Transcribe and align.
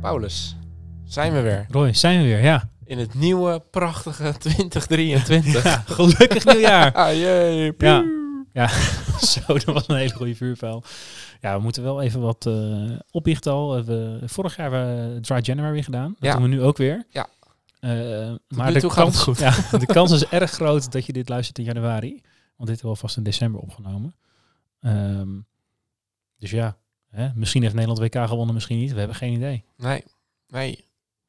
Paulus, 0.00 0.56
zijn 1.04 1.32
we 1.32 1.40
weer 1.40 1.66
Roy, 1.70 1.92
zijn 1.92 2.18
we 2.20 2.24
weer, 2.24 2.42
ja. 2.42 2.70
in 2.84 2.98
het 2.98 3.14
nieuwe, 3.14 3.62
prachtige 3.70 4.34
2023. 4.38 5.64
ja 5.64 5.82
gelukkig 5.86 6.44
nieuwjaar! 6.44 6.92
Ah, 7.06 7.12
jee. 7.12 7.72
Ja. 7.78 8.04
Ja, 8.52 8.68
zo, 9.32 9.40
dat 9.46 9.64
was 9.64 9.88
een 9.88 9.96
hele 9.96 10.14
goede 10.14 10.34
vuurpijl. 10.34 10.82
Ja, 11.40 11.56
we 11.56 11.62
moeten 11.62 11.82
wel 11.82 12.02
even 12.02 12.20
wat 12.20 12.46
eh 12.46 12.90
opbiechten 13.10 13.52
al. 13.52 13.84
We, 13.84 14.20
vorig 14.24 14.56
jaar 14.56 14.70
hebben 14.72 15.14
we 15.14 15.20
Dry 15.20 15.38
January 15.42 15.72
weer 15.72 15.84
gedaan. 15.84 16.08
Dat 16.18 16.28
Ja. 16.28 16.32
doen 16.32 16.42
we 16.42 16.48
nu 16.48 16.62
ook 16.62 16.76
weer. 16.76 17.04
Ja. 17.10 17.26
Eh, 17.80 18.32
maar 18.48 18.72
de 18.72 18.86
kans, 18.86 19.22
goed. 19.22 19.38
Ja, 19.38 19.54
de 19.78 19.86
kans 19.86 20.10
is 20.12 20.26
erg 20.26 20.50
groot 20.50 20.92
dat 20.92 21.06
je 21.06 21.12
dit 21.12 21.28
luistert 21.28 21.58
in 21.58 21.64
januari. 21.64 22.10
Want 22.10 22.22
dit 22.56 22.80
hebben 22.80 22.82
we 22.82 22.88
alvast 22.88 23.16
in 23.16 23.22
december 23.22 23.60
opgenomen. 23.60 24.14
Ehm, 24.80 25.28
dus 26.38 26.50
ja, 26.50 26.76
hè, 27.10 27.28
misschien 27.34 27.62
heeft 27.62 27.74
Nederland 27.74 28.00
WK 28.00 28.28
gewonnen, 28.28 28.54
misschien 28.54 28.78
niet. 28.78 28.92
We 28.92 28.98
hebben 28.98 29.16
geen 29.16 29.32
idee. 29.32 29.64
Nee, 29.76 30.04
nee. 30.48 30.84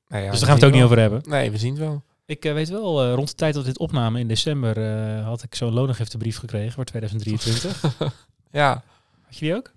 nee 0.07 0.23
ja, 0.23 0.31
dus 0.31 0.39
daar 0.39 0.49
gaan 0.49 0.59
we 0.59 0.65
het 0.65 0.73
ook 0.73 0.79
niet 0.79 0.83
over 0.83 0.99
hebben. 0.99 1.21
Nee, 1.25 1.51
we 1.51 1.57
zien 1.57 1.69
het 1.69 1.79
wel. 1.79 2.03
Ik 2.31 2.45
eh, 2.45 2.53
weet 2.53 2.69
wel, 2.69 3.03
eh, 3.03 3.13
rond 3.13 3.27
de 3.27 3.35
tijd 3.35 3.53
dat 3.53 3.65
dit 3.65 3.79
opnamen 3.79 4.21
in 4.21 4.27
december 4.27 4.77
eh, 4.77 5.25
had 5.25 5.43
ik 5.43 5.55
zo'n 5.55 5.73
loonagiftebrief 5.73 6.37
gekregen 6.37 6.71
voor 6.71 6.83
2023. 6.83 7.81
Ja, 8.51 8.83
had 9.25 9.37
je 9.37 9.45
die 9.45 9.55
ook? 9.55 9.71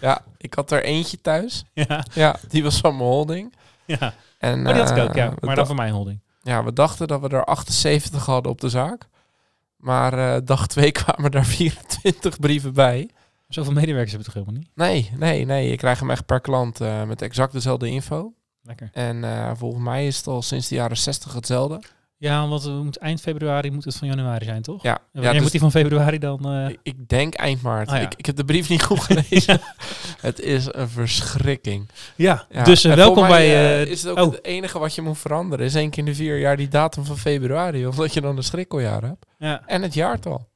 ja, 0.00 0.22
ik 0.36 0.54
had 0.54 0.70
er 0.70 0.82
eentje 0.82 1.20
thuis. 1.20 1.64
Ja. 1.88 2.04
Ja, 2.14 2.36
die 2.48 2.62
was 2.62 2.78
van 2.78 2.96
mijn 2.96 3.08
holding. 3.08 3.54
ja. 3.84 4.14
En, 4.38 4.62
Maar 4.62 4.72
die 4.72 4.82
had 4.82 4.96
ik 4.96 5.02
ook, 5.02 5.14
ja. 5.14 5.34
Maar 5.40 5.56
dan 5.56 5.66
voor 5.66 5.74
mijn 5.74 5.92
holding. 5.92 6.20
Ja, 6.42 6.64
we 6.64 6.72
dachten 6.72 7.06
dat 7.08 7.20
we 7.20 7.28
er 7.28 7.44
78 7.44 8.26
hadden 8.26 8.52
op 8.52 8.60
de 8.60 8.68
zaak. 8.68 9.08
Maar 9.76 10.44
dag 10.44 10.66
2 10.66 10.92
kwamen 11.02 11.30
daar 11.30 11.44
24 11.44 12.38
brieven 12.38 12.72
bij. 12.72 13.10
Zoveel 13.48 13.72
medewerkers 13.72 14.12
hebben 14.12 14.28
we 14.32 14.34
toch 14.34 14.44
helemaal 14.44 14.62
niet? 14.62 14.70
Nee, 14.74 15.18
nee, 15.18 15.44
nee. 15.44 15.70
Je 15.70 15.76
krijgt 15.76 16.00
hem 16.00 16.10
echt 16.10 16.26
per 16.26 16.40
klant 16.40 16.80
eh, 16.80 17.02
met 17.02 17.22
exact 17.22 17.52
dezelfde 17.52 17.88
info. 17.88 18.32
Lekker. 18.62 18.90
En 18.92 19.24
eh, 19.24 19.50
volgens 19.54 19.82
mij 19.84 20.06
is 20.06 20.16
het 20.16 20.26
al 20.26 20.42
sinds 20.42 20.68
de 20.68 20.74
jaren 20.74 20.96
60 20.96 21.32
hetzelfde. 21.34 21.80
Ja, 22.18 22.48
want 22.48 22.98
eind 22.98 23.20
februari 23.20 23.70
moet 23.70 23.84
het 23.84 23.96
van 23.96 24.08
januari 24.08 24.44
zijn, 24.44 24.62
toch? 24.62 24.82
Ja, 24.82 24.98
En 25.12 25.22
ja 25.22 25.32
dus 25.32 25.40
moet 25.40 25.50
die 25.50 25.60
van 25.60 25.70
februari 25.70 26.18
dan? 26.18 26.50
eh, 26.52 26.76
ik 26.82 27.08
denk 27.08 27.34
eind 27.34 27.62
maart. 27.62 27.88
Ah, 27.88 27.96
ja. 27.96 28.02
ik, 28.02 28.14
ik 28.16 28.26
heb 28.26 28.36
de 28.36 28.44
brief 28.44 28.68
niet 28.68 28.82
goed 28.82 29.00
gelezen. 29.10 29.60
Het 30.20 30.40
is 30.40 30.66
een 30.70 30.88
verschrikking. 30.88 31.88
Ja, 32.16 32.46
Ja, 32.50 32.64
dus 32.64 32.82
welkom 32.82 33.26
bij... 33.28 33.80
eh, 33.82 33.90
is 33.90 34.02
het 34.02 34.10
ook 34.18 34.26
oh. 34.26 34.32
het 34.32 34.44
enige 34.44 34.78
wat 34.78 34.94
je 34.94 35.02
moet 35.02 35.18
veranderen. 35.18 35.66
Is 35.66 35.74
één 35.74 35.90
keer 35.90 35.98
in 35.98 36.04
de 36.04 36.14
vier 36.14 36.38
jaar 36.38 36.56
die 36.56 36.68
datum 36.68 37.04
van 37.04 37.18
februari. 37.18 37.86
Omdat 37.86 38.14
je 38.14 38.20
dan 38.20 38.36
een 38.36 38.42
schrikkeljaar 38.42 39.02
hebt. 39.02 39.26
ja. 39.38 39.62
En 39.66 39.82
het 39.82 39.94
jaartal. 39.94 40.48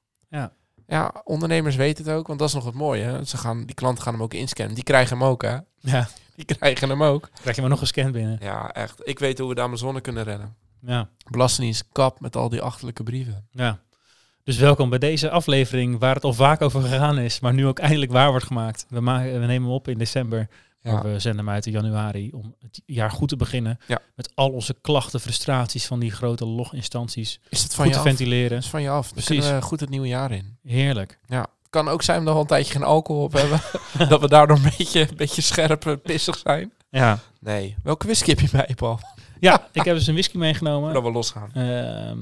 Ja. 0.91 1.15
Ondernemers 1.25 1.77
weten 1.77 2.05
het 2.05 2.15
ook, 2.15 2.27
want 2.27 2.39
dat 2.39 2.49
is 2.49 2.55
nog 2.55 2.65
het 2.65 2.75
mooie. 2.75 3.03
Hè? 3.03 3.25
Ze 3.25 3.37
gaan, 3.37 3.65
die 3.65 3.75
klanten 3.75 4.03
gaan 4.03 4.13
hem 4.13 4.23
ook 4.23 4.35
inscannen. 4.35 4.75
Die 4.75 4.85
krijgen 4.85 5.19
hem 5.19 5.27
ook, 5.27 5.43
hè? 5.43 5.57
ja, 5.81 6.09
Die 6.37 6.45
krijgen 6.57 6.89
hem 6.89 7.03
ook. 7.03 7.29
krijg 7.41 7.55
je 7.57 7.61
maar 7.63 7.71
nog 7.71 7.79
gescand 7.79 8.13
binnen. 8.13 8.39
Ja, 8.41 8.73
echt. 8.73 9.01
Ik 9.09 9.19
weet 9.19 9.39
hoe 9.39 9.49
we 9.49 9.55
daar 9.55 9.67
mijn 9.67 9.79
zonne 9.79 10.01
kunnen 10.01 10.25
rennen. 10.25 10.55
Ja, 10.81 11.09
Belastingdienst 11.31 11.85
kap 11.93 12.21
met 12.21 12.37
al 12.37 12.49
die 12.49 12.61
achterlijke 12.63 13.03
brieven. 13.03 13.47
ja. 13.53 13.79
Dus 14.45 14.59
welkom 14.59 14.91
bij 14.91 14.99
deze 14.99 15.31
aflevering 15.31 15.99
waar 15.99 16.15
het 16.15 16.25
al 16.25 16.33
vaak 16.33 16.61
over 16.63 16.83
gegaan 16.83 17.19
is, 17.19 17.41
maar 17.41 17.55
nu 17.55 17.67
ook 17.67 17.79
eindelijk 17.79 18.13
waar 18.13 18.31
wordt 18.31 18.47
gemaakt. 18.47 18.87
We, 18.89 19.01
maken, 19.01 19.33
we 19.33 19.47
nemen 19.47 19.63
hem 19.69 19.75
op 19.75 19.89
in 19.89 19.99
december, 19.99 20.49
Ja, 20.83 21.03
we 21.03 21.19
zenden 21.19 21.45
hem 21.45 21.55
uit 21.55 21.67
in 21.67 21.73
januari 21.73 22.31
om 22.33 22.55
het 22.59 22.83
jaar 22.87 23.11
goed 23.11 23.29
te 23.29 23.37
beginnen. 23.37 23.79
Ja. 23.87 23.99
Met 24.15 24.31
al 24.35 24.51
onze 24.51 24.77
klachten, 24.81 25.21
frustraties 25.21 25.87
van 25.87 26.01
die 26.01 26.11
grote 26.11 26.47
loginstanties. 26.47 27.41
is 27.49 27.63
het 27.63 27.75
van 27.75 27.85
Goed 27.85 27.95
je 27.95 28.01
te 28.01 28.09
af? 28.09 28.17
ventileren. 28.17 28.59
is 28.59 28.69
van 28.69 28.83
je 28.83 28.89
af. 28.91 29.13
Dan 29.13 29.25
Precies. 29.25 29.51
we 29.51 29.63
goed 29.63 29.81
het 29.81 29.89
nieuwe 29.91 30.09
jaar 30.09 30.31
in. 30.33 30.59
Heerlijk. 30.63 31.19
Ja. 31.27 31.47
kan 31.71 31.89
ook 31.89 32.03
zijn 32.03 32.19
dat 32.19 32.27
we 32.29 32.35
al 32.35 32.41
een 32.41 32.47
tijdje 32.47 32.73
geen 32.73 32.83
alcohol 32.83 33.23
op 33.23 33.33
hebben. 33.33 33.61
dat 34.09 34.21
we 34.21 34.29
daardoor 34.29 34.57
een 34.57 34.73
beetje, 34.79 35.01
een 35.01 35.17
beetje 35.17 35.43
scherp 35.43 35.87
eh, 35.87 35.95
pissig 36.03 36.37
zijn. 36.39 36.73
Ja. 36.91 37.19
Nee. 37.41 37.77
Welke 37.83 38.07
whisky 38.07 38.29
heb 38.31 38.41
je 38.41 38.49
bij, 38.53 38.73
Paul? 38.77 39.01
ja, 39.41 39.69
ik 39.73 39.85
heb 39.85 39.95
dus 39.97 40.07
een 40.07 40.13
whisky 40.15 40.37
meegenomen. 40.37 40.95
Dat 40.95 41.03
we 41.03 41.11
losgaan. 41.11 41.53
Ehm, 41.53 42.19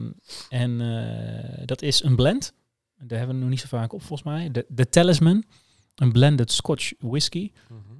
en 0.49 0.81
eh, 0.81 1.67
dat 1.67 1.83
is 1.83 2.03
een 2.03 2.17
blend. 2.17 2.53
Daar 2.99 3.19
hebben 3.19 3.37
we 3.37 3.43
nog 3.43 3.51
niet 3.51 3.61
zo 3.61 3.67
vaak 3.69 3.93
op, 3.93 4.03
volgens 4.03 4.23
mij. 4.29 4.51
De, 4.51 4.65
de 4.69 4.89
Talisman. 4.89 5.45
Een 5.95 6.13
blended 6.13 6.53
Scotch 6.53 6.93
whisky. 6.99 7.51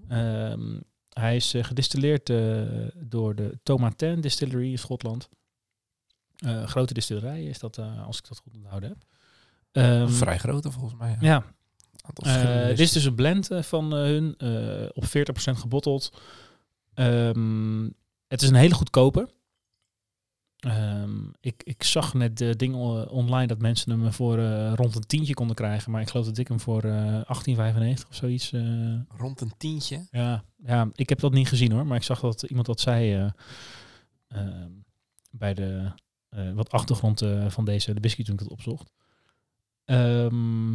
Ehm, 0.09 0.79
hij 1.13 1.37
is 1.37 1.55
eh, 1.55 1.65
gedistilleerd 1.65 2.31
eh, 2.31 2.63
door 2.95 3.35
de 3.35 3.59
Tomatin 3.63 4.21
Distillery 4.21 4.71
in 4.71 4.79
Schotland. 4.79 5.29
Eh, 6.37 6.67
grote 6.67 6.95
distillerij 6.95 7.45
is 7.45 7.59
dat, 7.59 7.79
als 8.07 8.19
ik 8.19 8.29
dat 8.29 8.39
goed 8.39 8.55
onthouden 8.55 8.89
heb. 8.89 8.99
Ehm, 9.73 10.09
Vrij 10.09 10.39
grote 10.39 10.71
volgens 10.71 10.95
mij. 10.95 11.17
Ja. 11.21 11.45
ja, 12.15 12.67
dit 12.67 12.79
is 12.79 12.93
dus 12.93 13.05
een 13.05 13.15
blend 13.15 13.49
van 13.53 13.93
hun, 13.93 14.35
op 14.95 15.05
40% 15.05 15.59
gebotteld. 15.59 16.13
Ehm, 16.95 17.85
het 18.29 18.43
is 18.43 18.49
een 18.49 18.55
hele 18.55 18.75
goedkope. 18.75 19.29
Ehm, 20.59 21.19
ik, 21.41 21.63
ik 21.65 21.83
zag 21.83 22.15
net 22.15 22.39
de 22.39 22.57
ding 22.57 22.75
online 23.11 23.47
dat 23.47 23.59
mensen 23.61 23.91
hem 24.01 24.13
voor 24.13 24.39
eh, 24.39 24.73
rond 24.75 24.95
een 24.95 25.07
tientje 25.07 25.35
konden 25.35 25.57
krijgen. 25.57 25.91
Maar 25.93 26.01
ik 26.01 26.09
geloof 26.09 26.27
dat 26.27 26.39
ik 26.39 26.49
hem 26.49 26.61
voor 26.61 26.83
eh 26.83 27.21
18,95 27.21 28.09
of 28.09 28.15
zoiets... 28.15 28.53
eh, 28.53 28.95
Rond 29.17 29.41
een 29.41 29.53
tientje. 29.57 30.07
ja, 30.11 30.45
ja, 30.57 30.89
ik 30.95 31.09
heb 31.09 31.19
dat 31.21 31.33
niet 31.33 31.49
gezien 31.49 31.73
hoor. 31.73 31.87
Maar 31.87 31.97
ik 31.97 32.03
zag 32.03 32.21
dat 32.21 32.43
iemand 32.43 32.67
dat 32.67 32.81
zei 32.81 33.15
eh, 33.15 33.31
ehm, 34.29 34.71
bij 35.31 35.55
de 35.55 35.93
eh, 36.29 36.53
wat 36.53 36.71
achtergrond 36.71 37.23
eh, 37.23 37.49
van 37.51 37.65
deze 37.65 37.95
de 37.95 38.01
whisky 38.01 38.23
toen 38.25 38.35
ik 38.35 38.41
dat 38.41 38.49
opzocht. 38.51 38.93
Ehm, 39.85 40.71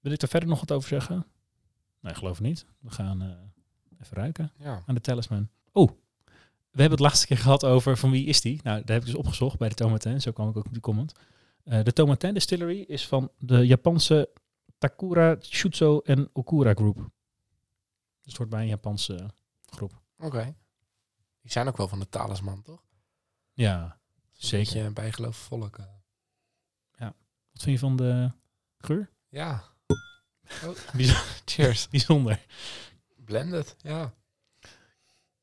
wil 0.00 0.12
ik 0.12 0.22
er 0.22 0.28
verder 0.28 0.48
nog 0.48 0.60
wat 0.60 0.72
over 0.72 0.88
zeggen? 0.88 1.26
Nee, 2.00 2.14
geloof 2.14 2.36
ik 2.38 2.44
niet. 2.44 2.66
We 2.80 2.90
gaan 2.90 3.22
eh, 3.22 3.28
even 4.02 4.16
ruiken 4.16 4.52
Ja. 4.58 4.82
aan 4.86 4.94
de 4.94 5.00
talisman. 5.00 5.48
Oh, 5.72 5.90
we 6.78 6.84
hebben 6.84 6.98
het 7.04 7.08
laatste 7.08 7.26
keer 7.26 7.38
gehad 7.38 7.64
over 7.64 7.96
van 7.96 8.10
wie 8.10 8.26
is 8.26 8.40
die? 8.40 8.60
Nou, 8.62 8.82
daar 8.84 8.92
heb 8.96 9.00
ik 9.00 9.04
dus 9.06 9.14
opgezocht 9.14 9.58
bij 9.58 9.68
de 9.68 9.74
Tomaten. 9.74 10.20
Zo 10.20 10.32
kwam 10.32 10.48
ik 10.48 10.56
ook 10.56 10.66
op 10.66 10.72
die 10.72 10.80
comment. 10.80 11.12
Eh, 11.64 11.82
de 11.84 11.92
Tomaten 11.92 12.34
Distillery 12.34 12.80
is 12.80 13.06
van 13.06 13.30
de 13.38 13.66
Japanse 13.66 14.28
Takura 14.78 15.36
Shuzo 15.40 15.98
en 15.98 16.30
Okura 16.32 16.72
Group. 16.74 16.96
Dus 16.96 17.06
het 18.22 18.36
hoort 18.36 18.48
bij 18.48 18.60
een 18.60 18.68
Japanse 18.68 19.30
groep. 19.66 20.00
Oké. 20.18 20.54
Die 21.40 21.50
zijn 21.52 21.68
ook 21.68 21.76
wel 21.76 21.88
van 21.88 21.98
de 22.00 22.08
talisman, 22.08 22.62
toch? 22.62 22.82
Ja, 23.52 23.98
zeker. 24.32 24.84
een 24.84 24.94
bijgeloof 24.94 25.36
volk. 25.36 25.78
eh. 25.78 25.86
Wat 27.52 27.62
vind 27.66 27.80
je 27.80 27.86
van 27.86 27.96
de 27.96 28.30
geur? 28.78 29.10
Ja. 29.28 29.62
Oh, 30.64 30.76
Bijz- 30.94 31.40
cheers. 31.44 31.88
Bijzonder. 31.90 32.46
Blended, 33.16 33.76
ja. 33.78 34.14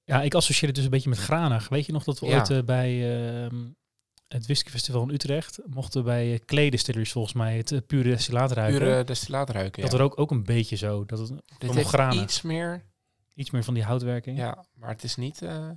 Ja, 0.05 0.21
ik 0.21 0.33
associeer 0.33 0.65
het 0.67 0.75
dus 0.75 0.83
een 0.85 0.91
beetje 0.91 1.09
met 1.09 1.17
granig. 1.17 1.69
Weet 1.69 1.85
je 1.85 1.91
nog 1.91 2.03
dat 2.03 2.19
we 2.19 2.25
Ja. 2.25 2.37
ooit 2.37 2.49
eh, 2.49 2.63
bij 2.63 3.17
ehm, 3.45 3.65
het 4.27 4.45
whiskyfestival 4.45 5.01
in 5.03 5.09
Utrecht 5.09 5.59
mochten 5.65 6.03
bij 6.03 6.31
uh, 6.33 6.39
Kleedistillers 6.45 7.11
volgens 7.11 7.33
mij 7.33 7.57
het 7.57 7.71
eh, 7.71 7.79
pure 7.87 8.09
destillaat 8.09 8.51
ruiken. 8.51 8.79
Pure 8.79 9.03
destillaat 9.03 9.49
ruiken, 9.49 9.81
dat 9.81 9.91
ja. 9.91 9.97
er 9.97 10.03
ook, 10.03 10.19
ook 10.19 10.31
een 10.31 10.43
beetje 10.43 10.75
zo, 10.75 11.05
dat 11.05 11.19
het 11.19 11.31
Dit 11.57 11.73
heeft 11.73 11.87
granen. 11.87 12.23
iets 12.23 12.41
meer... 12.41 12.83
iets 13.33 13.51
meer 13.51 13.63
van 13.63 13.73
die 13.73 13.83
houtwerking. 13.83 14.37
Ja, 14.37 14.65
maar 14.73 14.89
het 14.89 15.03
is 15.03 15.15
niet... 15.15 15.41
eh, 15.41 15.69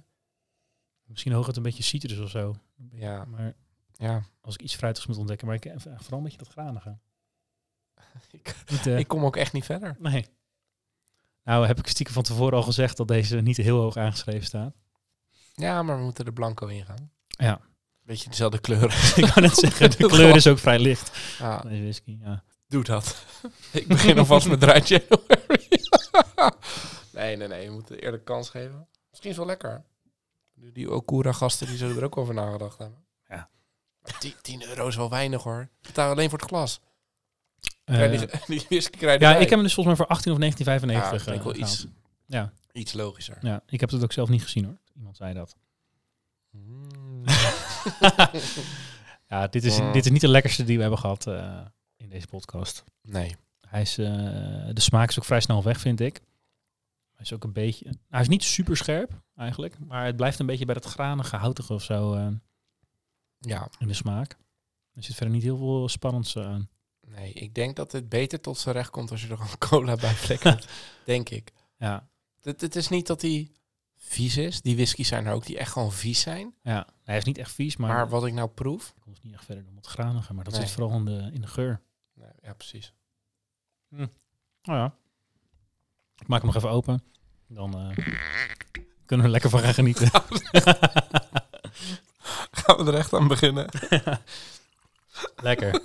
Misschien 1.05 1.33
hooguit 1.33 1.57
een 1.57 1.63
beetje 1.63 1.83
citrus 1.83 2.19
of 2.19 2.31
zo. 2.31 2.55
ja, 2.91 3.25
Maar 3.25 3.55
ja. 3.93 4.23
als 4.41 4.55
ik 4.55 4.63
iets 4.63 4.75
fruitigs 4.75 5.07
moet 5.07 5.17
ontdekken, 5.17 5.47
maar 5.47 5.57
ik 5.57 5.65
eh, 5.65 5.75
vooral 5.77 6.19
een 6.19 6.23
beetje 6.25 6.39
dat 6.39 6.49
granige. 6.49 6.99
Ik, 8.31 8.55
Niet, 8.71 8.87
eh, 8.87 8.99
ik 8.99 9.09
kom 9.09 9.25
ook 9.25 9.37
echt 9.37 9.53
niet 9.53 9.65
verder. 9.65 9.97
nee. 9.99 10.27
Nou 11.49 11.67
heb 11.67 11.79
ik 11.79 11.87
stiekem 11.87 12.15
van 12.15 12.23
tevoren 12.23 12.57
al 12.59 12.63
gezegd 12.63 12.97
dat 12.97 13.09
deze 13.09 13.37
niet 13.41 13.57
heel 13.57 13.81
hoog 13.81 13.97
aangeschreven 13.97 14.45
staat. 14.47 14.73
Ja, 15.55 15.83
maar 15.83 15.97
we 15.99 16.03
moeten 16.05 16.25
er 16.27 16.33
blanco 16.33 16.67
in 16.67 16.85
gaan. 16.85 17.11
Ja. 17.29 17.61
Beetje 18.03 18.29
dezelfde 18.31 18.59
kleuren. 18.59 18.91
ik 19.25 19.31
kan 19.35 19.43
net 19.43 19.55
zeggen, 19.65 19.91
de 19.91 20.07
kleur 20.07 20.37
is 20.37 20.47
ook 20.47 20.59
vrij 20.59 20.79
licht. 20.79 21.17
Ja, 21.39 21.61
Deze 21.61 21.83
whisky, 21.83 22.19
ja. 22.23 22.43
doe 22.67 22.85
dat. 22.85 23.25
ik 23.73 23.87
begin 23.87 24.19
alvast 24.19 24.49
met 24.49 24.61
Dry 24.61 24.83
January. 24.85 25.69
nee, 27.13 27.37
nee, 27.37 27.49
nee. 27.49 27.63
Je 27.63 27.71
moet 27.71 27.89
het 27.89 28.01
eerlijk 28.03 28.25
kans 28.25 28.49
geven. 28.51 28.89
Misschien 29.11 29.31
is 29.31 29.37
wel 29.37 29.47
lekker. 29.47 29.85
Die- 30.55 30.91
Okura-gasten 30.93 31.67
die 31.67 31.77
zullen 31.77 31.97
er 31.97 32.05
ook 32.05 32.17
over 32.17 32.35
nagedacht 32.35 32.79
hebben. 32.79 32.99
Ja. 33.29 33.49
Maar 34.03 34.19
10, 34.19 34.35
10 34.43 34.69
euro 34.69 34.87
is 34.87 34.97
wel 34.97 35.11
weinig 35.11 35.43
hoor. 35.43 35.69
Betaal 35.83 36.11
alleen 36.11 36.31
voor 36.31 36.39
het 36.39 36.49
glas. 36.49 36.81
Eh, 37.89 37.95
Krijg 37.97 38.21
je 38.21 38.27
die, 38.27 38.59
die 38.59 38.67
whisky 38.69 38.99
krijg 38.99 39.21
je 39.21 39.27
ja, 39.27 39.33
ik 39.35 39.41
heb 39.41 39.51
hem 39.51 39.63
dus 39.63 39.75
volgens 39.75 39.99
mij 39.99 40.07
voor 40.07 40.15
18 40.17 40.33
of 40.33 40.39
19,95 40.39 40.91
Ja, 40.91 41.11
dat 41.11 41.23
vind 41.23 41.37
ik 41.37 41.41
eh, 41.41 41.45
wel 41.45 41.57
iets. 41.57 41.87
Ja. 42.27 42.53
Iets 42.73 42.93
logischer. 42.93 43.39
ja, 43.41 43.63
ik 43.67 43.81
heb 43.81 43.91
het 43.91 44.03
ook 44.03 44.13
zelf 44.13 44.29
niet 44.29 44.43
gezien 44.43 44.65
hoor. 44.65 44.79
Iemand 44.97 45.17
zei 45.17 45.35
dat. 45.35 45.57
Mm. 46.51 47.25
Ja, 49.29 49.47
dit 49.47 49.65
is, 49.65 49.81
Mm. 49.81 49.93
dit 49.93 50.05
is 50.05 50.11
niet 50.11 50.21
de 50.21 50.29
lekkerste 50.29 50.65
die 50.65 50.75
we 50.77 50.81
hebben 50.81 51.01
gehad 51.01 51.27
eh, 51.27 51.61
in 51.97 52.09
deze 52.09 52.27
podcast. 52.27 52.85
nee. 53.03 53.37
Hij 53.69 53.81
is, 53.81 53.95
de 53.95 54.73
smaak 54.75 55.09
is 55.09 55.19
ook 55.19 55.25
vrij 55.25 55.41
snel 55.41 55.63
weg, 55.63 55.81
vind 55.81 56.01
ik. 56.01 56.21
Hij 57.15 57.21
is 57.25 57.33
ook 57.33 57.45
een 57.45 57.53
beetje... 57.53 57.93
Hij 58.09 58.21
is 58.21 58.29
niet 58.29 58.43
super 58.45 58.77
scherp, 58.77 59.21
eigenlijk. 59.37 59.79
Maar 59.79 60.05
het 60.07 60.17
blijft 60.17 60.39
een 60.39 60.47
beetje 60.47 60.65
bij 60.65 60.75
dat 60.75 60.85
granige, 60.85 61.37
houtige 61.37 61.73
of 61.73 61.83
zo 61.83 62.17
Ja, 63.39 63.69
in 63.79 63.87
de 63.89 63.95
smaak. 63.95 64.37
Er 64.95 65.03
zit 65.03 65.15
verder 65.15 65.35
niet 65.35 65.43
heel 65.43 65.57
veel 65.57 65.89
spannends 65.89 66.37
aan. 66.39 66.69
Nee. 67.09 67.33
Ik 67.33 67.55
denk 67.55 67.77
dat 67.77 67.93
het 67.93 68.09
beter 68.09 68.41
tot 68.41 68.59
zijn 68.59 68.75
recht 68.75 68.91
komt 68.91 69.11
als 69.11 69.23
je 69.23 69.29
er 69.29 69.37
gewoon 69.37 69.59
cola 69.71 69.97
bij 69.97 70.15
flikkert. 70.15 70.69
denk 71.05 71.29
ik. 71.29 71.53
Ja, 71.79 72.09
Het, 72.41 72.61
het 72.61 72.77
is 72.77 72.89
niet 72.89 73.07
dat 73.07 73.23
hij 73.23 73.51
vies 73.97 74.37
is. 74.37 74.61
Die 74.61 74.75
whiskies 74.77 75.09
zijn 75.09 75.27
er 75.27 75.33
ook 75.33 75.47
die 75.47 75.59
echt 75.59 75.73
gewoon 75.73 75.93
vies 75.93 76.21
zijn. 76.21 76.55
ja. 76.63 76.87
hij 77.05 77.17
is 77.17 77.25
niet 77.25 77.39
echt 77.39 77.53
vies, 77.53 77.77
maar, 77.77 77.91
Maar, 77.95 78.09
wat 78.09 78.27
ik 78.27 78.33
nou 78.33 78.49
proef... 78.49 78.85
hij 78.95 79.03
komt 79.05 79.23
niet 79.23 79.35
echt 79.35 79.45
verder 79.45 79.65
dan 79.65 79.75
wat 79.75 79.87
graniger. 79.87 80.35
Maar 80.35 80.45
dat 80.45 80.53
Nee. 80.53 80.63
zit 80.63 80.71
vooral 80.71 80.97
in 80.97 81.05
de, 81.05 81.31
in 81.33 81.41
de 81.41 81.47
geur. 81.47 81.81
Nee, 82.15 82.31
ja, 82.43 82.53
precies. 82.55 82.93
Nou 83.89 84.09
ja. 84.63 84.95
Ik 86.17 86.27
maak 86.27 86.39
hem 86.43 86.47
nog 86.47 86.57
even 86.57 86.71
open. 86.71 87.03
Dan 87.47 87.79
eh, 87.79 87.97
kunnen 89.07 89.17
we 89.19 89.23
er 89.23 89.29
lekker 89.29 89.51
van 89.51 89.61
gaan 89.61 89.75
genieten. 89.75 90.09
Gaan 92.51 92.77
we 92.77 92.85
er 92.93 92.95
echt 92.95 93.13
aan 93.13 93.29
beginnen? 93.29 93.69
lekker. 95.37 95.83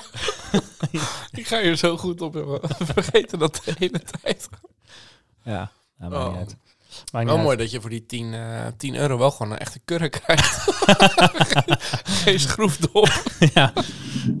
ik, 1.40 1.46
ga, 1.46 1.60
hier 1.60 1.76
zo 1.76 1.96
goed 1.96 2.20
op, 2.20 2.34
jongen. 2.34 2.60
Vergeten 2.78 3.38
dat 3.38 3.60
de 3.64 3.74
hele 3.78 4.00
tijd. 4.20 4.48
Ja, 5.42 5.70
nou, 5.98 6.10
maakt 6.12 6.24
Oh. 6.24 6.28
niet 6.30 6.38
uit. 6.38 6.56
Maakt 7.12 7.12
niet 7.12 7.24
Wel 7.24 7.34
uit. 7.34 7.42
mooi 7.44 7.56
dat 7.56 7.70
je 7.70 7.80
voor 7.80 7.90
die 7.90 8.06
10, 8.06 8.34
eh 8.34 8.66
10 8.76 8.94
euro 8.94 9.18
wel 9.18 9.30
gewoon 9.30 9.52
een 9.52 9.58
echte 9.58 9.78
kurre 9.84 10.08
krijgt. 10.08 10.58
Geen 12.22 12.40
schroefdop. 12.40 13.08
ja, 13.54 13.72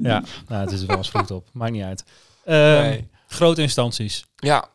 ja. 0.02 0.22
Nou, 0.48 0.60
het 0.64 0.72
is 0.72 0.84
wel 0.84 0.96
eens 0.96 1.10
goed 1.10 1.30
op. 1.30 1.48
Maakt 1.52 1.72
niet 1.72 1.82
uit. 1.84 2.04
Ehm, 2.44 2.80
Nee. 2.82 3.08
Grote 3.26 3.62
instanties. 3.62 4.24
Ja. 4.36 4.68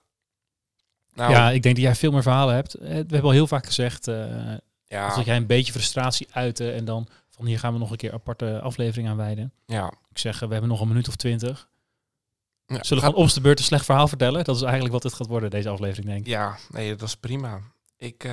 Nou, 1.13 1.31
Ja, 1.31 1.51
ik 1.51 1.63
denk 1.63 1.75
dat 1.75 1.83
jij 1.83 1.95
veel 1.95 2.11
meer 2.11 2.21
verhalen 2.21 2.55
hebt. 2.55 2.73
Eh, 2.73 2.87
We 2.89 2.93
hebben 2.95 3.21
al 3.21 3.29
heel 3.31 3.47
vaak 3.47 3.65
gezegd 3.65 4.07
eh 4.07 4.25
ja, 4.87 5.15
dat 5.15 5.25
jij 5.25 5.35
een 5.35 5.45
beetje 5.45 5.71
frustratie 5.71 6.27
uiten 6.31 6.73
en 6.73 6.85
dan 6.85 7.07
van 7.29 7.45
hier 7.45 7.59
gaan 7.59 7.73
we 7.73 7.79
nog 7.79 7.91
een 7.91 7.97
keer 7.97 8.13
aparte 8.13 8.59
aflevering 8.61 9.07
aan 9.09 9.17
wijden. 9.17 9.51
ja. 9.65 9.93
Ik 10.17 10.23
zeg, 10.23 10.35
eh, 10.41 10.47
we 10.47 10.51
hebben 10.51 10.69
nog 10.69 10.81
een 10.81 10.87
minuut 10.87 11.07
of 11.07 11.15
twintig. 11.15 11.67
Ja, 12.65 12.83
Zullen 12.83 12.87
we 12.87 12.95
gaat- 12.95 13.13
gewoon 13.13 13.27
op 13.29 13.33
de 13.33 13.41
beurt 13.41 13.59
een 13.59 13.65
slecht 13.65 13.85
verhaal 13.85 14.07
vertellen? 14.07 14.43
Dat 14.43 14.55
is 14.55 14.61
eigenlijk 14.61 14.93
wat 14.93 15.03
het 15.03 15.13
gaat 15.13 15.27
worden, 15.27 15.49
deze 15.49 15.69
aflevering, 15.69 16.05
denk 16.07 16.19
ik. 16.19 16.27
Ja, 16.27 16.57
nee, 16.69 16.95
dat 16.95 17.07
is 17.07 17.15
prima. 17.15 17.59
Ik, 17.97 18.23
eh, 18.23 18.31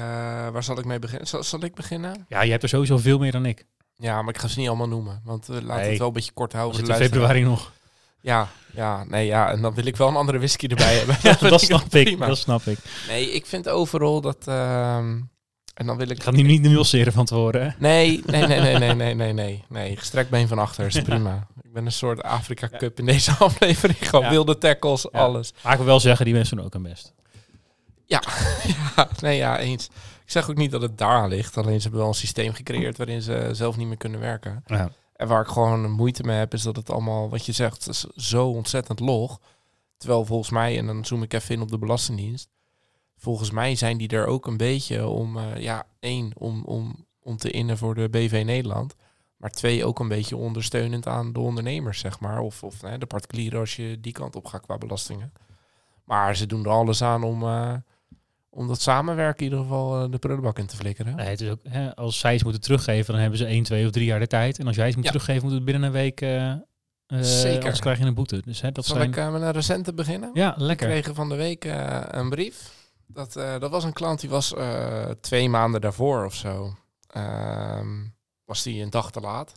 waar 0.48 0.62
zal 0.64 0.78
ik 0.78 0.84
mee 0.84 0.98
beginnen? 0.98 1.26
Zal, 1.28 1.42
zal 1.42 1.64
ik 1.64 1.74
beginnen? 1.74 2.26
Ja, 2.28 2.42
je 2.42 2.50
hebt 2.50 2.62
er 2.62 2.68
sowieso 2.68 2.96
veel 2.96 3.18
meer 3.18 3.32
dan 3.32 3.46
ik. 3.46 3.66
Ja, 3.96 4.22
maar 4.22 4.34
ik 4.34 4.40
ga 4.40 4.48
ze 4.48 4.58
niet 4.58 4.68
allemaal 4.68 4.88
noemen. 4.88 5.20
Want 5.24 5.48
uh, 5.50 5.60
laat 5.60 5.76
Nee. 5.80 5.88
het 5.88 5.98
wel 5.98 6.06
een 6.06 6.12
beetje 6.12 6.32
kort 6.32 6.52
houden. 6.52 6.80
in 6.80 6.86
luisteraar. 6.86 7.12
februari 7.12 7.42
nog. 7.42 7.72
Ja, 8.20 8.48
ja, 8.72 9.04
nee, 9.04 9.26
ja. 9.26 9.50
En 9.50 9.60
dan 9.62 9.74
wil 9.74 9.86
ik 9.86 9.96
wel 9.96 10.08
een 10.08 10.16
andere 10.16 10.38
whisky 10.38 10.66
erbij 10.66 10.94
hebben. 10.98 11.16
Ja, 11.22 11.48
dat 11.48 11.60
snap 11.70 11.82
ik. 11.94 12.04
prima. 12.04 12.26
Dat 12.26 12.38
snap 12.38 12.62
ik. 12.62 12.78
Nee, 13.08 13.30
ik 13.32 13.46
vind 13.46 13.68
overal 13.68 14.20
dat... 14.20 14.48
ehm, 14.48 15.20
en 15.74 15.86
dan 15.86 15.96
wil 15.96 16.08
ik... 16.08 16.16
Ik 16.16 16.22
ga 16.22 16.30
nu 16.30 16.42
niet 16.42 16.62
nuanceren 16.62 17.12
van 17.12 17.24
tevoren. 17.24 17.62
Hè? 17.62 17.70
Nee, 17.78 18.22
nee, 18.26 18.46
nee, 18.46 18.60
nee, 18.60 18.78
nee, 18.78 18.94
nee, 18.94 19.14
nee, 19.14 19.32
nee. 19.32 19.64
Nee, 19.68 19.96
gestrekt 19.96 20.30
been 20.30 20.48
van 20.48 20.58
achter 20.58 20.86
is 20.86 21.02
prima. 21.02 21.46
Ik 21.74 21.80
ben 21.80 21.88
een 21.88 21.96
soort 21.96 22.22
Afrika 22.22 22.68
Ja. 22.70 22.78
Cup 22.78 22.98
in 22.98 23.06
deze 23.06 23.32
aflevering. 23.38 24.08
Gewoon 24.08 24.24
Ja. 24.24 24.30
wilde 24.30 24.58
tackles, 24.58 25.08
Ja. 25.12 25.18
alles. 25.18 25.52
Maar 25.62 25.72
ik 25.72 25.78
wil 25.78 25.86
wel 25.86 26.00
zeggen, 26.00 26.24
die 26.24 26.34
mensen 26.34 26.56
doen 26.56 26.64
ook 26.66 26.72
hun 26.72 26.82
best. 26.82 27.12
Ja, 28.06 28.22
nee, 29.20 29.36
ja, 29.36 29.58
eens. 29.58 29.86
Ik 30.24 30.30
zeg 30.30 30.50
ook 30.50 30.56
niet 30.56 30.70
dat 30.70 30.82
het 30.82 30.98
daar 30.98 31.28
ligt. 31.28 31.56
Alleen 31.56 31.76
ze 31.76 31.82
hebben 31.82 32.00
wel 32.00 32.08
een 32.08 32.14
systeem 32.14 32.52
gecreëerd 32.52 32.96
waarin 32.96 33.22
ze 33.22 33.48
zelf 33.52 33.76
niet 33.76 33.86
meer 33.86 33.96
kunnen 33.96 34.20
werken. 34.20 34.62
Ja. 34.66 34.90
En 35.16 35.28
waar 35.28 35.40
ik 35.40 35.46
gewoon 35.48 35.90
moeite 35.90 36.22
mee 36.22 36.36
heb, 36.38 36.52
is 36.54 36.62
dat 36.62 36.76
het 36.76 36.90
allemaal, 36.90 37.28
wat 37.30 37.46
je 37.46 37.52
zegt, 37.52 37.88
is 37.88 38.04
zo 38.16 38.46
ontzettend 38.48 39.00
log. 39.00 39.40
Terwijl 39.96 40.24
volgens 40.24 40.50
mij, 40.50 40.78
en 40.78 40.86
dan 40.86 41.04
zoom 41.04 41.22
ik 41.22 41.32
even 41.32 41.54
in 41.54 41.60
op 41.60 41.70
de 41.70 41.78
Belastingdienst. 41.78 42.48
Volgens 43.16 43.50
mij 43.50 43.74
zijn 43.76 43.96
die 43.98 44.08
er 44.08 44.26
ook 44.26 44.46
een 44.46 44.56
beetje 44.56 45.06
om, 45.06 45.38
eh, 45.38 45.56
ja, 45.62 45.86
één, 46.00 46.32
om, 46.38 46.62
om, 46.64 47.06
om 47.22 47.36
te 47.36 47.50
innen 47.50 47.78
voor 47.78 47.94
de 47.94 48.08
BV 48.08 48.42
Nederland. 48.46 48.94
Maar 49.36 49.50
twee, 49.50 49.84
ook 49.84 49.98
een 49.98 50.08
beetje 50.08 50.36
ondersteunend 50.36 51.06
aan 51.06 51.32
de 51.32 51.40
ondernemers, 51.40 51.98
zeg 51.98 52.20
maar. 52.20 52.40
Of, 52.40 52.62
of 52.62 52.80
hè, 52.80 52.98
de 52.98 53.06
particulieren 53.06 53.60
als 53.60 53.76
je 53.76 54.00
die 54.00 54.12
kant 54.12 54.36
op 54.36 54.46
gaat 54.46 54.60
qua 54.60 54.78
belastingen. 54.78 55.32
Maar 56.04 56.36
ze 56.36 56.46
doen 56.46 56.64
er 56.64 56.70
alles 56.70 57.02
aan 57.02 57.22
om, 57.22 57.42
eh, 57.42 57.74
om 58.50 58.66
dat 58.68 58.80
samenwerken 58.80 59.38
in 59.38 59.44
ieder 59.44 59.58
geval 59.64 60.02
eh, 60.04 60.10
de 60.10 60.18
prullenbak 60.18 60.58
in 60.58 60.66
te 60.66 60.76
flikkeren. 60.76 61.16
Nee, 61.16 61.28
het 61.28 61.40
is 61.40 61.50
ook, 61.50 61.60
hè, 61.68 61.96
als 61.96 62.18
zij 62.18 62.34
iets 62.34 62.42
moeten 62.42 62.62
teruggeven, 62.62 63.12
dan 63.12 63.20
hebben 63.20 63.38
ze 63.38 63.46
1, 63.46 63.62
2 63.62 63.84
of 63.84 63.90
3 63.90 64.04
jaar 64.06 64.18
de 64.20 64.26
tijd. 64.26 64.58
En 64.58 64.66
als 64.66 64.76
jij 64.76 64.86
iets 64.86 64.96
moet 64.96 65.04
Ja. 65.04 65.10
teruggeven, 65.10 65.42
moet 65.44 65.52
het 65.54 65.64
binnen 65.64 65.82
een 65.82 65.92
week. 65.92 66.20
eh, 66.20 66.54
Zeker. 67.20 67.60
Anders 67.60 67.80
krijg 67.80 67.98
je 67.98 68.04
een 68.04 68.14
boete. 68.14 68.42
Dus 68.44 68.60
hè, 68.60 68.72
dat 68.72 68.84
Zal 68.86 68.96
zijn... 68.96 69.08
ik 69.08 69.16
met 69.32 69.42
een 69.42 69.50
recente 69.52 69.94
beginnen? 69.94 70.30
Ja, 70.34 70.54
We 70.56 70.62
lekker. 70.64 70.86
kregen 70.86 71.14
van 71.14 71.28
de 71.28 71.34
week 71.34 71.64
een 72.08 72.28
brief. 72.28 72.72
Dat, 73.06 73.32
dat 73.32 73.70
was 73.70 73.84
een 73.84 73.92
klant 73.92 74.20
die 74.20 74.30
was 74.30 74.54
twee 75.20 75.48
maanden 75.48 75.80
daarvoor 75.80 76.24
of 76.24 76.34
zo. 76.34 76.74
ehm, 77.06 78.02
was 78.44 78.62
die 78.62 78.82
een 78.82 78.90
dag 78.90 79.10
te 79.10 79.20
laat. 79.20 79.52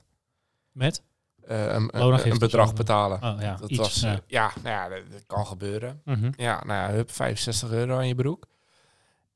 Met? 0.71 1.03
Eh, 1.47 1.65
een, 1.65 1.99
een, 2.29 2.37
bedrag 2.37 2.73
betalen. 2.73 3.23
Oh 3.23 3.41
ja, 3.41 3.55
dat 3.55 3.69
iets. 3.69 3.79
was, 3.79 4.03
eh, 4.03 4.11
ja. 4.11 4.21
ja, 4.27 4.51
nou 4.63 4.75
ja, 4.75 4.89
dat, 4.89 5.11
dat 5.11 5.25
kan 5.25 5.47
gebeuren. 5.47 6.01
Mhm. 6.05 6.31
Ja, 6.35 6.63
nou 6.65 6.91
ja, 6.91 6.95
hup, 6.95 7.11
65 7.11 7.71
euro 7.71 7.95
aan 7.97 8.07
je 8.07 8.15
broek. 8.15 8.47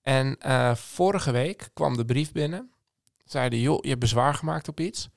En 0.01 0.37
eh, 0.39 0.75
vorige 0.75 1.31
week 1.31 1.69
kwam 1.73 1.97
de 1.97 2.05
brief 2.05 2.31
binnen. 2.31 2.71
Zeiden, 3.23 3.59
joh, 3.59 3.81
je 3.81 3.87
hebt 3.87 3.99
bezwaar 3.99 4.33
gemaakt 4.33 4.67
op 4.67 4.79
iets. 4.79 5.09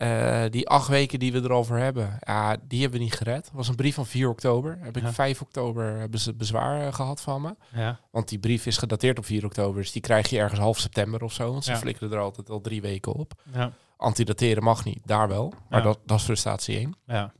Eh, 0.00 0.44
die 0.50 0.68
acht 0.68 0.88
weken 0.88 1.18
die 1.18 1.32
we 1.32 1.38
erover 1.42 1.78
hebben, 1.78 2.16
ja, 2.20 2.56
die 2.62 2.80
hebben 2.80 2.98
we 2.98 3.04
niet 3.04 3.14
gered. 3.14 3.44
Dat 3.44 3.52
was 3.52 3.68
een 3.68 3.74
brief 3.76 3.94
van 3.94 4.06
4 4.06 4.28
oktober. 4.28 4.78
Heb 4.80 4.96
ik 4.96 5.02
Ja. 5.02 5.12
5 5.12 5.40
oktober 5.40 5.98
hebben 5.98 6.20
ze 6.20 6.34
bezwaar 6.34 6.86
eh, 6.86 6.92
gehad 6.94 7.20
van 7.20 7.42
me. 7.42 7.54
ja. 7.74 8.00
Want 8.10 8.28
die 8.28 8.38
brief 8.38 8.66
is 8.66 8.76
gedateerd 8.76 9.18
op 9.18 9.24
4 9.24 9.44
oktober. 9.44 9.80
Dus 9.80 9.92
die 9.92 10.02
krijg 10.02 10.28
je 10.28 10.38
ergens 10.38 10.60
half 10.60 10.78
september 10.78 11.22
of 11.22 11.32
zo. 11.32 11.52
Want 11.52 11.64
ze 11.64 11.70
Ja. 11.70 11.76
flikkeren 11.78 12.12
er 12.12 12.18
altijd 12.18 12.50
al 12.50 12.60
drie 12.60 12.80
weken 12.80 13.12
op. 13.12 13.32
Ja. 13.52 13.72
Antidateren 13.96 14.62
mag 14.62 14.84
niet, 14.84 15.00
daar 15.04 15.28
wel. 15.28 15.52
Maar 15.68 15.82
dat, 15.82 15.98
dat 16.06 16.18
is 16.18 16.24
frustratie 16.24 16.76
1. 16.78 16.94
Ja. 17.06 17.32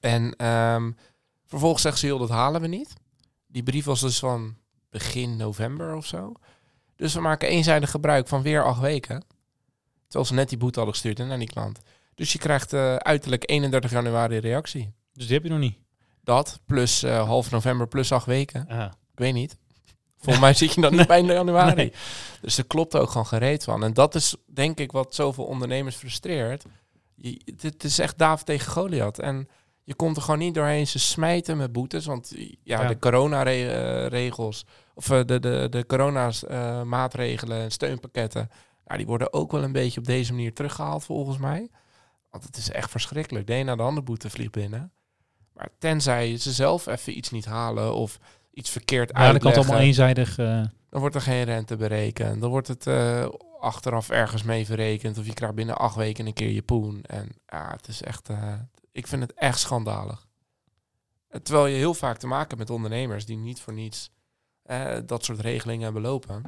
En 0.00 0.36
ehm, 0.36 0.90
vervolgens 1.46 1.82
zegt 1.82 1.98
ze, 1.98 2.06
joh, 2.06 2.18
dat 2.20 2.28
halen 2.30 2.60
we 2.60 2.66
niet. 2.66 2.94
Die 3.46 3.62
brief 3.62 3.84
was 3.84 4.00
dus 4.00 4.18
van 4.18 4.56
begin 4.90 5.36
november 5.36 5.94
of 5.94 6.06
zo. 6.06 6.32
Dus 6.96 7.14
we 7.14 7.20
maken 7.20 7.48
eenzijdig 7.48 7.90
gebruik 7.90 8.28
van 8.28 8.42
weer 8.42 8.64
acht 8.64 8.80
weken. 8.80 9.24
Terwijl 10.08 10.24
ze 10.24 10.34
net 10.34 10.48
die 10.48 10.58
boete 10.58 10.76
hadden 10.78 10.94
gestuurd 10.94 11.18
hè, 11.18 11.24
naar 11.24 11.38
die 11.38 11.48
klant. 11.48 11.80
Dus 12.14 12.32
je 12.32 12.38
krijgt 12.38 12.72
eh, 12.72 12.96
uiterlijk 12.96 13.50
31 13.50 13.90
januari 13.90 14.38
reactie. 14.38 14.92
Dus 15.12 15.26
die 15.26 15.34
heb 15.34 15.44
je 15.44 15.50
nog 15.50 15.58
niet. 15.58 15.78
Dat 16.22 16.60
plus 16.66 17.02
eh, 17.02 17.26
half 17.26 17.50
november 17.50 17.88
plus 17.88 18.12
acht 18.12 18.26
weken. 18.26 18.66
Ah. 18.68 18.84
Ik 19.12 19.18
weet 19.18 19.34
niet. 19.34 19.56
Volgens 20.16 20.44
mij 20.44 20.54
zit 20.54 20.74
je 20.74 20.80
dan 20.80 20.96
niet 20.96 21.06
bij 21.16 21.22
januari. 21.22 21.74
Nee. 21.74 21.92
Dus 22.40 22.58
er 22.58 22.66
klopt 22.66 22.96
ook 22.96 23.10
gewoon 23.10 23.26
gereed 23.26 23.64
van. 23.64 23.84
En 23.84 23.94
dat 23.94 24.14
is 24.14 24.34
denk 24.46 24.78
ik 24.78 24.92
wat 24.92 25.14
zoveel 25.14 25.44
ondernemers 25.44 25.96
frustreert. 25.96 26.64
Je, 27.14 27.40
het 27.60 27.84
is 27.84 27.98
echt 27.98 28.18
David 28.18 28.46
tegen 28.46 28.72
Goliath. 28.72 29.18
En 29.18 29.48
je 29.84 29.94
komt 29.94 30.16
er 30.16 30.22
gewoon 30.22 30.38
niet 30.38 30.54
doorheen. 30.54 30.86
Ze 30.86 30.98
smijten 30.98 31.56
met 31.56 31.72
boetes. 31.72 32.06
Want 32.06 32.32
ja, 32.62 32.82
Ja. 32.82 32.88
de 32.88 32.98
corona-regels... 32.98 34.64
Of 34.94 35.10
eh, 35.10 35.20
de, 35.24 35.40
de, 35.40 35.66
de 35.70 35.86
corona-maatregelen 35.86 37.60
en 37.60 37.70
steunpakketten... 37.70 38.50
Nou, 38.88 39.00
die 39.00 39.08
worden 39.08 39.32
ook 39.32 39.52
wel 39.52 39.62
een 39.62 39.72
beetje 39.72 40.00
op 40.00 40.06
deze 40.06 40.32
manier 40.32 40.54
teruggehaald 40.54 41.04
volgens 41.04 41.38
mij. 41.38 41.70
Want 42.30 42.44
het 42.44 42.56
is 42.56 42.70
echt 42.70 42.90
verschrikkelijk. 42.90 43.46
De 43.46 43.54
een 43.54 43.66
na 43.66 43.76
de 43.76 43.82
andere 43.82 44.06
boete 44.06 44.30
vliegt 44.30 44.52
binnen. 44.52 44.92
Maar 45.52 45.68
tenzij 45.78 46.36
ze 46.36 46.52
zelf 46.52 46.86
even 46.86 47.16
iets 47.16 47.30
niet 47.30 47.44
halen... 47.44 47.94
of 47.94 48.18
iets 48.52 48.70
verkeerd 48.70 49.10
Ja, 49.10 49.14
uitleggen... 49.16 49.62
allemaal 49.62 49.80
eenzijdig... 49.80 50.38
eh, 50.38 50.62
Dan 50.90 51.00
wordt 51.00 51.14
er 51.14 51.20
geen 51.20 51.44
rente 51.44 51.76
berekend. 51.76 52.40
Dan 52.40 52.50
wordt 52.50 52.68
het 52.68 52.86
eh, 52.86 53.28
achteraf 53.60 54.10
ergens 54.10 54.42
mee 54.42 54.66
verrekend. 54.66 55.18
Of 55.18 55.26
je 55.26 55.34
krijgt 55.34 55.54
binnen 55.54 55.78
acht 55.78 55.96
weken 55.96 56.26
een 56.26 56.32
keer 56.32 56.50
je 56.50 56.62
poen. 56.62 57.02
En 57.02 57.28
ja, 57.46 57.70
het 57.70 57.88
is 57.88 58.02
echt... 58.02 58.28
eh, 58.28 58.52
ik 58.92 59.06
vind 59.06 59.22
het 59.22 59.34
echt 59.34 59.58
schandalig. 59.58 60.26
Terwijl 61.42 61.66
je 61.66 61.76
heel 61.76 61.94
vaak 61.94 62.18
te 62.18 62.26
maken 62.26 62.48
hebt 62.48 62.58
met 62.60 62.70
ondernemers 62.70 63.26
die 63.26 63.36
niet 63.36 63.60
voor 63.60 63.72
niets 63.72 64.10
dat 65.04 65.24
soort 65.24 65.40
regelingen 65.40 65.84
hebben 65.84 66.02
lopen. 66.02 66.42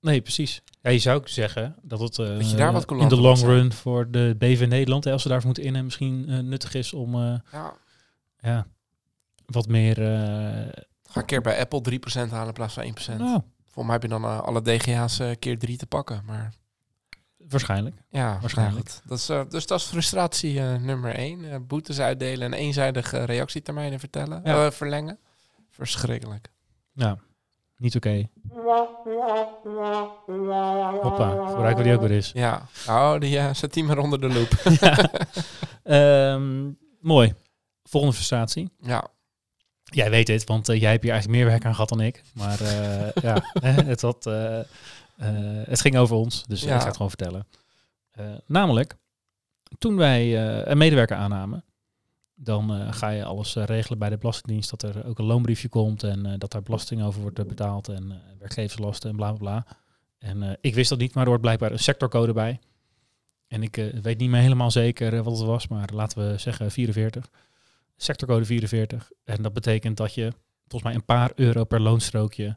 Nee, 0.00 0.20
precies. 0.20 0.62
Ja, 0.82 0.90
je 0.90 0.98
zou 0.98 1.16
ook 1.18 1.28
zeggen 1.28 1.76
dat 1.82 2.00
het 2.00 2.18
eh, 2.18 2.26
Dat 2.26 2.50
je 2.50 2.56
daar 2.56 2.72
wat 2.72 2.90
in 2.90 3.08
de 3.08 3.20
long 3.20 3.38
zijn. 3.38 3.50
run 3.50 3.72
voor 3.72 4.10
de 4.10 4.34
BV 4.38 4.66
Nederland, 4.68 5.04
hè, 5.04 5.12
als 5.12 5.22
ze 5.22 5.28
daarvoor 5.28 5.46
moeten 5.46 5.64
innen, 5.64 5.84
misschien 5.84 6.28
eh, 6.28 6.38
nuttig 6.38 6.74
is 6.74 6.92
om 6.92 7.14
eh, 7.14 7.34
Ja, 7.52 7.76
ja, 8.38 8.66
wat 9.46 9.68
meer... 9.68 10.02
eh, 10.02 10.68
ga 11.04 11.20
een 11.20 11.26
keer 11.26 11.40
bij 11.40 11.60
Apple 11.60 11.82
3% 12.26 12.30
halen 12.30 12.46
in 12.46 12.52
plaats 12.52 12.74
van 12.74 12.84
1%. 12.84 13.16
nou, 13.18 13.40
Volgens 13.64 13.84
mij 13.84 13.92
heb 13.92 14.02
je 14.02 14.08
dan 14.08 14.44
alle 14.44 14.62
DGA's 14.62 15.20
keer 15.38 15.58
3 15.58 15.76
te 15.76 15.86
pakken. 15.86 16.22
Maar 16.26 16.52
waarschijnlijk. 17.48 17.96
ja, 18.10 18.38
Waarschijnlijk. 18.40 18.86
nou. 18.88 19.00
Dat 19.04 19.18
is, 19.18 19.26
dus 19.52 19.66
dat 19.66 19.80
is 19.80 19.86
frustratie 19.86 20.60
eh, 20.60 20.74
nummer 20.76 21.14
1. 21.14 21.66
boetes 21.66 21.98
uitdelen 22.00 22.52
en 22.52 22.58
eenzijdige 22.58 23.24
reactietermijnen 23.24 23.98
vertellen, 23.98 24.40
Ja. 24.44 24.64
eh, 24.66 24.70
verlengen. 24.70 25.18
Verschrikkelijk. 25.70 26.48
Ja. 26.92 27.18
Niet 27.78 27.96
oké. 27.96 28.28
Hoppa, 31.02 31.46
gebruiken 31.46 31.76
we 31.76 31.82
die 31.82 31.94
ook 31.94 32.00
weer 32.00 32.10
eens. 32.10 32.30
Ja, 32.34 32.66
nou, 32.86 33.18
die 33.18 33.36
uh, 33.36 33.54
zet 33.54 33.72
die 33.72 33.84
maar 33.84 33.98
onder 33.98 34.20
de 34.20 34.28
loep. 34.28 34.50
ja. 34.80 35.10
Ehm, 35.82 36.70
mooi. 37.00 37.34
Volgende 37.82 38.14
frustratie. 38.14 38.70
Ja. 38.80 39.08
Jij 39.84 40.10
weet 40.10 40.28
het, 40.28 40.44
want 40.44 40.68
uh, 40.68 40.80
jij 40.80 40.90
hebt 40.90 41.02
hier 41.02 41.12
eigenlijk 41.12 41.40
meer 41.40 41.50
werk 41.50 41.64
aan 41.64 41.74
gehad 41.74 41.88
dan 41.88 42.00
ik. 42.00 42.22
Maar 42.34 42.60
uh, 42.60 43.10
ja, 43.22 43.42
het, 43.92 44.00
had, 44.00 44.24
het 45.64 45.80
ging 45.80 45.96
over 45.96 46.16
ons, 46.16 46.44
dus 46.46 46.60
ja. 46.60 46.74
ik 46.74 46.80
ga 46.80 46.86
het 46.86 46.96
gewoon 46.96 47.10
vertellen. 47.10 47.46
namelijk, 48.46 48.96
toen 49.78 49.96
wij 49.96 50.36
een 50.68 50.78
medewerker 50.78 51.16
aannamen, 51.16 51.64
dan 52.40 52.92
ga 52.94 53.08
je 53.08 53.24
alles 53.24 53.54
regelen 53.54 53.98
bij 53.98 54.08
de 54.08 54.18
Belastingdienst, 54.18 54.70
dat 54.70 54.82
er 54.82 55.06
ook 55.06 55.18
een 55.18 55.24
loonbriefje 55.24 55.68
komt 55.68 56.02
en 56.02 56.38
dat 56.38 56.52
daar 56.52 56.62
belasting 56.62 57.02
over 57.02 57.20
wordt 57.20 57.46
betaald 57.46 57.88
en 57.88 58.20
werkgeverslasten 58.38 59.10
en 59.10 59.16
bla 59.16 59.32
bla 59.32 59.38
bla. 59.38 59.76
En 60.18 60.58
ik 60.60 60.74
wist 60.74 60.90
dat 60.90 60.98
niet, 60.98 61.14
maar 61.14 61.22
er 61.22 61.28
wordt 61.28 61.44
blijkbaar 61.44 61.72
een 61.72 61.78
sectorcode 61.78 62.32
bij. 62.32 62.60
En 63.46 63.62
ik 63.62 63.76
weet 64.02 64.18
niet 64.18 64.30
meer 64.30 64.40
helemaal 64.40 64.70
zeker 64.70 65.22
wat 65.22 65.38
het 65.38 65.46
was, 65.46 65.68
maar 65.68 65.88
laten 65.94 66.30
we 66.30 66.38
zeggen 66.38 66.70
44. 66.70 67.30
Sectorcode 67.96 68.44
44. 68.44 69.10
En 69.24 69.42
dat 69.42 69.52
betekent 69.52 69.96
dat 69.96 70.14
je 70.14 70.32
volgens 70.66 70.82
mij 70.82 70.94
een 70.94 71.04
paar 71.04 71.32
euro 71.34 71.64
per 71.64 71.80
loonstrookje. 71.80 72.56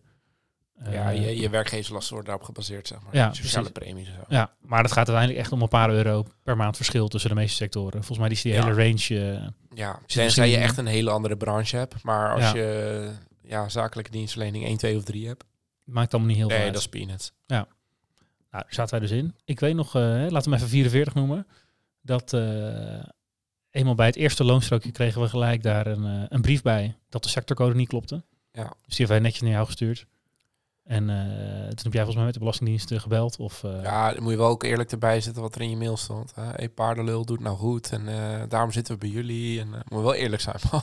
Uh, 0.88 0.93
ja, 0.93 1.09
je, 1.09 1.38
je 1.38 1.50
werkgeverslasten 1.50 2.13
wordt 2.13 2.27
daarop 2.27 2.45
gebaseerd, 2.45 2.88
zeg 2.88 3.01
maar. 3.01 3.15
Ja, 3.15 3.33
sociale 3.33 3.71
premies 3.71 4.07
en 4.07 4.13
zo. 4.13 4.21
Ja, 4.27 4.53
maar 4.59 4.81
dat 4.81 4.91
gaat 4.91 5.07
uiteindelijk 5.07 5.39
echt 5.39 5.51
om 5.51 5.61
een 5.61 5.67
paar 5.67 5.89
euro 5.89 6.25
per 6.43 6.57
maand 6.57 6.75
verschil 6.75 7.07
tussen 7.07 7.29
de 7.29 7.35
meeste 7.35 7.55
sectoren. 7.55 7.91
Volgens 7.91 8.17
mij 8.17 8.29
is 8.29 8.41
die 8.41 8.53
ja. 8.53 8.63
hele 8.63 8.83
range. 8.83 9.51
ja, 9.73 10.00
tenzij 10.05 10.50
je 10.50 10.57
echt 10.57 10.77
een 10.77 10.85
hele 10.85 11.09
andere 11.09 11.38
branche 11.38 11.77
hebt. 11.77 12.03
Maar 12.03 12.33
als 12.33 12.43
ja. 12.43 12.55
je 12.55 13.11
ja, 13.41 13.69
zakelijke 13.69 14.11
dienstverlening 14.11 14.65
1, 14.65 14.77
2 14.77 14.97
of 14.97 15.03
3 15.03 15.27
hebt. 15.27 15.43
Maakt 15.83 16.13
allemaal 16.13 16.29
niet 16.29 16.39
heel 16.39 16.47
nee, 16.47 16.55
veel 16.55 16.65
Nee, 16.65 16.73
dat 16.73 16.81
is 16.81 16.89
peanuts. 16.89 17.33
Ja. 17.45 17.67
Nou, 18.51 18.63
daar 18.63 18.73
zaten 18.73 19.00
wij 19.00 19.07
dus 19.07 19.17
in. 19.17 19.35
Ik 19.45 19.59
weet 19.59 19.75
nog, 19.75 19.95
uh, 19.95 20.01
laten 20.03 20.29
we 20.29 20.41
hem 20.43 20.53
even 20.53 20.67
44 20.67 21.13
noemen. 21.13 21.47
Dat 22.01 22.33
uh, 22.33 23.03
eenmaal 23.71 23.95
bij 23.95 24.05
het 24.05 24.15
eerste 24.15 24.43
loonstrookje 24.43 24.91
kregen 24.91 25.21
we 25.21 25.29
gelijk 25.29 25.63
daar 25.63 25.88
een, 25.88 26.03
uh, 26.03 26.23
een 26.27 26.41
brief 26.41 26.61
bij 26.61 26.97
dat 27.09 27.23
de 27.23 27.29
sectorcode 27.29 27.75
niet 27.75 27.88
klopte. 27.88 28.23
Ja. 28.51 28.63
Dus 28.63 28.95
die 28.95 28.97
hebben 28.97 29.07
wij 29.07 29.19
netjes 29.19 29.41
naar 29.41 29.51
jou 29.51 29.65
gestuurd. 29.65 30.05
En 30.83 31.05
toen 31.67 31.83
heb 31.83 31.93
jij 31.93 32.03
volgens 32.03 32.15
mij 32.15 32.25
met 32.25 32.33
de 32.33 32.39
Belastingdienst 32.39 32.93
gebeld. 32.93 33.38
Of, 33.38 33.61
ja, 33.83 34.13
dan 34.13 34.23
moet 34.23 34.31
je 34.31 34.38
wel 34.38 34.47
ook 34.47 34.63
eerlijk 34.63 34.91
erbij 34.91 35.21
zetten 35.21 35.41
wat 35.41 35.55
er 35.55 35.61
in 35.61 35.69
je 35.69 35.77
mail 35.77 35.97
stond. 35.97 36.31
Hé, 36.35 36.41
hey, 36.43 36.69
paardenlul 36.69 37.25
doet 37.25 37.39
nou 37.39 37.57
goed 37.57 37.91
en 37.91 38.05
daarom 38.50 38.71
zitten 38.71 38.93
we 38.93 39.00
bij 39.00 39.09
jullie. 39.09 39.59
En 39.59 39.69
moet 39.88 40.01
wel 40.01 40.13
eerlijk 40.13 40.41
zijn, 40.41 40.55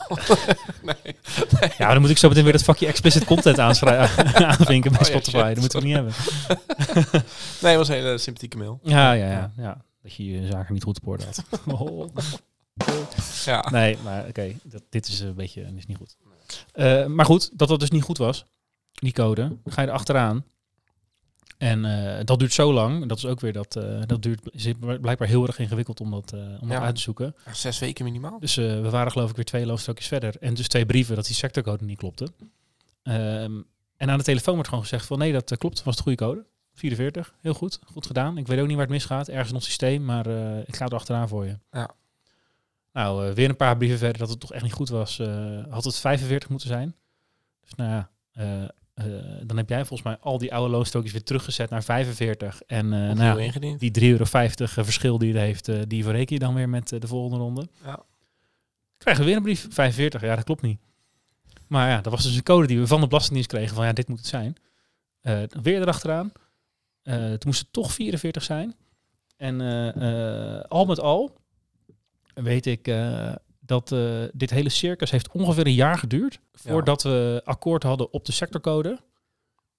nee, 0.83 1.17
nee. 1.61 1.71
Ja, 1.79 1.93
dan 1.93 2.01
moet 2.01 2.11
ik 2.11 2.19
zo 2.19 2.29
meteen 2.29 2.43
weer 2.45 2.53
dat 2.53 2.63
vakje 2.63 2.87
explicit 2.87 3.25
content 3.25 3.59
aanvinken 4.39 4.91
bij 4.91 5.01
oh, 5.01 5.07
Spotify. 5.07 5.37
Ja, 5.37 5.49
dat 5.49 5.59
moeten 5.59 5.81
we 5.81 5.87
niet 5.87 5.95
hebben. 5.95 6.13
nee, 7.63 7.71
het 7.71 7.77
was 7.77 7.89
een 7.89 7.95
hele 7.95 8.19
sympathieke 8.19 8.57
mail. 8.57 8.81
Ja, 8.83 9.13
ja, 9.13 9.31
ja. 9.31 9.53
ja. 9.57 9.85
Dat 10.03 10.15
je 10.15 10.25
je 10.31 10.47
zaken 10.47 10.75
niet 10.75 10.83
goed 10.83 11.01
op 11.01 11.09
orde 11.09 11.25
had. 11.25 11.45
ja. 13.45 13.71
Nee, 13.71 13.99
maar 14.05 14.21
oké, 14.21 14.29
okay, 14.29 14.59
dit 14.91 15.09
is 15.09 15.21
een 15.21 15.35
beetje 15.35 15.73
is 15.77 15.87
niet 15.87 15.97
goed. 15.97 16.17
Uh, 16.75 17.07
maar 17.07 17.25
goed, 17.25 17.51
dat 17.59 17.69
dat 17.69 17.81
dus 17.81 17.91
niet 17.91 18.03
goed 18.03 18.19
was, 18.19 18.47
die 19.01 19.13
code, 19.13 19.57
ga 19.65 19.81
je 19.83 19.89
er 19.89 19.93
achteraan. 19.93 20.45
En 21.59 21.85
uh, 21.85 22.19
dat 22.25 22.39
duurt 22.39 22.53
zo 22.53 22.73
lang. 22.73 23.07
Dat 23.07 23.19
is 23.19 23.27
ook 23.27 23.41
weer 23.41 23.53
dat. 23.53 23.77
Uh, 23.77 24.03
dat 24.07 24.23
duurt 24.23 24.41
is 24.51 24.73
blijkbaar 25.01 25.29
heel 25.29 25.47
erg 25.47 25.59
ingewikkeld 25.59 26.01
om 26.01 26.11
dat, 26.11 26.33
om 26.33 26.69
ja. 26.69 26.75
dat 26.75 26.83
uit 26.83 26.95
te 26.95 27.01
zoeken. 27.01 27.35
Zes 27.53 27.79
weken 27.79 28.05
minimaal. 28.05 28.39
Dus 28.39 28.55
we 28.55 28.91
waren 28.91 29.13
geloof 29.13 29.31
ik 29.31 29.37
weer 29.37 29.45
twee 29.45 29.67
loonstrookjes 29.67 30.09
verder. 30.09 30.37
En 30.41 30.55
dus 30.55 30.69
twee 30.69 30.87
brieven 30.87 31.17
dat 31.17 31.27
die 31.27 31.35
sectorcode 31.35 31.85
niet 31.85 31.99
klopte. 31.99 32.25
Um, 33.03 33.67
en 33.97 34.11
aan 34.11 34.19
de 34.19 34.25
telefoon 34.25 34.55
wordt 34.55 34.69
gewoon 34.69 34.85
gezegd 34.85 35.07
van 35.07 35.19
nee, 35.19 35.33
dat 35.33 35.57
klopt, 35.59 35.83
was 35.83 35.97
de 35.97 36.03
goede 36.03 36.25
code. 36.25 36.45
44, 36.75 37.35
heel 37.41 37.55
goed. 37.55 37.79
Goed 37.85 38.07
gedaan. 38.07 38.39
Ik 38.39 38.47
weet 38.47 38.61
ook 38.61 38.67
niet 38.67 38.77
waar 38.77 38.85
het 38.85 38.95
misgaat. 38.95 39.29
Ergens 39.29 39.49
in 39.49 39.55
ons 39.55 39.65
systeem, 39.65 40.05
maar 40.05 40.27
ik 40.67 40.77
ga 40.77 40.85
er 40.85 40.95
achteraan 40.95 41.29
voor 41.29 41.47
je. 41.47 41.59
Ja. 41.73 41.91
Nou, 42.93 43.35
weer 43.35 43.49
een 43.49 43.57
paar 43.57 43.77
brieven 43.77 43.99
verder 43.99 44.19
dat 44.19 44.29
het 44.29 44.41
toch 44.41 44.53
echt 44.53 44.63
niet 44.63 44.73
goed 44.73 44.89
was. 44.89 45.21
Had 45.69 45.85
het 45.85 45.97
45 45.97 46.49
moeten 46.49 46.69
zijn. 46.69 46.95
Dus 47.61 47.75
nou 47.75 47.91
ja, 47.91 48.11
dan 49.47 49.57
heb 49.57 49.69
jij 49.69 49.79
volgens 49.85 50.03
mij 50.03 50.17
al 50.21 50.39
die 50.39 50.55
oude 50.55 50.71
loonstrookjes 50.71 51.13
weer 51.13 51.23
teruggezet 51.23 51.71
naar 51.71 51.83
45. 51.83 52.63
En 52.63 52.89
nou 52.89 53.43
ja, 53.43 53.77
die 53.77 54.01
3,50 54.01 54.03
euro 54.03 54.25
verschil 54.25 55.19
die 55.19 55.33
het 55.33 55.43
heeft, 55.43 55.91
die 55.91 56.05
verreken 56.05 56.35
je 56.35 56.41
dan 56.41 56.55
weer 56.55 56.69
met 56.69 56.89
de 56.89 57.07
volgende 57.07 57.37
ronde. 57.37 57.69
Ja. 57.85 58.03
Krijgen 58.99 59.23
we 59.23 59.29
weer 59.29 59.39
een 59.39 59.45
brief, 59.45 59.67
45. 59.71 60.21
Ja, 60.21 60.35
dat 60.35 60.45
klopt 60.45 60.63
niet. 60.63 60.79
Maar 61.67 61.89
ja, 61.89 62.01
dat 62.01 62.13
was 62.13 62.23
dus 62.23 62.37
een 62.37 62.43
code 62.43 62.67
die 62.67 62.79
we 62.79 62.87
van 62.87 63.01
de 63.01 63.07
Belastingdienst 63.07 63.51
kregen 63.51 63.75
van 63.75 63.87
ja, 63.87 63.93
dit 63.93 64.09
moet 64.09 64.19
het 64.19 64.27
zijn. 64.27 64.57
weer 65.63 65.81
erachteraan. 65.81 66.33
Uh, 67.03 67.15
het 67.15 67.45
moest 67.45 67.61
het 67.61 67.73
toch 67.73 67.93
44 67.93 68.43
zijn. 68.43 68.75
En 69.37 69.61
uh, 69.61 70.61
al 70.61 70.85
met 70.85 71.01
al 71.01 71.37
weet 72.35 72.67
ik 72.67 72.87
dat 73.69 73.89
dit 74.33 74.51
hele 74.51 74.69
circus 74.69 75.11
heeft 75.11 75.33
ongeveer 75.33 75.67
een 75.67 75.75
jaar 75.75 75.99
geduurd 75.99 76.41
voordat 76.53 77.03
ja. 77.03 77.11
we 77.11 77.41
akkoord 77.45 77.83
hadden 77.83 78.13
op 78.13 78.25
de 78.25 78.33
sectorcode. 78.33 79.01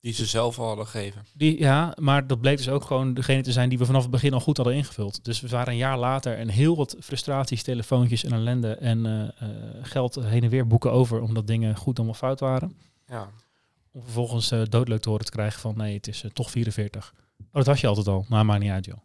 Die 0.01 0.13
ze 0.13 0.25
zelf 0.25 0.59
al 0.59 0.67
hadden 0.67 0.87
gegeven. 0.87 1.25
Die, 1.33 1.59
ja, 1.59 1.95
maar 1.99 2.27
dat 2.27 2.41
bleek 2.41 2.57
dus 2.57 2.69
ook 2.69 2.83
gewoon 2.83 3.13
degene 3.13 3.41
te 3.41 3.51
zijn 3.51 3.69
die 3.69 3.77
we 3.77 3.85
vanaf 3.85 4.01
het 4.01 4.11
begin 4.11 4.33
al 4.33 4.39
goed 4.39 4.57
hadden 4.57 4.75
ingevuld. 4.75 5.23
Dus 5.23 5.39
we 5.39 5.47
waren 5.47 5.73
een 5.73 5.79
jaar 5.79 5.97
later 5.97 6.37
en 6.37 6.49
heel 6.49 6.75
wat 6.75 6.95
frustraties, 6.99 7.63
telefoontjes 7.63 8.23
en 8.23 8.33
ellende 8.33 8.75
en 8.75 9.33
geld 9.81 10.15
heen 10.15 10.43
en 10.43 10.49
weer 10.49 10.67
boeken 10.67 10.91
over 10.91 11.21
omdat 11.21 11.47
dingen 11.47 11.75
goed 11.75 11.97
allemaal 11.97 12.15
fout 12.15 12.39
waren. 12.39 12.77
Ja. 13.07 13.29
Om 13.91 14.03
vervolgens 14.03 14.51
uh, 14.51 14.61
doodleuk 14.69 15.01
te 15.01 15.09
horen 15.09 15.25
te 15.25 15.31
krijgen 15.31 15.59
van 15.59 15.77
nee, 15.77 15.95
het 15.95 16.07
is 16.07 16.23
toch 16.33 16.51
44. 16.51 17.13
Oh, 17.37 17.45
dat 17.51 17.65
was 17.65 17.81
je 17.81 17.87
altijd 17.87 18.07
al. 18.07 18.25
Nou, 18.29 18.45
maakt 18.45 18.61
niet 18.61 18.71
uit, 18.71 18.85
joh. 18.85 18.97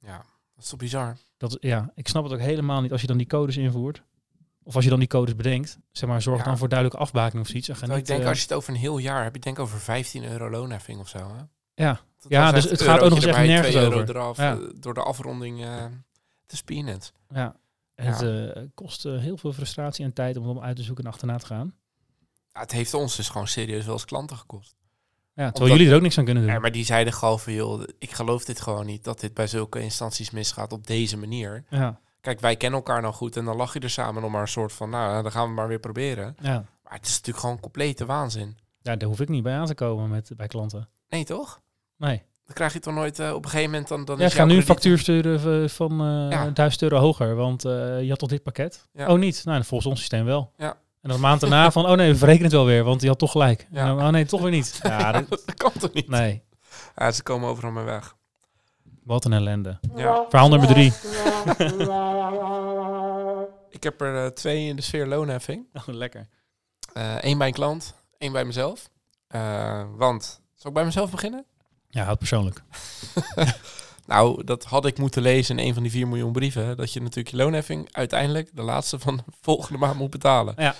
Ja, 0.00 0.24
dat 0.56 0.64
is 0.64 0.70
toch 0.70 0.78
bizar? 0.78 1.16
Dat, 1.36 1.56
ja, 1.60 1.92
ik 1.94 2.08
snap 2.08 2.24
het 2.24 2.32
ook 2.32 2.38
helemaal 2.38 2.80
niet 2.80 2.92
als 2.92 3.00
je 3.00 3.06
dan 3.06 3.16
die 3.16 3.26
codes 3.26 3.56
invoert. 3.56 4.02
Of 4.62 4.74
als 4.74 4.84
je 4.84 4.90
dan 4.90 4.98
die 4.98 5.08
codes 5.08 5.36
bedenkt, 5.36 5.78
zeg 5.92 6.08
maar, 6.08 6.22
zorg 6.22 6.38
ja. 6.38 6.44
dan 6.44 6.58
voor 6.58 6.68
duidelijke 6.68 7.02
afbakening 7.02 7.44
of 7.44 7.50
zoiets. 7.50 7.68
Ik 7.68 8.06
denk, 8.06 8.22
uh, 8.22 8.28
als 8.28 8.36
je 8.36 8.42
het 8.42 8.52
over 8.52 8.70
een 8.70 8.78
heel 8.78 8.98
jaar 8.98 9.22
hebt, 9.22 9.34
je 9.34 9.40
denk 9.40 9.58
over 9.58 9.80
15 9.80 10.24
euro 10.24 10.50
loonheffing 10.50 11.00
of 11.00 11.08
zo. 11.08 11.18
Hè? 11.18 11.42
Ja, 11.84 12.00
ja 12.28 12.52
dus 12.52 12.70
het 12.70 12.82
gaat 12.82 13.00
ook 13.00 13.08
nog 13.08 13.18
eens 13.18 13.26
echt 13.26 13.38
nergens 13.38 13.74
euro 13.74 14.00
over. 14.00 14.16
Eraf, 14.16 14.36
ja. 14.36 14.58
door 14.76 14.94
de 14.94 15.02
afronding, 15.02 15.60
uh, 15.60 15.84
is 16.46 16.62
peanuts. 16.62 17.12
Ja, 17.28 17.56
en 17.94 18.04
ja. 18.04 18.24
het 18.24 18.70
kost 18.74 19.02
heel 19.02 19.36
veel 19.36 19.52
frustratie 19.52 20.04
en 20.04 20.12
tijd 20.12 20.36
om 20.36 20.48
hem 20.48 20.60
uit 20.60 20.76
te 20.76 20.82
zoeken 20.82 21.04
en 21.04 21.10
achterna 21.10 21.38
te 21.38 21.46
gaan. 21.46 21.74
Ja, 22.52 22.60
het 22.60 22.72
heeft 22.72 22.94
ons 22.94 23.16
dus 23.16 23.28
gewoon 23.28 23.48
serieus 23.48 23.84
wel 23.84 23.94
eens 23.94 24.04
klanten 24.04 24.36
gekost. 24.36 24.74
Ja, 25.36 25.42
terwijl 25.42 25.64
Omdat, 25.64 25.68
jullie 25.68 25.88
er 25.88 25.96
ook 25.96 26.02
niks 26.02 26.18
aan 26.18 26.24
kunnen 26.24 26.42
doen. 26.42 26.52
Ja, 26.52 26.58
maar 26.58 26.72
die 26.72 26.84
zeiden 26.84 27.12
gewoon 27.12 27.40
van, 27.40 27.52
joh, 27.52 27.82
ik 27.98 28.10
geloof 28.10 28.44
dit 28.44 28.60
gewoon 28.60 28.86
niet, 28.86 29.04
dat 29.04 29.20
dit 29.20 29.34
bij 29.34 29.46
zulke 29.46 29.80
instanties 29.80 30.30
misgaat 30.30 30.72
op 30.72 30.86
deze 30.86 31.16
manier. 31.16 31.64
Ja. 31.70 32.00
Kijk, 32.20 32.40
wij 32.40 32.56
kennen 32.56 32.78
elkaar 32.78 33.02
nou 33.02 33.14
goed 33.14 33.36
en 33.36 33.44
dan 33.44 33.56
lach 33.56 33.72
je 33.72 33.80
er 33.80 33.90
samen 33.90 34.24
om 34.24 34.32
maar 34.32 34.40
een 34.40 34.48
soort 34.48 34.72
van, 34.72 34.90
nou, 34.90 35.22
dan 35.22 35.32
gaan 35.32 35.48
we 35.48 35.54
maar 35.54 35.68
weer 35.68 35.78
proberen. 35.78 36.36
Ja. 36.40 36.64
Maar 36.82 36.92
het 36.92 37.06
is 37.06 37.14
natuurlijk 37.14 37.38
gewoon 37.38 37.60
complete 37.60 38.06
waanzin. 38.06 38.56
Ja, 38.82 38.96
daar 38.96 39.08
hoef 39.08 39.20
ik 39.20 39.28
niet 39.28 39.42
bij 39.42 39.54
aan 39.54 39.66
te 39.66 39.74
komen 39.74 40.08
met, 40.08 40.30
bij 40.36 40.46
klanten. 40.46 40.88
Nee, 41.08 41.24
toch? 41.24 41.60
Nee. 41.96 42.22
Dan 42.44 42.54
krijg 42.54 42.72
je 42.72 42.78
toch 42.78 42.94
nooit 42.94 43.18
uh, 43.18 43.32
op 43.34 43.44
een 43.44 43.50
gegeven 43.50 43.70
moment 43.70 43.88
dan... 43.88 44.04
dan 44.04 44.18
ja, 44.18 44.26
ik 44.26 44.32
ga 44.32 44.44
nu 44.44 44.56
een 44.56 44.62
factuur 44.62 44.98
sturen 44.98 45.70
van 45.70 45.92
uh, 45.92 46.30
ja. 46.30 46.50
1000 46.50 46.82
euro 46.82 46.98
hoger, 46.98 47.34
want 47.34 47.64
uh, 47.64 48.02
je 48.02 48.08
had 48.08 48.18
toch 48.18 48.28
dit 48.28 48.42
pakket? 48.42 48.88
Ja. 48.92 49.08
Oh, 49.08 49.18
niet? 49.18 49.44
Nou, 49.44 49.64
volgens 49.64 49.90
ons 49.90 49.98
systeem 49.98 50.24
wel. 50.24 50.52
Ja. 50.56 50.76
En 51.06 51.12
dan 51.12 51.20
een 51.20 51.28
maand 51.28 51.40
daarna 51.40 51.70
van, 51.70 51.86
oh 51.86 51.96
nee, 51.96 52.10
we 52.10 52.16
verrekenen 52.16 52.46
het 52.46 52.56
wel 52.56 52.66
weer, 52.66 52.84
want 52.84 53.00
die 53.00 53.08
had 53.08 53.18
toch 53.18 53.30
gelijk. 53.30 53.66
Ja. 53.70 53.86
Dan, 53.86 53.98
oh 53.98 54.08
nee, 54.08 54.26
toch 54.26 54.40
weer 54.40 54.50
niet. 54.50 54.80
Ja, 54.82 55.12
dat, 55.12 55.28
dat 55.28 55.54
kan 55.54 55.72
toch 55.78 55.92
niet? 55.92 56.08
Nee. 56.08 56.42
Ja, 56.96 57.10
ze 57.10 57.22
komen 57.22 57.48
overal 57.48 57.70
maar 57.70 57.84
weg. 57.84 58.16
Wat 59.04 59.24
een 59.24 59.32
ellende. 59.32 59.78
Ja. 59.94 60.24
Verhaal 60.28 60.48
nummer 60.48 60.68
drie. 60.68 60.86
ik 63.76 63.82
heb 63.82 64.00
er 64.00 64.24
uh, 64.24 64.26
twee 64.26 64.66
in 64.66 64.76
de 64.76 64.82
sfeer 64.82 65.06
loonheffing. 65.06 65.66
Oh, 65.88 65.94
lekker. 65.94 66.28
Eén 66.92 67.30
uh, 67.30 67.38
bij 67.38 67.46
een 67.46 67.52
klant, 67.52 67.94
één 68.18 68.32
bij 68.32 68.44
mezelf. 68.44 68.90
Uh, 69.30 69.84
want, 69.96 70.40
zal 70.54 70.68
ik 70.68 70.76
bij 70.76 70.84
mezelf 70.84 71.10
beginnen? 71.10 71.44
Ja, 71.88 72.04
houd 72.04 72.18
persoonlijk. 72.18 72.62
nou, 74.06 74.44
dat 74.44 74.64
had 74.64 74.86
ik 74.86 74.98
moeten 74.98 75.22
lezen 75.22 75.58
in 75.58 75.66
een 75.66 75.74
van 75.74 75.82
die 75.82 75.92
4 75.92 76.08
miljoen 76.08 76.32
brieven. 76.32 76.76
Dat 76.76 76.92
je 76.92 77.00
natuurlijk 77.00 77.28
je 77.28 77.36
loonheffing 77.36 77.88
uiteindelijk 77.92 78.56
de 78.56 78.62
laatste 78.62 78.98
van 78.98 79.16
de 79.16 79.22
volgende 79.40 79.78
maand 79.78 79.98
moet 79.98 80.10
betalen. 80.10 80.54
Ja. 80.56 80.74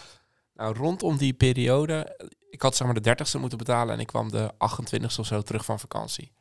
Nou, 0.55 0.77
rondom 0.77 1.17
die 1.17 1.33
periode, 1.33 2.21
ik 2.51 2.63
had 2.63 2.77
zeg 2.77 2.87
maar 2.87 3.01
de 3.01 3.17
30ste 3.17 3.41
moeten 3.41 3.59
betalen 3.59 3.95
en 3.95 4.01
ik 4.01 4.07
kwam 4.07 4.31
de 4.31 4.53
28ste 4.53 5.19
of 5.19 5.27
zo 5.27 5.43
terug 5.43 5.65
van 5.65 5.81
vakantie. 5.81 6.33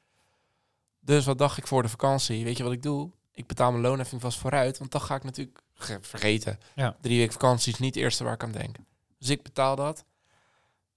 Dus 0.99 1.25
wat 1.25 1.37
dacht 1.37 1.57
ik 1.57 1.67
voor 1.67 1.81
de 1.81 1.89
vakantie? 1.89 2.43
Weet 2.43 2.57
je 2.57 2.63
wat 2.63 2.71
ik 2.71 2.83
doe? 2.83 3.11
Ik 3.33 3.47
betaal 3.47 3.71
mijn 3.71 3.83
loonheffing 3.83 4.21
vast 4.21 4.37
vooruit, 4.37 4.77
want 4.77 4.91
dan 4.91 5.01
ga 5.01 5.15
ik 5.15 5.23
natuurlijk 5.23 5.61
vergeten. 6.01 6.59
Ja. 6.75 6.97
Drie 7.01 7.17
weken 7.17 7.33
vakantie 7.33 7.73
is 7.73 7.79
niet 7.79 7.95
het 7.95 8.03
eerste 8.03 8.23
waar 8.23 8.33
ik 8.33 8.43
aan 8.43 8.51
denk. 8.51 8.75
Dus 9.19 9.29
ik 9.29 9.43
betaal 9.43 9.75
dat. 9.75 10.05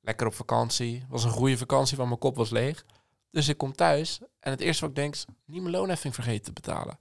Lekker 0.00 0.26
op 0.26 0.34
vakantie. 0.34 1.04
Was 1.08 1.24
een 1.24 1.30
goede 1.30 1.58
vakantie, 1.58 1.96
want 1.96 2.08
mijn 2.08 2.20
kop 2.20 2.36
was 2.36 2.50
leeg. 2.50 2.84
Dus 3.30 3.48
ik 3.48 3.56
kom 3.58 3.72
thuis 3.72 4.20
en 4.40 4.50
het 4.50 4.60
eerste 4.60 4.80
wat 4.80 4.90
ik 4.90 4.96
denk 4.96 5.14
is, 5.14 5.24
niet 5.44 5.62
mijn 5.62 5.74
loonheffing 5.74 6.14
vergeten 6.14 6.44
te 6.44 6.52
betalen. 6.52 6.98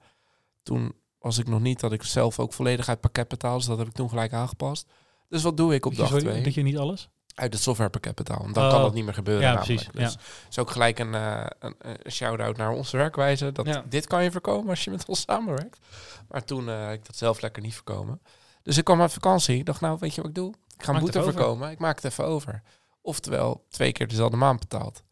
Toen 0.64 0.94
was 1.20 1.38
ik 1.38 1.48
nog 1.48 1.60
niet 1.60 1.80
dat 1.80 1.92
ik 1.92 2.04
zelf 2.04 2.40
ook 2.40 2.54
volledig 2.54 2.90
uit 2.90 3.00
pakket 3.00 3.28
betaal, 3.28 3.58
dus 3.58 3.66
dat 3.66 3.78
heb 3.78 3.88
ik 3.88 3.94
toen 3.94 4.10
gelijk 4.10 4.34
aangepast. 4.34 4.88
Dus 5.30 5.44
wat 5.44 5.58
doe 5.58 5.74
ik 5.74 5.86
op 5.86 5.96
dag 5.96 6.20
2? 6.20 6.44
Dat 6.44 6.54
je 6.54 6.62
niet 6.62 6.78
alles? 6.78 7.10
uit 7.38 7.54
het 7.54 7.62
softwarepakket 7.62 8.16
betaal. 8.16 8.42
Want 8.42 8.54
dan 8.56 8.64
Oh. 8.66 8.72
kan 8.72 8.82
dat 8.82 8.94
niet 8.94 9.04
meer 9.06 9.14
gebeuren 9.14 9.44
Ja, 9.44 9.54
namelijk. 9.54 9.90
precies, 9.92 10.16
Dus 10.16 10.24
is 10.50 10.60
ook 10.60 10.70
gelijk 10.72 11.00
een, 11.00 11.14
eh, 11.16 11.46
een, 11.60 11.76
een 11.80 12.12
shout-out 12.12 12.58
naar 12.58 12.72
onze 12.72 12.98
werkwijze. 12.98 13.52
Dat 13.52 13.66
Ja. 13.66 13.84
dit 13.90 14.08
kan 14.08 14.24
je 14.24 14.32
voorkomen 14.32 14.70
als 14.70 14.84
je 14.84 14.92
met 14.92 15.06
ons 15.06 15.22
samenwerkt. 15.22 15.80
Maar 16.28 16.44
toen 16.44 16.70
eh, 16.70 16.92
ik 16.92 17.06
dat 17.06 17.16
zelf 17.16 17.42
lekker 17.42 17.62
niet 17.62 17.74
voorkomen. 17.76 18.22
Dus 18.64 18.78
ik 18.78 18.84
kwam 18.84 19.02
uit 19.02 19.14
vakantie. 19.14 19.58
Ik 19.58 19.66
dacht, 19.66 19.82
nou, 19.82 19.98
weet 20.00 20.16
je 20.16 20.22
wat 20.22 20.30
ik 20.30 20.36
doe? 20.36 20.54
Ik 20.78 20.84
ga 20.84 20.94
een 20.94 21.00
boete 21.00 21.24
voorkomen. 21.24 21.72
Ik 21.72 21.80
maak 21.80 21.96
het 21.96 22.06
even 22.12 22.26
over. 22.26 22.62
Oftewel, 23.02 23.66
twee 23.70 23.92
keer 23.92 24.08
dezelfde 24.08 24.38
maand 24.38 24.60
betaald. 24.60 25.04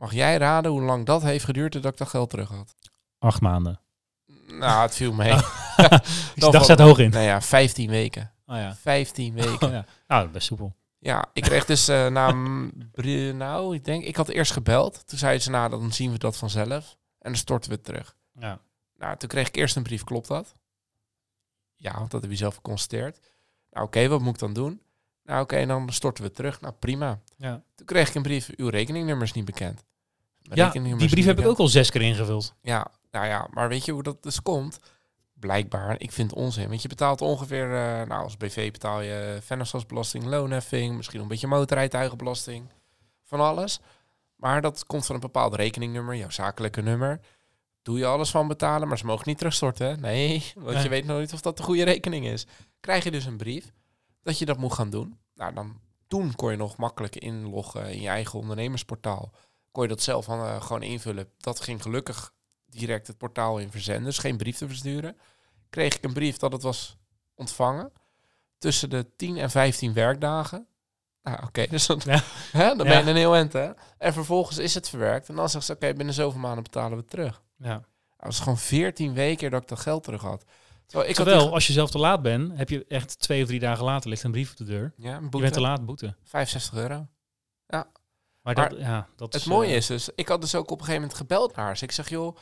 Mag 0.00 0.12
jij 0.12 0.36
raden 0.36 0.70
hoe 0.70 0.82
lang 0.82 1.06
dat 1.06 1.22
heeft 1.22 1.44
geduurd 1.44 1.72
dat 1.72 1.84
ik 1.84 1.96
dat 1.96 2.08
geld 2.08 2.30
terug 2.30 2.48
had? 2.48 2.74
Acht 3.18 3.40
maanden. 3.40 3.80
Nou, 4.46 4.82
het 4.82 4.94
viel 4.94 5.12
mee. 5.12 5.32
Ik 6.34 6.40
dacht, 6.50 6.64
staat 6.64 6.78
hoog 6.78 6.98
in. 6.98 7.10
Nou 7.10 7.24
ja, 7.24 7.40
15 7.42 7.90
weken. 7.90 8.32
Oh 8.46 8.56
ja. 8.56 8.74
15 8.74 9.34
weken. 9.44 9.66
Oh, 9.66 9.72
ja. 9.72 9.84
Nou, 10.06 10.28
best 10.28 10.46
soepel. 10.46 10.74
Ja, 10.98 11.28
ik 11.32 11.42
kreeg 11.42 11.64
dus 11.64 11.88
eh, 11.88 12.06
na, 12.06 12.32
nou, 13.32 13.74
ik 13.74 13.84
denk, 13.84 14.04
ik 14.04 14.16
had 14.16 14.28
eerst 14.28 14.52
gebeld. 14.52 15.06
Toen 15.06 15.18
zeiden 15.18 15.42
ze, 15.42 15.50
nou, 15.50 15.70
dan 15.70 15.92
zien 15.92 16.12
we 16.12 16.18
dat 16.18 16.36
vanzelf. 16.36 16.96
En 17.18 17.30
dan 17.30 17.36
storten 17.36 17.70
we 17.70 17.76
het 17.76 17.84
terug. 17.84 18.16
Ja. 18.32 18.60
Nou, 18.98 19.16
toen 19.16 19.28
kreeg 19.28 19.48
ik 19.48 19.56
eerst 19.56 19.76
een 19.76 19.82
brief, 19.82 20.04
klopt 20.04 20.28
dat? 20.28 20.54
Ja, 21.74 21.98
want 21.98 22.10
dat 22.10 22.22
heb 22.22 22.30
je 22.30 22.36
zelf 22.36 22.54
geconstateerd. 22.54 23.20
Nou, 23.70 23.86
oké, 23.86 24.08
wat 24.08 24.20
moet 24.20 24.34
ik 24.34 24.40
dan 24.40 24.52
doen? 24.52 24.80
Nou, 25.24 25.42
oké, 25.42 25.66
dan 25.66 25.92
storten 25.92 26.22
we 26.22 26.28
het 26.28 26.36
terug. 26.36 26.60
Nou, 26.60 26.74
prima. 26.78 27.20
Ja. 27.36 27.62
Toen 27.74 27.86
kreeg 27.86 28.08
ik 28.08 28.14
een 28.14 28.22
brief, 28.22 28.50
uw 28.56 28.68
rekeningnummer 28.68 29.26
is 29.26 29.32
niet 29.32 29.44
bekend. 29.44 29.84
Ja, 30.56 30.70
die 30.70 30.96
brief 30.96 31.14
niet 31.14 31.24
heb 31.24 31.38
ik 31.38 31.46
ook 31.46 31.58
al 31.58 31.68
zes 31.68 31.90
keer 31.90 32.02
ingevuld. 32.02 32.54
Ja, 32.62 32.90
nou 33.10 33.26
ja, 33.26 33.48
maar 33.50 33.68
weet 33.68 33.84
je 33.84 33.92
hoe 33.92 34.02
dat 34.02 34.22
dus 34.22 34.42
komt? 34.42 34.78
Blijkbaar, 35.34 36.00
ik 36.00 36.12
vind 36.12 36.30
het 36.30 36.38
onzin. 36.40 36.68
Want 36.68 36.82
je 36.82 36.88
betaalt 36.88 37.20
ongeveer, 37.20 37.64
eh, 37.64 38.06
nou 38.08 38.22
als 38.22 38.36
BV 38.36 38.72
betaal 38.72 39.00
je 39.00 39.38
vennootschapsbelasting, 39.42 40.24
loonheffing, 40.24 40.96
misschien 40.96 41.16
nog 41.18 41.26
een 41.26 41.32
beetje 41.32 41.46
motorrijtuigenbelasting, 41.46 42.68
van 43.24 43.40
alles. 43.40 43.80
Maar 44.36 44.60
dat 44.60 44.86
komt 44.86 45.06
van 45.06 45.14
een 45.14 45.20
bepaald 45.20 45.54
rekeningnummer, 45.54 46.16
jouw 46.16 46.30
zakelijke 46.30 46.82
nummer. 46.82 47.20
Doe 47.82 47.98
je 47.98 48.06
alles 48.06 48.30
van 48.30 48.48
betalen, 48.48 48.88
maar 48.88 48.98
ze 48.98 49.06
mogen 49.06 49.28
niet 49.28 49.38
terugstorten. 49.38 50.00
Nee, 50.00 50.44
want 50.54 50.74
Nee. 50.74 50.82
je 50.82 50.88
weet 50.88 51.04
nooit 51.04 51.32
of 51.32 51.40
dat 51.40 51.56
de 51.56 51.62
goede 51.62 51.84
rekening 51.84 52.26
is. 52.26 52.46
Krijg 52.80 53.04
je 53.04 53.10
dus 53.10 53.24
een 53.24 53.36
brief 53.36 53.72
dat 54.22 54.38
je 54.38 54.44
dat 54.44 54.58
moet 54.58 54.72
gaan 54.72 54.90
doen. 54.90 55.18
Nou, 55.34 55.54
dan, 55.54 55.80
toen 56.06 56.34
kon 56.34 56.50
je 56.50 56.56
nog 56.56 56.76
makkelijk 56.76 57.16
inloggen 57.16 57.90
in 57.92 58.00
je 58.00 58.08
eigen 58.08 58.38
ondernemersportaal. 58.38 59.32
Kon 59.72 59.82
je 59.82 59.88
dat 59.88 60.02
zelf 60.02 60.24
gewoon 60.60 60.82
invullen. 60.82 61.28
Dat 61.38 61.60
ging 61.60 61.82
gelukkig 61.82 62.32
direct 62.66 63.06
het 63.06 63.18
portaal 63.18 63.58
in 63.58 63.70
verzenden, 63.70 64.04
dus 64.04 64.18
geen 64.18 64.36
brief 64.36 64.56
te 64.56 64.66
versturen. 64.68 65.16
Kreeg 65.70 65.94
ik 65.96 66.04
een 66.04 66.12
brief 66.12 66.36
dat 66.36 66.52
het 66.52 66.62
was 66.62 66.96
ontvangen 67.34 67.92
tussen 68.58 68.90
de 68.90 69.06
10 69.16 69.36
en 69.36 69.50
15 69.50 69.92
werkdagen. 69.92 70.66
Nou, 71.22 71.42
oké, 71.46 71.66
dus 71.70 71.86
dan, 71.86 72.00
Ja. 72.04 72.22
hè, 72.52 72.66
dan 72.66 72.76
ben 72.76 72.86
Ja. 72.86 72.98
je 72.98 73.10
een 73.10 73.16
heel 73.16 73.34
eind, 73.34 73.52
hè? 73.52 73.70
En 73.98 74.12
vervolgens 74.12 74.58
is 74.58 74.74
het 74.74 74.88
verwerkt 74.88 75.28
en 75.28 75.34
dan 75.34 75.48
zegt 75.48 75.64
ze, 75.64 75.72
oké, 75.72 75.92
binnen 75.94 76.14
zoveel 76.14 76.40
maanden 76.40 76.62
betalen 76.62 76.90
we 76.90 76.96
het 76.96 77.10
terug. 77.10 77.42
Ja. 77.56 77.74
Dat 77.74 78.28
was 78.28 78.40
gewoon 78.40 78.58
14 78.58 79.14
weken 79.14 79.50
dat 79.50 79.62
ik 79.62 79.68
dat 79.68 79.80
geld 79.80 80.02
terug 80.04 80.22
had. 80.22 80.44
Terwijl 80.86 81.10
ik 81.10 81.16
Terwijl, 81.16 81.38
die- 81.40 81.50
als 81.50 81.66
je 81.66 81.72
zelf 81.72 81.90
te 81.90 81.98
laat 81.98 82.22
bent, 82.22 82.56
heb 82.58 82.68
je 82.68 82.84
echt 82.88 83.18
twee 83.18 83.42
of 83.42 83.48
drie 83.48 83.60
dagen 83.60 83.84
later 83.84 84.10
ligt 84.10 84.22
een 84.22 84.30
brief 84.30 84.50
op 84.50 84.56
de 84.56 84.64
deur. 84.64 84.92
ja, 84.96 85.08
een 85.16 85.22
Je 85.22 85.28
boete, 85.28 85.38
bent 85.40 85.52
te 85.52 85.60
laat, 85.60 85.86
boete. 85.86 86.14
65 86.24 86.74
euro. 86.78 87.06
Maar, 87.66 87.86
Maar 88.42 88.54
dat, 88.54 88.74
ja, 88.78 89.08
dat 89.16 89.32
Het 89.32 89.42
is, 89.42 89.48
mooie 89.48 89.68
eh, 89.70 89.76
is 89.76 89.86
dus, 89.86 90.08
ik 90.14 90.28
had 90.28 90.40
dus 90.40 90.54
ook 90.54 90.64
op 90.70 90.70
een 90.78 90.84
gegeven 90.84 91.00
moment 91.00 91.18
gebeld 91.18 91.56
naar. 91.56 91.70
Dus 91.70 91.82
ik 91.82 91.92
zeg, 91.92 92.08
joh, 92.08 92.36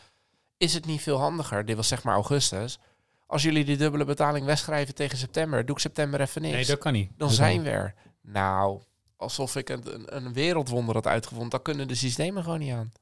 is 0.57 0.75
het 0.75 0.87
niet 0.87 1.01
veel 1.03 1.19
handiger? 1.19 1.65
Dit 1.65 1.77
was 1.77 1.89
zeg 1.89 2.03
maar 2.03 2.15
augustus. 2.15 2.79
Als 3.27 3.43
jullie 3.43 3.65
die 3.65 3.77
dubbele 3.77 4.05
betaling 4.05 4.47
wegschrijven 4.47 4.95
tegen 4.95 5.19
september, 5.19 5.67
doe 5.67 5.75
ik 5.77 5.81
september 5.83 6.21
even 6.21 6.43
niks. 6.43 6.55
Nee, 6.55 6.65
dat 6.67 6.79
kan 6.79 6.93
niet. 6.93 7.09
dan 7.17 7.29
Dat 7.29 7.37
zijn 7.37 7.63
we 7.63 7.71
er. 7.71 7.95
Nou, 8.23 8.81
alsof 9.17 9.57
ik 9.57 9.69
een, 9.69 9.95
een, 9.95 10.17
een 10.17 10.33
wereldwonder 10.33 10.95
had 10.95 11.07
uitgevonden. 11.07 11.51
Dan 11.51 11.63
kunnen 11.63 11.89
de 11.89 11.95
systemen 11.95 12.43
gewoon 12.43 12.59
niet 12.59 12.73
aan. 12.73 12.93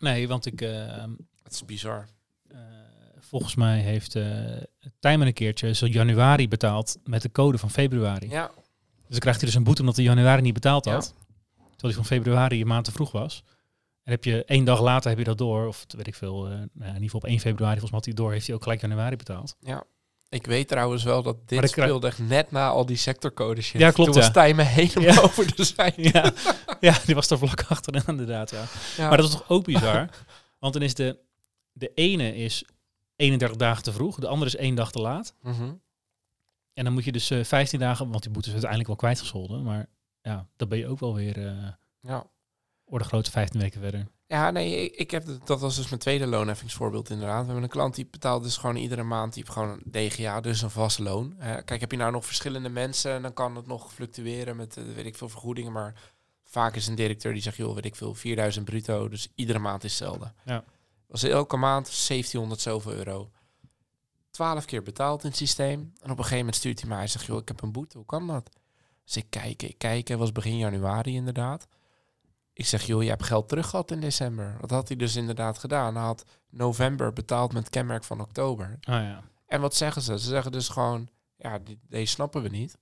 Nee, 0.00 0.28
want 0.28 0.46
ik... 0.46 0.60
eh, 0.60 1.04
Het 1.42 1.52
is 1.52 1.64
bizar. 1.64 2.06
eh, 2.48 2.58
volgens 3.18 3.54
mij 3.54 3.78
heeft 3.78 4.14
eh 4.16 4.24
Tijmen 5.00 5.26
een 5.26 5.32
keertje 5.32 5.72
zo 5.74 5.86
januari 5.86 6.48
betaald 6.48 6.96
met 7.04 7.22
de 7.22 7.30
code 7.32 7.58
van 7.58 7.70
februari. 7.70 8.28
Ja, 8.28 8.46
Dus 8.56 9.08
dan 9.08 9.18
krijgt 9.18 9.40
hij 9.40 9.48
dus 9.48 9.58
een 9.58 9.64
boete 9.64 9.80
omdat 9.80 9.96
hij 9.96 10.04
januari 10.04 10.42
niet 10.42 10.54
betaald 10.54 10.84
Ja. 10.84 11.00
Terwijl 11.84 12.02
hij 12.02 12.08
van 12.08 12.16
februari 12.16 12.60
een 12.60 12.66
maand 12.66 12.84
te 12.84 12.92
vroeg 12.92 13.12
was. 13.12 13.42
En 14.02 14.12
heb 14.12 14.24
je 14.24 14.44
één 14.44 14.64
dag 14.64 14.80
later 14.80 15.08
heb 15.10 15.18
je 15.18 15.24
dat 15.24 15.38
door, 15.38 15.66
of 15.66 15.84
weet 15.88 16.06
ik 16.06 16.14
veel, 16.14 16.42
nou, 16.46 16.60
in 16.62 16.86
ieder 16.86 17.00
geval 17.00 17.20
op 17.20 17.26
1 17.26 17.40
februari 17.40 17.78
volgens 17.80 17.90
mij 17.90 18.00
had 18.00 18.04
hij 18.04 18.14
door, 18.14 18.32
heeft 18.32 18.46
hij 18.46 18.54
ook 18.54 18.62
gelijk 18.62 18.80
januari 18.80 19.16
betaald. 19.16 19.56
ja. 19.60 19.84
Ik 20.28 20.46
weet 20.46 20.68
trouwens 20.68 21.02
wel 21.04 21.22
dat 21.22 21.48
dit 21.48 21.68
speelde 21.70 22.06
echt 22.06 22.18
net 22.18 22.50
na 22.50 22.68
al 22.68 22.86
die 22.86 22.96
sectorcodes. 22.96 23.72
Ja, 23.72 23.90
klopt, 23.90 24.10
Toen 24.12 24.20
was 24.20 24.26
ja. 24.26 24.32
Tijmen 24.32 24.66
helemaal 24.66 25.12
Ja. 25.14 25.20
over 25.20 25.56
de 25.56 25.64
zijde. 25.64 26.02
Ja, 26.12 26.32
ja, 26.80 26.98
die 27.06 27.14
was 27.14 27.30
er 27.30 27.38
vlak 27.38 27.62
achter 27.68 28.02
inderdaad, 28.08 28.50
ja. 28.50 28.64
Ja. 28.96 29.08
Maar 29.08 29.16
dat 29.16 29.26
is 29.26 29.32
toch 29.32 29.48
ook 29.48 29.64
bizar? 29.64 30.08
Want 30.58 30.72
dan 30.72 30.82
is 30.82 30.94
de, 30.94 31.18
de 31.72 31.90
ene 31.94 32.36
is 32.36 32.64
31 33.16 33.56
dagen 33.58 33.82
te 33.82 33.92
vroeg, 33.92 34.18
de 34.18 34.26
andere 34.28 34.50
is 34.50 34.56
één 34.56 34.74
dag 34.74 34.90
te 34.92 35.00
laat. 35.00 35.34
Mhm. 35.42 35.72
En 36.72 36.84
dan 36.84 36.92
moet 36.92 37.04
je 37.04 37.12
dus 37.12 37.30
eh 37.30 37.44
15 37.44 37.78
dagen, 37.78 38.10
want 38.10 38.22
die 38.22 38.32
boete 38.32 38.46
is 38.48 38.52
uiteindelijk 38.52 38.88
wel 38.90 38.98
kwijtgescholden. 38.98 39.62
Maar 39.62 39.86
ja, 40.24 40.48
dan 40.56 40.68
ben 40.68 40.78
je 40.78 40.88
ook 40.88 40.98
wel 40.98 41.14
weer 41.14 41.46
eh 41.46 41.68
ja. 42.00 42.26
orde 42.84 43.04
grote 43.04 43.30
15 43.30 43.60
weken 43.60 43.80
verder. 43.80 44.06
Ja, 44.26 44.50
nee, 44.50 44.90
ik, 44.90 45.10
heb 45.10 45.24
dat 45.44 45.60
was 45.60 45.76
dus 45.76 45.88
mijn 45.88 46.00
tweede 46.00 46.26
loonheffingsvoorbeeld 46.26 47.10
inderdaad. 47.10 47.40
We 47.40 47.44
hebben 47.44 47.62
een 47.62 47.68
klant 47.68 47.94
die 47.94 48.06
betaalt 48.06 48.42
dus 48.42 48.56
gewoon 48.56 48.76
iedere 48.76 49.02
maand 49.02 49.34
die 49.34 49.46
gewoon 49.46 49.68
een 49.68 50.08
DGA, 50.08 50.40
dus 50.40 50.62
een 50.62 50.70
vast 50.70 50.98
loon. 50.98 51.36
Kijk, 51.38 51.80
heb 51.80 51.90
je 51.90 51.96
nou 51.96 52.12
nog 52.12 52.26
verschillende 52.26 52.68
mensen, 52.68 53.22
dan 53.22 53.32
kan 53.32 53.56
het 53.56 53.66
nog 53.66 53.92
fluctueren 53.92 54.56
met 54.56 54.76
eh, 54.76 54.84
weet 54.94 55.06
ik 55.06 55.16
veel 55.16 55.28
vergoedingen, 55.28 55.72
maar 55.72 56.12
vaak 56.44 56.76
is 56.76 56.86
een 56.86 56.94
directeur 56.94 57.32
die 57.32 57.42
zegt, 57.42 57.56
joh, 57.56 57.74
weet 57.74 57.84
ik 57.84 57.96
veel, 57.96 58.14
4000 58.14 58.64
bruto, 58.64 59.08
dus 59.08 59.28
iedere 59.34 59.58
maand 59.58 59.84
is 59.84 59.98
hetzelfde. 59.98 60.32
Ja. 60.44 60.64
Was 61.06 61.22
elke 61.22 61.56
maand 61.56 61.84
1700 61.84 62.60
zoveel 62.60 62.92
euro. 62.92 63.30
12 64.30 64.64
keer 64.64 64.82
betaald 64.82 65.22
in 65.22 65.28
het 65.28 65.38
systeem. 65.38 65.80
En 65.80 66.10
op 66.10 66.10
een 66.10 66.16
gegeven 66.16 66.36
moment 66.36 66.56
stuurt 66.56 66.80
hij 66.80 66.88
mij, 66.88 66.98
hij 66.98 67.06
zegt, 67.06 67.24
joh, 67.24 67.40
ik 67.40 67.48
heb 67.48 67.62
een 67.62 67.72
boete, 67.72 67.96
hoe 67.96 68.06
kan 68.06 68.26
dat? 68.26 68.50
Dus 69.04 69.16
ik 69.16 69.26
kijk, 69.30 69.62
ik 69.62 69.78
kijk, 69.78 70.08
het 70.08 70.18
was 70.18 70.32
begin 70.32 70.56
januari 70.56 71.14
inderdaad. 71.14 71.66
Ik 72.52 72.66
zeg, 72.66 72.82
joh, 72.82 73.02
je 73.02 73.08
hebt 73.08 73.22
geld 73.22 73.48
terug 73.48 73.68
gehad 73.68 73.90
in 73.90 74.00
december. 74.00 74.56
Dat 74.60 74.70
had 74.70 74.88
hij 74.88 74.96
dus 74.96 75.16
inderdaad 75.16 75.58
gedaan. 75.58 75.94
Hij 75.94 76.04
had 76.04 76.24
november 76.50 77.12
betaald 77.12 77.52
met 77.52 77.70
kenmerk 77.70 78.04
van 78.04 78.20
oktober. 78.20 78.78
Ah 78.80 79.02
ja. 79.02 79.22
En 79.46 79.60
wat 79.60 79.74
zeggen 79.74 80.02
ze? 80.02 80.18
Ze 80.18 80.28
zeggen 80.28 80.52
dus 80.52 80.68
gewoon, 80.68 81.08
ja, 81.36 81.58
die, 81.58 81.78
deze 81.88 82.12
snappen 82.12 82.42
we 82.42 82.48
niet. 82.48 82.78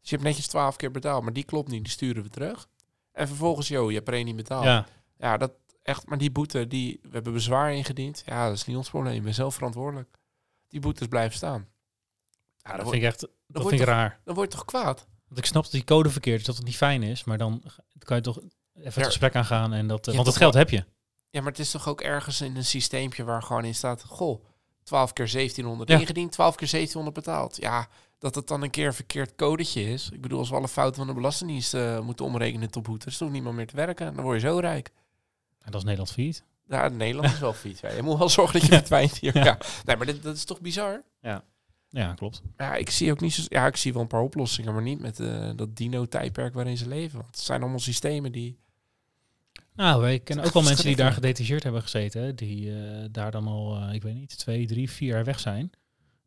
Dus 0.00 0.10
je 0.10 0.16
hebt 0.16 0.22
netjes 0.28 0.46
twaalf 0.46 0.76
keer 0.76 0.90
betaald, 0.90 1.22
maar 1.22 1.32
die 1.32 1.44
klopt 1.44 1.68
niet, 1.68 1.82
die 1.84 1.92
sturen 1.92 2.22
we 2.22 2.28
terug. 2.28 2.68
En 3.12 3.28
vervolgens, 3.28 3.68
joh, 3.68 3.88
je 3.90 3.96
hebt 3.96 4.08
er 4.08 4.14
één 4.14 4.24
niet 4.24 4.36
betaald. 4.36 4.64
Ja, 4.64 4.86
Ja, 5.18 5.36
dat 5.36 5.52
echt, 5.82 6.06
maar 6.06 6.18
die 6.18 6.30
boete, 6.30 6.66
die, 6.66 6.98
we 7.02 7.08
hebben 7.12 7.32
bezwaar 7.32 7.72
ingediend. 7.72 8.22
Ja, 8.26 8.46
dat 8.46 8.56
is 8.56 8.64
niet 8.64 8.76
ons 8.76 8.90
probleem, 8.90 9.14
je 9.14 9.20
bent 9.20 9.34
zelf 9.34 9.54
verantwoordelijk. 9.54 10.18
Die 10.68 10.80
boetes 10.80 11.06
blijven 11.06 11.36
staan. 11.36 11.68
Ja, 12.56 12.76
dat 12.76 12.82
vind 12.82 13.02
ik 13.02 13.02
echt 13.02 13.28
dat 13.46 13.68
vind 13.68 13.80
ik 13.80 13.86
raar. 13.86 14.20
dan 14.24 14.34
word 14.34 14.52
je 14.52 14.56
toch 14.58 14.66
kwaad? 14.66 15.06
Want 15.26 15.38
ik 15.38 15.46
snap 15.46 15.62
dat 15.62 15.72
die 15.72 15.84
code 15.84 16.10
verkeerd 16.10 16.40
is, 16.40 16.46
dat 16.46 16.56
het 16.56 16.64
niet 16.64 16.76
fijn 16.76 17.02
is. 17.02 17.24
Maar 17.24 17.38
dan 17.38 17.62
kan 17.98 18.16
je 18.16 18.22
toch 18.22 18.36
even 18.36 18.50
Ja. 18.82 18.90
het 18.94 19.04
gesprek 19.04 19.34
aangaan. 19.36 19.72
En 19.72 19.86
dat, 19.86 20.00
eh, 20.08 20.14
want 20.14 20.16
het 20.16 20.26
toch 20.26 20.36
geld 20.36 20.54
heb 20.54 20.70
je. 20.70 20.84
Ja, 21.30 21.40
maar 21.40 21.50
het 21.50 21.60
is 21.60 21.70
toch 21.70 21.88
ook 21.88 22.00
ergens 22.00 22.40
in 22.40 22.56
een 22.56 22.64
systeempje 22.64 23.24
waar 23.24 23.42
gewoon 23.42 23.64
in 23.64 23.74
staat... 23.74 24.02
Goh, 24.04 24.44
12 24.82 25.12
keer 25.12 25.28
1700 25.28 25.90
Ja. 25.90 25.98
ingediend, 25.98 26.32
12 26.32 26.54
keer 26.54 26.68
1700 26.68 27.14
betaald. 27.26 27.56
Ja, 27.56 27.88
dat 28.18 28.34
het 28.34 28.48
dan 28.48 28.62
een 28.62 28.70
keer 28.70 28.86
een 28.86 28.94
verkeerd 28.94 29.34
codetje 29.34 29.82
is. 29.92 30.10
Ik 30.12 30.20
bedoel, 30.20 30.38
als 30.38 30.48
we 30.48 30.54
alle 30.56 30.68
fouten 30.68 30.96
van 30.96 31.06
de 31.06 31.12
Belastingdienst 31.14 31.74
eh, 31.74 32.00
moeten 32.00 32.24
omrekenen 32.24 32.70
tot 32.70 32.82
boete... 32.82 33.06
is 33.06 33.16
toch 33.16 33.30
niemand 33.30 33.56
meer 33.56 33.66
te 33.66 33.76
werken. 33.76 34.14
Dan 34.14 34.24
word 34.24 34.40
je 34.40 34.48
zo 34.48 34.58
rijk. 34.58 34.90
En 35.60 35.70
dat 35.70 35.74
is 35.74 35.82
Nederland 35.82 36.12
failliet. 36.12 36.42
Ja, 36.68 36.88
Nederland 36.88 37.32
is 37.32 37.38
wel 37.38 37.52
fiets. 37.52 37.80
Ja. 37.80 37.90
Je 37.92 38.02
moet 38.02 38.18
wel 38.18 38.28
zorgen 38.28 38.60
dat 38.60 38.68
je 38.68 38.76
verdwijnt 38.78 39.18
hier. 39.18 39.36
Ja. 39.36 39.44
Ja. 39.44 39.58
Nee, 39.84 39.96
maar 39.96 40.06
dit, 40.06 40.22
dat 40.22 40.36
is 40.36 40.44
toch 40.44 40.60
bizar? 40.60 41.02
Ja, 41.20 41.44
klopt. 42.14 42.42
Ja, 42.56 42.74
ik 42.74 42.90
zie 42.90 43.10
ook 43.10 43.20
niet 43.20 43.34
zo... 43.34 43.42
Ja, 43.48 43.66
ik 43.66 43.76
zie 43.76 43.92
wel 43.92 44.02
een 44.02 44.08
paar 44.08 44.20
oplossingen, 44.22 44.72
maar 44.72 44.82
niet 44.82 45.00
met 45.00 45.20
eh, 45.20 45.50
dat 45.56 45.76
dino-tijdperk 45.76 46.54
waarin 46.54 46.76
ze 46.76 46.88
leven. 46.88 47.18
Want 47.18 47.36
het 47.36 47.44
zijn 47.44 47.60
allemaal 47.60 47.78
systemen 47.78 48.32
die... 48.32 48.58
Nou, 49.74 50.00
wij 50.00 50.18
kennen 50.18 50.44
is 50.44 50.50
ook 50.50 50.56
wel 50.56 50.64
mensen 50.64 50.84
die 50.84 50.96
daar 50.96 51.12
gedetacheerd 51.12 51.62
hebben 51.62 51.82
gezeten. 51.82 52.36
Die 52.36 52.82
eh, 52.82 53.04
daar 53.10 53.30
dan 53.30 53.46
al, 53.46 53.76
eh, 53.76 53.94
ik 53.94 54.02
weet 54.02 54.14
niet, 54.14 54.38
twee, 54.38 54.66
drie, 54.66 54.90
vier 54.90 55.08
jaar 55.08 55.24
weg 55.24 55.40
zijn. 55.40 55.70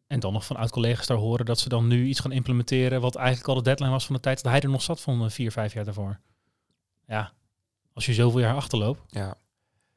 En 0.07 0.19
dan 0.19 0.33
nog 0.33 0.45
van 0.45 0.55
oud-collega's 0.55 1.07
daar 1.07 1.17
horen 1.17 1.45
dat 1.45 1.59
ze 1.59 1.69
dan 1.69 1.87
nu 1.87 2.05
iets 2.05 2.19
gaan 2.19 2.31
implementeren... 2.31 3.01
wat 3.01 3.15
eigenlijk 3.15 3.47
al 3.47 3.55
de 3.55 3.61
deadline 3.61 3.91
was 3.91 4.05
van 4.05 4.15
de 4.15 4.21
tijd 4.21 4.43
dat 4.43 4.51
hij 4.51 4.61
er 4.61 4.69
nog 4.69 4.81
zat 4.81 5.01
van 5.01 5.31
vier, 5.31 5.51
vijf 5.51 5.73
jaar 5.73 5.85
daarvoor. 5.85 6.19
Ja, 7.07 7.33
als 7.93 8.05
je 8.05 8.13
zoveel 8.13 8.39
jaar 8.39 8.55
achterloopt 8.55 9.01
Ja, 9.07 9.37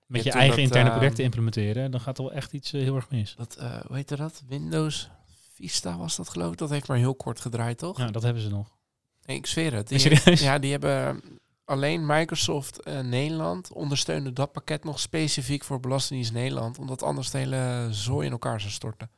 met 0.07 0.22
Ja, 0.22 0.33
je 0.33 0.38
eigen 0.38 0.57
dat, 0.57 0.64
interne 0.64 0.90
projecten 0.90 1.25
implementeren... 1.25 1.90
dan 1.90 2.01
gaat 2.01 2.18
er 2.18 2.25
wel 2.25 2.33
echt 2.33 2.53
iets 2.53 2.70
heel 2.70 2.96
erg 2.96 3.11
mis. 3.11 3.35
dat, 3.37 3.59
hoe 3.87 3.96
heette 3.96 4.16
dat? 4.16 4.42
Windows 4.48 5.11
Vista 5.55 5.97
was 5.97 6.17
dat 6.17 6.29
geloof 6.29 6.53
ik. 6.53 6.59
Dat 6.59 6.71
heeft 6.71 6.88
maar 6.88 6.97
heel 6.97 7.15
kort 7.15 7.41
gedraaid, 7.41 7.79
toch? 7.79 7.99
Ja, 7.99 8.07
dat 8.11 8.23
hebben 8.23 8.43
ze 8.43 8.49
nog. 8.49 8.77
Nee, 9.23 9.37
ik 9.37 9.47
zweer 9.47 9.75
het. 9.75 9.88
Die, 9.88 10.21
ja, 10.45 10.59
die 10.59 10.71
hebben 10.71 11.23
alleen 11.65 12.07
Microsoft 12.07 12.81
eh, 12.81 13.01
Nederland 13.01 13.73
ondersteunde 13.73 14.33
dat 14.33 14.53
pakket 14.53 14.85
nog 14.85 15.01
specifiek 15.01 15.65
voor 15.65 15.81
Belastingdienst 15.81 16.33
Nederland, 16.35 16.79
omdat 16.79 17.03
anders 17.03 17.31
de 17.31 17.38
hele 17.38 17.88
zooi 17.91 18.27
in 18.27 18.33
elkaar 18.33 18.61
zou 18.61 18.73
storten. 18.73 19.11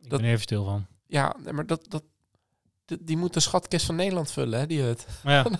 Ik 0.00 0.10
dat- 0.10 0.20
ben 0.20 0.28
even 0.30 0.40
stil 0.42 0.64
van. 0.64 0.86
Ja, 1.06 1.36
maar 1.52 1.66
dat, 1.66 1.86
dat, 1.90 2.02
die 3.00 3.16
moet 3.16 3.32
de 3.34 3.40
schatkist 3.40 3.86
van 3.86 3.94
Nederland 3.96 4.30
vullen, 4.30 4.58
hè, 4.58 4.66
die 4.66 4.80
hut. 4.82 5.06
Maar 5.24 5.34
ja, 5.50 5.58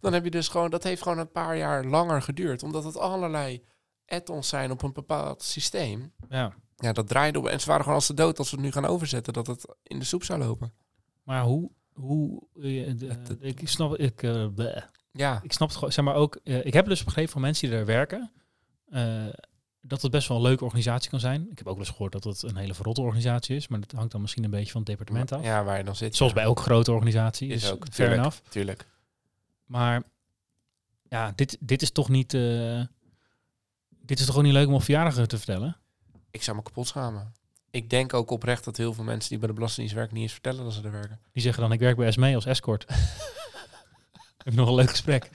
Dan 0.00 0.12
heb 0.12 0.24
je 0.24 0.30
dus 0.30 0.48
gewoon, 0.48 0.70
dat 0.70 0.82
heeft 0.82 1.02
gewoon 1.02 1.18
een 1.18 1.30
paar 1.32 1.56
jaar 1.56 1.84
langer 1.84 2.22
geduurd. 2.22 2.62
Omdat 2.62 2.84
het 2.84 2.96
allerlei 2.96 3.64
add-ons 4.06 4.48
zijn 4.48 4.70
op 4.70 4.82
een 4.82 4.92
bepaald 4.92 5.42
systeem. 5.42 6.12
ja. 6.28 6.54
Ja, 6.80 6.92
dat 6.92 7.08
draaide 7.08 7.38
op. 7.38 7.46
En 7.46 7.60
ze 7.60 7.66
waren 7.66 7.82
gewoon 7.82 7.96
als 7.98 8.06
de 8.06 8.14
dood 8.14 8.38
als 8.38 8.50
we 8.50 8.56
het 8.56 8.64
nu 8.64 8.72
gaan 8.72 8.84
overzetten, 8.84 9.32
dat 9.32 9.46
het 9.46 9.74
in 9.82 9.98
de 9.98 10.04
soep 10.04 10.24
zou 10.24 10.38
lopen. 10.38 10.72
maar 11.22 11.42
hoe... 11.42 11.70
hoe 11.92 12.42
eh, 12.54 12.62
de- 12.96 13.06
Het- 13.06 13.28
het- 13.28 13.38
ik 13.40 13.68
snap... 13.68 13.96
Ik, 13.96 14.22
eh. 14.22 14.46
Ja, 15.12 15.40
ik 15.42 15.52
snap 15.52 15.68
het 15.68 15.76
gewoon. 15.76 15.92
Zeg 15.92 16.04
maar 16.04 16.14
ook... 16.14 16.40
eh, 16.44 16.64
ik 16.66 16.72
heb 16.72 16.86
dus 16.86 17.04
begrepen 17.04 17.32
van 17.32 17.40
mensen 17.40 17.68
die 17.68 17.78
er 17.78 17.84
werken... 17.86 18.32
eh, 18.86 19.26
dat 19.80 20.02
het 20.02 20.10
best 20.10 20.28
wel 20.28 20.36
een 20.36 20.42
leuke 20.42 20.64
organisatie 20.64 21.10
kan 21.10 21.20
zijn. 21.20 21.42
Ik 21.50 21.58
heb 21.58 21.66
ook 21.66 21.76
wel 21.76 21.84
eens 21.84 21.92
gehoord 21.92 22.12
dat 22.12 22.24
het 22.24 22.42
een 22.42 22.56
hele 22.56 22.74
verrotte 22.74 23.00
organisatie 23.00 23.56
is. 23.56 23.68
Maar 23.68 23.80
dat 23.80 23.92
hangt 23.92 24.12
dan 24.12 24.20
misschien 24.20 24.44
een 24.44 24.50
beetje 24.50 24.70
van 24.72 24.80
het 24.80 24.90
departement 24.90 25.32
af. 25.32 25.42
ja 25.44 25.64
waar 25.64 25.78
je 25.78 25.84
dan 25.84 25.96
zit. 25.96 26.16
Zoals 26.16 26.32
ja. 26.32 26.38
bij 26.38 26.46
elke 26.48 26.62
grote 26.62 26.92
organisatie. 26.92 27.48
Is 27.48 27.70
ook, 27.70 27.78
fair 27.84 27.90
tuurlijk. 27.92 28.18
enough. 28.18 28.38
Tuurlijk. 28.48 28.86
Maar 29.64 30.02
ja, 31.08 31.32
dit, 31.34 31.56
dit 31.60 31.82
is 31.82 31.90
toch 31.90 32.08
niet... 32.08 32.34
eh, 32.34 32.82
dit 33.88 34.20
is 34.20 34.26
toch 34.26 34.36
ook 34.36 34.42
niet 34.42 34.52
leuk 34.52 34.66
om 34.66 34.74
op 34.74 34.82
verjaardagen 34.82 35.28
te 35.28 35.36
vertellen? 35.36 35.76
Ik 36.30 36.42
zou 36.42 36.56
me 36.56 36.62
kapot 36.62 36.86
schamen. 36.86 37.32
Ik 37.70 37.90
denk 37.90 38.14
ook 38.14 38.30
oprecht 38.30 38.64
dat 38.64 38.76
heel 38.76 38.94
veel 38.94 39.04
mensen 39.04 39.28
die 39.28 39.38
bij 39.38 39.48
de 39.48 39.54
Belastingdienst 39.54 39.98
werken 39.98 40.14
niet 40.14 40.22
eens 40.22 40.32
vertellen 40.32 40.64
dat 40.64 40.72
ze 40.72 40.82
er 40.82 40.92
werken. 40.92 41.20
Die 41.32 41.42
zeggen 41.42 41.62
dan, 41.62 41.72
ik 41.72 41.80
werk 41.80 41.96
bij 41.96 42.12
SME 42.12 42.34
als 42.34 42.46
escort. 42.46 42.86
heb 44.44 44.54
nog 44.54 44.68
een 44.68 44.74
leuk 44.74 44.90
gesprek? 44.90 45.30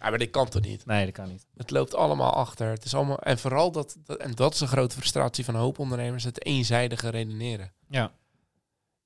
Ja, 0.00 0.10
maar 0.10 0.18
dit 0.18 0.30
kan 0.30 0.48
toch 0.48 0.62
niet? 0.62 0.86
Nee, 0.86 1.04
dat 1.04 1.14
kan 1.14 1.28
niet. 1.28 1.46
Het 1.56 1.70
loopt 1.70 1.94
allemaal 1.94 2.32
achter. 2.32 2.68
Het 2.68 2.84
is 2.84 2.94
allemaal, 2.94 3.18
en 3.18 3.38
vooral 3.38 3.72
dat, 3.72 3.96
dat, 4.04 4.18
en 4.18 4.34
dat 4.34 4.54
is 4.54 4.60
een 4.60 4.68
grote 4.68 4.96
frustratie 4.96 5.44
van 5.44 5.54
een 5.54 5.60
hoop 5.60 5.78
ondernemers, 5.78 6.24
het 6.24 6.44
eenzijdige 6.44 7.08
redeneren. 7.08 7.72
Ja. 7.88 8.12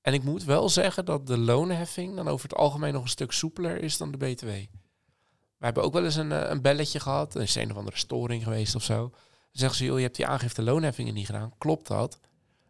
En 0.01 0.13
ik 0.13 0.23
moet 0.23 0.43
wel 0.43 0.69
zeggen 0.69 1.05
dat 1.05 1.27
de 1.27 1.37
loonheffing 1.37 2.15
dan 2.15 2.27
over 2.27 2.49
het 2.49 2.57
algemeen 2.57 2.93
nog 2.93 3.03
een 3.03 3.09
stuk 3.09 3.31
soepeler 3.31 3.83
is 3.83 3.97
dan 3.97 4.11
de 4.11 4.17
BTW. 4.17 4.45
We 4.45 5.65
hebben 5.65 5.83
ook 5.83 5.93
wel 5.93 6.03
eens 6.03 6.15
een, 6.15 6.31
eh, 6.31 6.49
een 6.49 6.61
belletje 6.61 6.99
gehad. 6.99 7.35
Er 7.35 7.41
is 7.41 7.55
een 7.55 7.71
of 7.71 7.77
andere 7.77 7.97
storing 7.97 8.43
geweest 8.43 8.75
of 8.75 8.83
zo. 8.83 9.11
Zeggen 9.51 9.77
ze, 9.77 9.85
joh, 9.85 9.97
je 9.97 10.03
hebt 10.03 10.15
die 10.15 10.27
aangifte 10.27 10.61
loonheffingen 10.61 11.13
niet 11.13 11.25
gedaan. 11.25 11.53
Klopt 11.57 11.87
dat? 11.87 12.19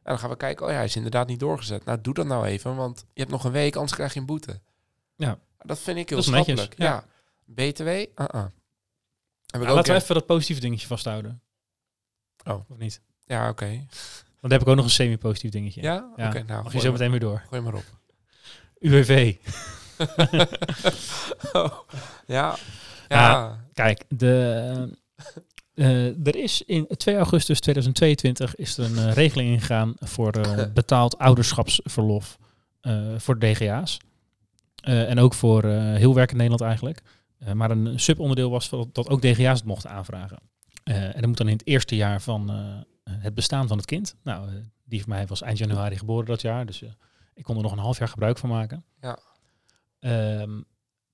En 0.04 0.16
dan 0.16 0.20
gaan 0.20 0.30
we 0.30 0.38
kijken, 0.38 0.66
oh 0.66 0.72
ja, 0.72 0.78
hij 0.78 0.86
is 0.86 0.96
inderdaad 0.96 1.28
niet 1.28 1.40
doorgezet. 1.40 1.86
Nou, 1.86 2.02
doe 2.02 2.14
dat 2.14 2.26
nou 2.26 2.46
even, 2.46 2.76
want 2.76 3.00
je 3.14 3.20
hebt 3.20 3.32
nog 3.32 3.44
een 3.44 3.52
week, 3.52 3.76
anders 3.76 3.94
krijg 3.94 4.14
je 4.14 4.20
een 4.20 4.26
boete. 4.26 4.60
Ja. 5.16 5.38
Dat 5.62 5.80
vind 5.80 5.98
ik 5.98 6.10
heel 6.10 6.22
schappelijk. 6.22 6.78
ja. 6.78 6.86
Ja. 6.86 7.04
BTW? 7.46 7.86
Heb 7.88 8.08
ik 8.08 8.18
Ja, 9.68 9.70
ook 9.70 9.76
laten 9.76 9.94
we 9.94 10.00
even 10.02 10.16
dat 10.16 10.26
positieve 10.26 10.62
dingetje 10.62 10.88
vasthouden. 10.88 11.42
Oh. 12.46 12.70
Of 12.70 12.78
niet? 12.78 13.02
Ja, 13.26 13.50
oké. 13.50 13.66
Want 13.66 13.88
dan 14.42 14.52
heb 14.52 14.62
ik 14.62 14.68
ook 14.68 14.76
nog 14.76 14.86
een 14.86 14.92
semi-positief 14.92 15.52
dingetje. 15.52 15.82
Ja? 15.82 16.12
Ja. 16.16 16.28
Oké, 16.28 16.44
nou, 16.44 16.64
Mag 16.64 16.74
je 16.74 16.80
zo 16.80 16.92
meteen 16.92 17.12
weer 17.12 17.20
door. 17.20 17.44
gooi 17.50 17.62
maar 17.62 17.74
op. 17.74 17.86
UWV. 18.80 19.36
Oh, 21.54 21.80
ja. 22.26 22.56
Ja. 23.08 23.30
Ja. 23.30 23.66
Kijk, 23.74 24.04
de, 24.10 24.98
eh, 25.80 26.28
er 26.28 26.36
is 26.36 26.62
in 26.62 26.88
2 26.88 27.16
augustus 27.16 27.60
2022 27.60 28.56
is 28.56 28.78
er 28.78 28.86
een 28.86 28.98
eh, 28.98 29.14
regeling 29.14 29.50
ingegaan 29.50 29.94
voor 30.00 30.32
eh, 30.32 30.64
betaald 30.74 31.18
ouderschapsverlof 31.18 32.38
voor 33.18 33.40
DGA's. 33.40 33.98
En 34.82 35.20
ook 35.20 35.34
voor 35.34 35.66
heel 35.74 36.14
werkend 36.14 36.38
Nederland 36.38 36.62
eigenlijk. 36.62 37.02
Maar 37.54 37.72
een 37.72 38.00
subonderdeel 38.00 38.50
was 38.50 38.70
dat, 38.70 39.10
ook 39.10 39.22
DGA's 39.22 39.58
het 39.60 39.68
mochten 39.68 39.90
aanvragen. 39.90 40.40
En 40.84 41.14
dat 41.14 41.26
moet 41.26 41.38
dan 41.38 41.48
in 41.48 41.54
het 41.54 41.68
eerste 41.68 41.96
jaar 41.96 42.22
van 42.22 42.52
het 43.10 43.34
bestaan 43.34 43.68
van 43.68 43.78
het 43.78 43.86
kind. 43.86 44.16
Nou, 44.24 44.50
die 44.86 45.00
van 45.00 45.10
mij 45.10 45.28
was 45.28 45.42
eind 45.42 45.58
januari 45.58 45.98
geboren 45.98 46.26
dat 46.26 46.42
jaar. 46.42 46.66
Dus 46.66 46.84
ik 47.34 47.44
kon 47.44 47.56
er 47.56 47.62
nog 47.62 47.72
een 47.72 47.78
half 47.78 47.98
jaar 47.98 48.08
gebruik 48.08 48.38
van 48.38 48.50
maken. 48.50 48.84
Ja. 49.02 49.20
Ehm, 50.00 50.62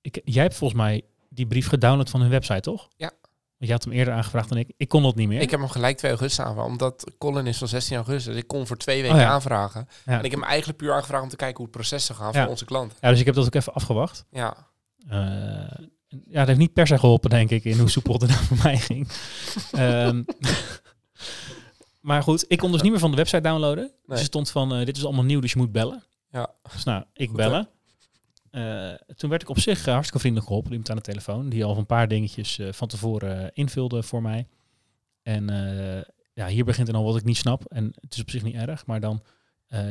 ik, 0.00 0.20
jij 0.24 0.42
hebt 0.42 0.56
volgens 0.56 0.80
mij 0.80 1.04
die 1.28 1.46
brief 1.46 1.68
gedownload 1.68 2.10
van 2.10 2.20
hun 2.20 2.30
website, 2.30 2.60
toch? 2.60 2.88
Ja. 2.96 3.12
Want 3.58 3.70
je 3.70 3.72
had 3.76 3.84
hem 3.84 3.92
eerder 3.92 4.14
aangevraagd 4.14 4.48
dan 4.48 4.58
ik. 4.58 4.72
Ik 4.76 4.88
kon 4.88 5.02
dat 5.02 5.14
niet 5.14 5.28
meer. 5.28 5.40
Ik 5.40 5.50
heb 5.50 5.60
hem 5.60 5.68
gelijk 5.68 5.96
2 5.96 6.10
augustus 6.10 6.44
aanvragen, 6.44 6.70
omdat 6.70 7.04
Colin 7.18 7.46
is 7.46 7.58
van 7.58 7.68
16 7.68 7.96
augustus. 7.96 8.36
Ik 8.36 8.46
kon 8.46 8.66
voor 8.66 8.76
twee 8.76 9.02
weken 9.02 9.16
Oh 9.16 9.22
ja. 9.22 9.28
aanvragen. 9.28 9.88
ja. 10.06 10.12
En 10.18 10.24
ik 10.24 10.30
heb 10.30 10.40
hem 10.40 10.48
eigenlijk 10.48 10.78
puur 10.78 10.92
aangevraagd 10.92 11.22
om 11.22 11.28
te 11.28 11.36
kijken 11.36 11.56
hoe 11.56 11.66
het 11.66 11.74
proces 11.76 12.04
zou 12.06 12.18
gaan 12.18 12.32
Ja. 12.32 12.40
voor 12.40 12.50
onze 12.50 12.64
klant. 12.64 12.94
ja, 13.00 13.10
dus 13.10 13.20
ik 13.20 13.26
heb 13.26 13.34
dat 13.34 13.46
ook 13.46 13.54
even 13.54 13.72
afgewacht. 13.74 14.24
Ja, 14.30 14.56
Eh, 15.08 15.18
ja, 16.08 16.38
dat 16.38 16.46
heeft 16.46 16.58
niet 16.58 16.72
per 16.72 16.86
se 16.86 16.98
geholpen, 16.98 17.30
denk 17.30 17.50
ik, 17.50 17.64
in 17.64 17.78
hoe 17.78 17.90
soepel 17.90 18.12
het 18.12 18.22
er 18.22 18.28
nou 18.28 18.40
voor 18.44 18.56
mij 18.62 18.76
ging. 18.78 19.08
Ehm, 19.72 20.22
maar 22.00 22.22
goed, 22.22 22.44
ik 22.48 22.58
kon 22.58 22.72
dus 22.72 22.82
niet 22.82 22.90
meer 22.90 23.00
van 23.00 23.10
de 23.10 23.16
website 23.16 23.40
downloaden. 23.42 23.90
Dus 24.06 24.18
er 24.18 24.24
stond 24.24 24.50
van, 24.50 24.74
eh, 24.74 24.84
dit 24.86 24.96
is 24.96 25.04
allemaal 25.04 25.24
nieuw, 25.24 25.40
dus 25.40 25.52
je 25.52 25.58
moet 25.58 25.72
bellen. 25.72 26.04
Ja. 26.30 26.50
Dus 26.72 26.84
nou, 26.84 27.04
ik 27.12 27.28
Goed, 27.28 27.36
bellen. 27.36 27.68
Eh, 28.56 28.92
toen 29.16 29.30
werd 29.30 29.42
ik 29.42 29.48
op 29.48 29.58
zich 29.58 29.78
eh, 29.86 29.92
hartstikke 29.92 30.18
vriendelijk 30.18 30.46
geholpen. 30.46 30.70
Iemand 30.70 30.90
aan 30.90 30.96
de 30.96 31.02
telefoon, 31.02 31.48
die 31.48 31.64
al 31.64 31.76
een 31.76 31.86
paar 31.86 32.08
dingetjes 32.08 32.58
eh, 32.58 32.72
van 32.72 32.88
tevoren 32.88 33.50
invulde 33.54 34.02
voor 34.02 34.22
mij. 34.22 34.46
En 35.22 35.46
ja, 36.32 36.46
hier 36.46 36.64
begint 36.64 36.86
dan 36.86 36.96
al 36.96 37.04
wat 37.04 37.16
ik 37.16 37.24
niet 37.24 37.36
snap. 37.36 37.64
En 37.64 37.92
het 38.00 38.14
is 38.14 38.20
op 38.20 38.30
zich 38.30 38.42
niet 38.42 38.54
erg, 38.54 38.86
maar 38.86 39.00
dan 39.00 39.22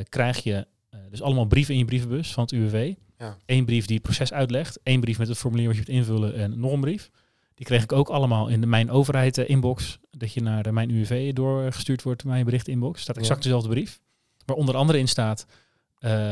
krijg 0.10 0.44
je 0.44 0.68
dus 1.10 1.22
allemaal 1.22 1.46
brieven 1.46 1.74
in 1.74 1.80
je 1.80 1.86
brievenbus 1.86 2.34
van 2.34 2.44
het 2.44 2.52
UWV. 2.52 2.94
Ja. 3.18 3.38
Eén 3.46 3.66
brief 3.66 3.86
die 3.86 3.96
het 3.96 4.04
proces 4.04 4.34
uitlegt. 4.34 4.80
één 4.84 5.00
brief 5.00 5.18
met 5.18 5.28
het 5.28 5.38
formulier 5.38 5.68
wat 5.68 5.76
je 5.76 5.82
moet 5.82 5.96
invullen 5.96 6.36
en 6.36 6.60
nog 6.60 6.72
een 6.72 6.82
brief. 6.82 7.10
Die 7.54 7.66
kreeg 7.66 7.84
ik 7.84 7.92
ook 7.92 8.10
allemaal 8.10 8.48
in 8.48 8.62
de 8.62 8.68
Mijn 8.68 8.92
Overheid 8.92 9.38
inbox. 9.38 10.00
Dat 10.12 10.34
je 10.34 10.42
naar 10.42 10.64
de 10.64 10.72
Mijn 10.72 10.90
UWV 10.90 11.34
doorgestuurd 11.34 12.04
wordt, 12.04 12.24
mijn 12.24 12.46
bericht 12.46 12.68
inbox. 12.68 13.02
staat 13.02 13.18
exact 13.18 13.38
Ja. 13.38 13.44
dezelfde 13.44 13.70
brief. 13.70 14.00
Waar 14.46 14.56
onder 14.56 14.76
andere 14.76 15.00
in 15.00 15.08
staat, 15.08 15.46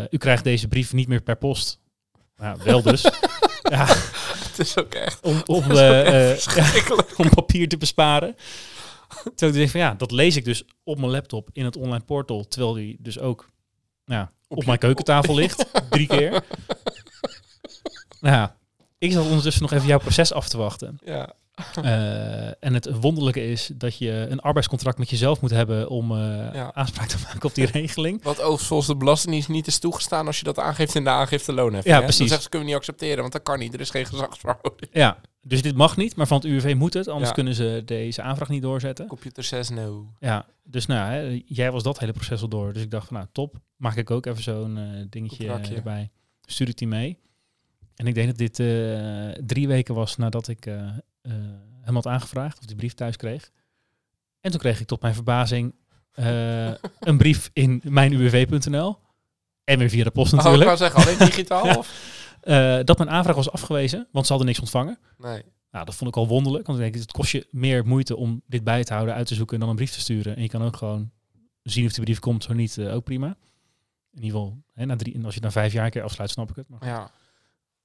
u 0.09 0.17
krijgt 0.17 0.43
deze 0.43 0.67
brief 0.67 0.93
niet 0.93 1.07
meer 1.07 1.21
per 1.21 1.37
post. 1.37 1.81
Nou, 2.37 2.59
wel 2.63 2.81
dus. 2.81 3.01
ja, 3.71 3.85
het 3.85 4.59
is 4.59 4.77
ook 4.77 4.93
echt 4.93 5.21
om, 5.21 5.41
om, 5.45 5.71
eh, 5.71 6.31
echt 6.31 6.55
eh, 6.55 6.87
ja, 6.87 7.03
om 7.23 7.29
papier 7.29 7.69
te 7.69 7.77
besparen. 7.77 8.35
Terwijl 9.07 9.51
ik 9.51 9.57
denk 9.57 9.69
van 9.69 9.79
ja, 9.79 9.93
dat 9.93 10.11
lees 10.11 10.35
ik 10.35 10.45
dus 10.45 10.63
op 10.83 10.99
mijn 10.99 11.11
laptop 11.11 11.49
in 11.53 11.65
het 11.65 11.77
online 11.77 12.03
portal. 12.03 12.47
Terwijl 12.47 12.73
die 12.73 12.97
dus 12.99 13.19
ook 13.19 13.49
ja, 14.05 14.31
op, 14.47 14.65
mijn 14.65 14.79
keukentafel 14.79 15.35
ligt. 15.35 15.65
drie 15.89 16.07
keer. 16.07 16.41
Nou 18.19 18.35
ja, 18.35 18.57
ik 18.97 19.11
zat 19.11 19.25
ondertussen 19.25 19.61
nog 19.61 19.71
even 19.71 19.87
jouw 19.87 19.99
proces 19.99 20.33
af 20.33 20.49
te 20.49 20.57
wachten. 20.57 20.97
Ja, 21.05 21.33
Eh, 21.83 22.47
en 22.63 22.73
het 22.73 22.99
wonderlijke 22.99 23.45
is 23.51 23.71
dat 23.73 23.97
je 23.97 24.25
een 24.29 24.39
arbeidscontract 24.39 24.97
met 24.97 25.09
jezelf 25.09 25.41
moet 25.41 25.51
hebben 25.51 25.89
om 25.89 26.11
eh, 26.11 26.17
Ja. 26.53 26.73
aanspraak 26.73 27.07
te 27.07 27.17
maken 27.23 27.43
op 27.49 27.55
die 27.55 27.65
regeling. 27.79 28.23
wat 28.23 28.37
overigens 28.39 28.67
volgens 28.67 28.89
de 28.89 28.95
Belastingdienst 28.95 29.49
niet 29.49 29.67
is 29.67 29.79
toegestaan 29.79 30.27
als 30.27 30.37
je 30.37 30.43
dat 30.43 30.59
aangeeft 30.59 30.95
in 30.95 31.03
de 31.03 31.09
aangifte 31.09 31.53
loonheffing. 31.53 31.93
Ja, 31.93 31.99
hè? 31.99 32.03
precies. 32.03 32.17
Dan 32.19 32.27
zeggen 32.27 32.43
ze, 32.43 32.49
kunnen 32.49 32.67
we 32.67 32.73
niet 32.73 32.83
accepteren, 32.83 33.19
want 33.21 33.31
dat 33.33 33.43
kan 33.43 33.59
niet. 33.59 33.73
Er 33.73 33.79
is 33.79 33.89
geen 33.89 34.05
gezagsverhouding. 34.05 34.89
Ja, 34.91 35.17
dus 35.41 35.61
dit 35.61 35.75
mag 35.75 35.97
niet, 35.97 36.15
maar 36.15 36.27
van 36.27 36.37
het 36.37 36.45
UWV 36.45 36.73
moet 36.77 36.93
het. 36.93 37.07
Anders 37.07 37.27
Ja. 37.29 37.35
kunnen 37.35 37.55
ze 37.55 37.81
deze 37.85 38.21
aanvraag 38.21 38.49
niet 38.49 38.61
doorzetten. 38.61 39.07
Computer 39.07 39.43
says 39.43 39.69
no. 39.69 40.07
Ja, 40.19 40.45
dus 40.63 40.85
nou, 40.85 41.11
hè, 41.11 41.41
jij 41.45 41.71
was 41.71 41.83
dat 41.83 41.99
hele 41.99 42.11
proces 42.11 42.41
al 42.41 42.47
door. 42.47 42.73
Dus 42.73 42.81
ik 42.83 42.91
dacht 42.91 43.07
van, 43.07 43.15
nou, 43.15 43.27
top. 43.31 43.55
Maak 43.75 43.95
ik 43.95 44.11
ook 44.11 44.25
even 44.25 44.43
zo'n 44.43 44.77
eh, 44.77 44.83
dingetje 45.09 45.47
erbij. 45.75 46.11
Stuur 46.45 46.67
ik 46.69 46.77
die 46.77 46.87
mee. 46.87 47.17
En 47.95 48.07
ik 48.07 48.13
denk 48.15 48.27
dat 48.27 48.37
dit 48.37 48.59
eh, 48.59 49.29
drie 49.45 49.67
weken 49.67 49.95
was 49.95 50.17
nadat 50.17 50.47
ik 50.47 50.65
eh, 50.65 50.91
hem 51.81 51.95
had 51.95 52.07
aangevraagd. 52.07 52.59
Of 52.59 52.65
die 52.65 52.75
brief 52.75 52.93
thuis 52.93 53.15
kreeg. 53.15 53.51
En 54.39 54.51
toen 54.51 54.59
kreeg 54.59 54.79
ik 54.79 54.87
tot 54.87 55.01
mijn 55.01 55.13
verbazing 55.13 55.75
een 56.99 57.17
brief 57.17 57.49
in 57.53 57.81
mijnuwv.nl. 57.83 58.97
En 59.63 59.77
weer 59.79 59.89
via 59.89 60.03
de 60.03 60.11
post 60.11 60.33
Oh, 60.33 60.39
ik 60.39 60.45
natuurlijk. 60.45 60.65
wou 60.65 60.77
zeggen, 60.77 61.01
alleen 61.01 61.17
digitaal? 61.29 61.65
Ja. 61.65 61.75
Of? 61.77 62.21
Dat 62.85 62.97
mijn 62.97 63.09
aanvraag 63.09 63.35
was 63.35 63.51
afgewezen, 63.51 64.07
want 64.11 64.25
ze 64.25 64.31
hadden 64.31 64.47
niks 64.51 64.61
ontvangen. 64.61 64.99
Nee. 65.17 65.43
Nou, 65.71 65.85
dat 65.85 65.95
vond 65.95 66.09
ik 66.09 66.15
al 66.17 66.27
wonderlijk. 66.27 66.65
Want 66.67 66.79
ik 66.79 66.83
denk, 66.83 67.03
het 67.03 67.11
kost 67.11 67.31
je 67.31 67.47
meer 67.51 67.85
moeite 67.87 68.15
om 68.15 68.41
dit 68.47 68.63
bij 68.63 68.83
te 68.83 68.93
houden, 68.93 69.15
uit 69.15 69.27
te 69.27 69.35
zoeken 69.35 69.53
en 69.53 69.59
dan 69.59 69.69
een 69.69 69.75
brief 69.75 69.91
te 69.91 69.99
sturen. 69.99 70.35
En 70.35 70.41
je 70.41 70.49
kan 70.49 70.61
ook 70.63 70.75
gewoon 70.75 71.11
zien 71.63 71.85
of 71.85 71.91
die 71.93 72.03
brief 72.03 72.19
komt, 72.19 72.43
zo 72.43 72.53
niet, 72.53 72.79
ook 72.79 73.03
prima. 73.03 73.27
In 74.13 74.23
ieder 74.23 74.39
geval, 74.39 74.57
hè, 74.73 74.85
na 74.85 74.95
drie, 74.95 75.13
en 75.13 75.25
als 75.25 75.33
je 75.35 75.41
na 75.41 75.51
vijf 75.51 75.73
jaar 75.73 75.85
een 75.85 75.91
keer 75.91 76.03
afsluit, 76.03 76.29
snap 76.29 76.49
ik 76.49 76.55
het. 76.55 76.69
Maar, 76.69 76.85
Ja. 76.85 77.11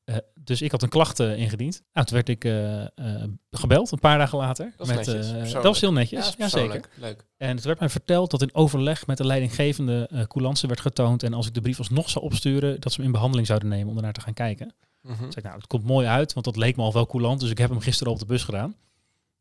Eh, 0.09 0.17
dus 0.41 0.63
ik 0.63 0.71
had 0.71 0.83
een 0.83 0.89
klacht 0.89 1.21
eh, 1.21 1.39
ingediend. 1.39 1.83
Nou, 1.93 2.07
toen 2.07 2.17
werd 2.17 2.29
ik 2.29 2.45
eh, 2.45 3.25
gebeld, 3.51 3.93
een 3.93 3.99
paar 3.99 4.19
dagen 4.19 4.39
later. 4.39 4.73
Dat 4.77 4.89
is 4.89 4.95
netjes, 4.95 5.15
dat 5.15 5.39
persoonlijk. 5.39 5.65
was 5.65 5.81
heel 5.81 5.93
netjes, 5.93 6.35
ja, 6.39 6.49
zeker. 6.49 6.89
Leuk. 6.95 7.27
En 7.37 7.57
het 7.57 7.65
werd 7.65 7.79
mij 7.79 7.89
verteld 7.89 8.31
dat 8.31 8.43
in 8.43 8.55
overleg 8.55 9.07
met 9.07 9.17
de 9.17 9.27
leidinggevende 9.27 10.09
eh 10.11 10.23
coulance 10.23 10.67
werd 10.67 10.81
getoond. 10.81 11.23
En 11.23 11.35
als 11.35 11.47
ik 11.47 11.55
de 11.55 11.61
brief 11.61 11.79
alsnog 11.79 12.11
zou 12.11 12.25
opsturen, 12.25 12.81
dat 12.81 12.93
ze 12.93 12.97
hem 12.97 13.07
in 13.07 13.13
behandeling 13.13 13.47
zouden 13.47 13.69
nemen 13.69 13.91
om 13.91 13.97
ernaar 13.97 14.13
te 14.13 14.21
gaan 14.21 14.35
kijken. 14.35 14.75
Toen 15.03 15.17
zei 15.17 15.35
ik, 15.35 15.43
nou, 15.43 15.57
het 15.57 15.67
komt 15.67 15.85
mooi 15.85 16.07
uit, 16.07 16.33
want 16.33 16.45
dat 16.45 16.57
leek 16.57 16.77
me 16.77 16.83
al 16.83 16.93
wel 16.93 17.07
coulant. 17.07 17.41
Dus 17.41 17.51
ik 17.51 17.59
heb 17.59 17.71
hem 17.71 17.81
gisteren 17.81 18.13
op 18.13 18.19
de 18.19 18.27
bus 18.27 18.45
gedaan. 18.45 18.77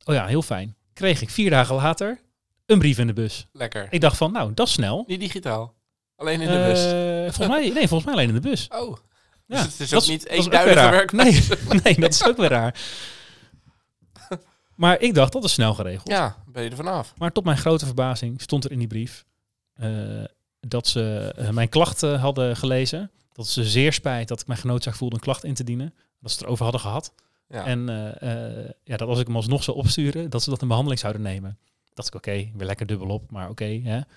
Oh 0.05 0.15
ja, 0.15 0.25
heel 0.25 0.41
fijn. 0.41 0.75
Kreeg 0.93 1.21
ik 1.21 1.29
vier 1.29 1.49
dagen 1.49 1.75
later 1.75 2.21
een 2.65 2.79
brief 2.79 2.97
in 2.97 3.07
de 3.07 3.13
bus. 3.13 3.47
Lekker. 3.51 3.87
Ik 3.89 4.01
dacht 4.01 4.17
van, 4.17 4.31
nou, 4.31 4.53
dat 4.53 4.67
is 4.67 4.73
snel. 4.73 5.03
Niet 5.07 5.19
digitaal. 5.19 5.73
Alleen 6.15 6.41
in 6.41 6.47
de 6.47 6.65
bus. 6.67 6.81
Volgens 7.35 7.57
mij, 7.57 7.69
nee, 7.69 7.87
volgens 7.87 8.03
mij 8.03 8.13
alleen 8.13 8.27
in 8.27 8.41
de 8.41 8.49
bus. 8.49 8.67
Oh. 8.67 8.97
Ja, 9.47 9.63
dus 9.63 9.71
het 9.71 9.79
is 9.79 9.89
dat 9.89 10.01
ook 10.01 10.09
niet 10.09 10.23
dat 10.23 10.31
is 10.31 10.37
ook 10.37 10.43
eenduidige 10.43 10.89
werkwijze. 10.89 11.57
Nee, 11.69 11.81
nee, 11.83 11.95
dat 11.99 12.13
is 12.13 12.25
ook 12.25 12.37
weer 12.37 12.49
raar. 12.49 12.79
Maar 14.75 14.99
ik 15.01 15.13
dacht, 15.13 15.31
dat 15.31 15.43
is 15.43 15.51
snel 15.51 15.73
geregeld. 15.73 16.07
Ja, 16.07 16.35
ben 16.45 16.63
je 16.63 16.69
er 16.69 16.75
vanaf. 16.75 17.13
Maar 17.17 17.31
tot 17.31 17.43
mijn 17.43 17.57
grote 17.57 17.85
verbazing 17.85 18.41
stond 18.41 18.63
er 18.63 18.71
in 18.71 18.79
die 18.79 18.87
brief 18.87 19.25
eh, 19.73 19.89
dat 20.59 20.87
ze 20.87 21.33
eh, 21.35 21.49
mijn 21.49 21.69
klachten 21.69 22.19
hadden 22.19 22.55
gelezen. 22.55 23.11
dat 23.33 23.47
ze 23.47 23.65
zeer 23.65 23.93
spijt 23.93 24.27
dat 24.27 24.41
ik 24.41 24.47
mij 24.47 24.57
genoodzaakt 24.57 24.97
voelde 24.97 25.15
een 25.15 25.21
klacht 25.21 25.43
in 25.43 25.53
te 25.53 25.63
dienen. 25.63 25.93
Dat 26.19 26.31
ze 26.31 26.37
het 26.37 26.45
erover 26.45 26.63
hadden 26.63 26.81
gehad. 26.81 27.13
Ja. 27.47 27.65
En 27.65 27.89
eh, 27.89 28.65
eh, 28.65 28.69
ja, 28.83 28.97
dat 28.97 29.07
als 29.07 29.19
ik 29.19 29.27
hem 29.27 29.35
alsnog 29.35 29.63
zou 29.63 29.77
opsturen, 29.77 30.29
dat 30.29 30.43
ze 30.43 30.49
dat 30.49 30.61
in 30.61 30.67
behandeling 30.67 31.01
zouden 31.01 31.21
nemen. 31.21 31.57
Dacht 31.93 32.07
ik, 32.07 32.15
oké, 32.15 32.31
weer 32.31 32.65
lekker 32.67 32.85
dubbel 32.85 33.07
op, 33.07 33.31
maar 33.31 33.49
oké. 33.49 33.65
Ja. 33.65 34.07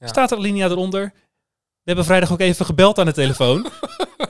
Staat 0.00 0.30
er 0.30 0.36
alinea 0.36 0.68
eronder? 0.68 1.12
We 1.82 1.90
hebben 1.90 2.04
vrijdag 2.04 2.32
ook 2.32 2.40
even 2.40 2.66
gebeld 2.66 2.98
aan 2.98 3.06
de 3.06 3.12
telefoon. 3.12 3.66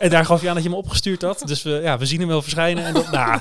en 0.04 0.10
daar 0.10 0.24
gaf 0.24 0.40
je 0.40 0.48
aan 0.48 0.54
dat 0.54 0.62
je 0.62 0.68
hem 0.68 0.78
opgestuurd 0.78 1.22
had. 1.22 1.38
Dus 1.38 1.62
we, 1.62 1.70
ja, 1.70 1.98
we 1.98 2.06
zien 2.06 2.18
hem 2.18 2.28
wel 2.28 2.42
verschijnen. 2.42 2.84
En, 2.84 2.94
dat, 2.94 3.10
nou, 3.10 3.40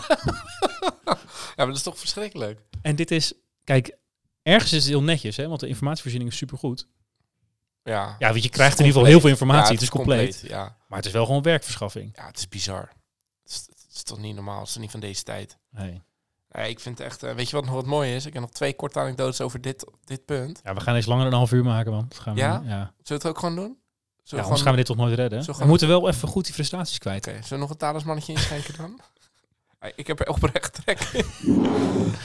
ja, 1.05 1.17
maar 1.55 1.65
dat 1.67 1.75
is 1.75 1.83
toch 1.83 1.99
verschrikkelijk? 1.99 2.61
en 2.81 2.95
dit 2.95 3.11
is, 3.11 3.33
kijk, 3.63 3.97
ergens 4.41 4.73
is 4.73 4.79
het 4.83 4.87
heel 4.91 5.03
netjes, 5.03 5.37
hè, 5.37 5.47
want 5.47 5.59
de 5.59 5.67
informatievoorziening 5.67 6.31
is 6.31 6.37
supergoed. 6.37 6.87
Ja, 7.83 8.15
Ja, 8.19 8.29
want 8.29 8.43
je 8.43 8.49
krijgt 8.49 8.79
in 8.79 8.85
ieder 8.85 8.93
geval 8.99 9.11
heel 9.11 9.19
veel 9.21 9.29
informatie. 9.29 9.65
Ja, 9.67 9.73
het 9.73 9.81
is 9.81 9.89
compleet. 9.89 10.43
Ja. 10.47 10.75
Maar 10.87 10.97
het 10.97 11.07
is 11.07 11.13
wel 11.13 11.25
gewoon 11.25 11.41
werkverschaffing. 11.41 12.11
ja, 12.15 12.25
het 12.25 12.37
is 12.37 12.47
bizar. 12.49 12.89
Het 13.43 13.51
is, 13.51 13.65
het 13.69 13.95
is 13.95 14.03
toch 14.03 14.19
niet 14.19 14.35
normaal? 14.35 14.57
Het 14.57 14.67
is 14.67 14.73
toch 14.73 14.81
niet 14.81 14.91
van 14.91 14.99
deze 14.99 15.23
tijd? 15.23 15.57
Nee. 15.71 16.01
Nee, 16.49 16.69
ik 16.69 16.79
vind 16.79 16.97
het 16.97 17.07
echt... 17.07 17.23
eh, 17.23 17.33
weet 17.33 17.49
je 17.49 17.55
wat 17.55 17.65
nog 17.65 17.73
wat 17.73 17.85
mooi 17.85 18.15
is? 18.15 18.25
Ik 18.25 18.33
heb 18.33 18.41
nog 18.41 18.51
twee 18.51 18.73
korte 18.75 18.99
anekdotes 18.99 19.41
over 19.41 19.61
dit, 19.61 19.85
dit 20.03 20.25
punt. 20.25 20.59
Ja, 20.63 20.73
we 20.73 20.79
gaan 20.81 20.95
eens 20.95 21.05
langer 21.05 21.23
dan 21.23 21.31
een 21.31 21.37
half 21.37 21.51
uur 21.51 21.63
maken, 21.63 21.91
man. 21.91 22.05
Dat 22.09 22.19
gaan 22.19 22.33
we 22.33 22.39
Ja? 22.39 22.51
ja. 22.51 22.61
Zullen 22.61 22.93
we 23.05 23.13
het 23.13 23.25
ook 23.27 23.39
gewoon 23.39 23.55
doen? 23.55 23.77
Ja, 24.23 24.41
anders 24.41 24.61
gaan 24.61 24.71
we 24.71 24.77
dit 24.77 24.85
toch 24.85 24.97
nooit 24.97 25.15
redden. 25.15 25.45
We 25.57 25.65
moeten 25.65 25.87
wel 25.87 26.07
even 26.09 26.27
goed 26.27 26.45
die 26.45 26.53
frustraties 26.53 26.97
kwijt. 26.97 27.23
Zullen 27.23 27.43
we 27.49 27.55
nog 27.57 27.69
een 27.69 27.77
talismannetje 27.77 28.33
inschenken 28.33 28.73
dan? 28.77 28.99
Ik 29.95 30.07
heb 30.07 30.19
er 30.19 30.27
oprecht 30.29 30.73
trek 30.83 30.99
in. 30.99 31.25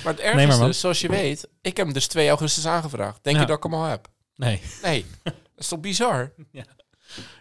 maar 0.05 0.13
het 0.13 0.19
ergste 0.21 0.35
Nee, 0.37 0.47
maar 0.47 0.59
is 0.59 0.67
dus, 0.67 0.81
zoals 0.81 1.01
je 1.01 1.09
weet, 1.09 1.49
ik 1.61 1.77
heb 1.77 1.85
hem 1.87 1.95
dus 1.95 2.07
2 2.07 2.29
augustus 2.29 2.67
aangevraagd. 2.67 3.19
Denk 3.23 3.37
Ja. 3.37 3.43
je 3.43 3.49
dat 3.49 3.57
ik 3.57 3.63
hem 3.63 3.75
al 3.75 3.85
heb? 3.85 4.09
Nee. 4.35 4.63
Nee. 4.83 5.07
dat 5.25 5.35
is 5.57 5.69
toch 5.69 5.81
bizar? 5.81 6.33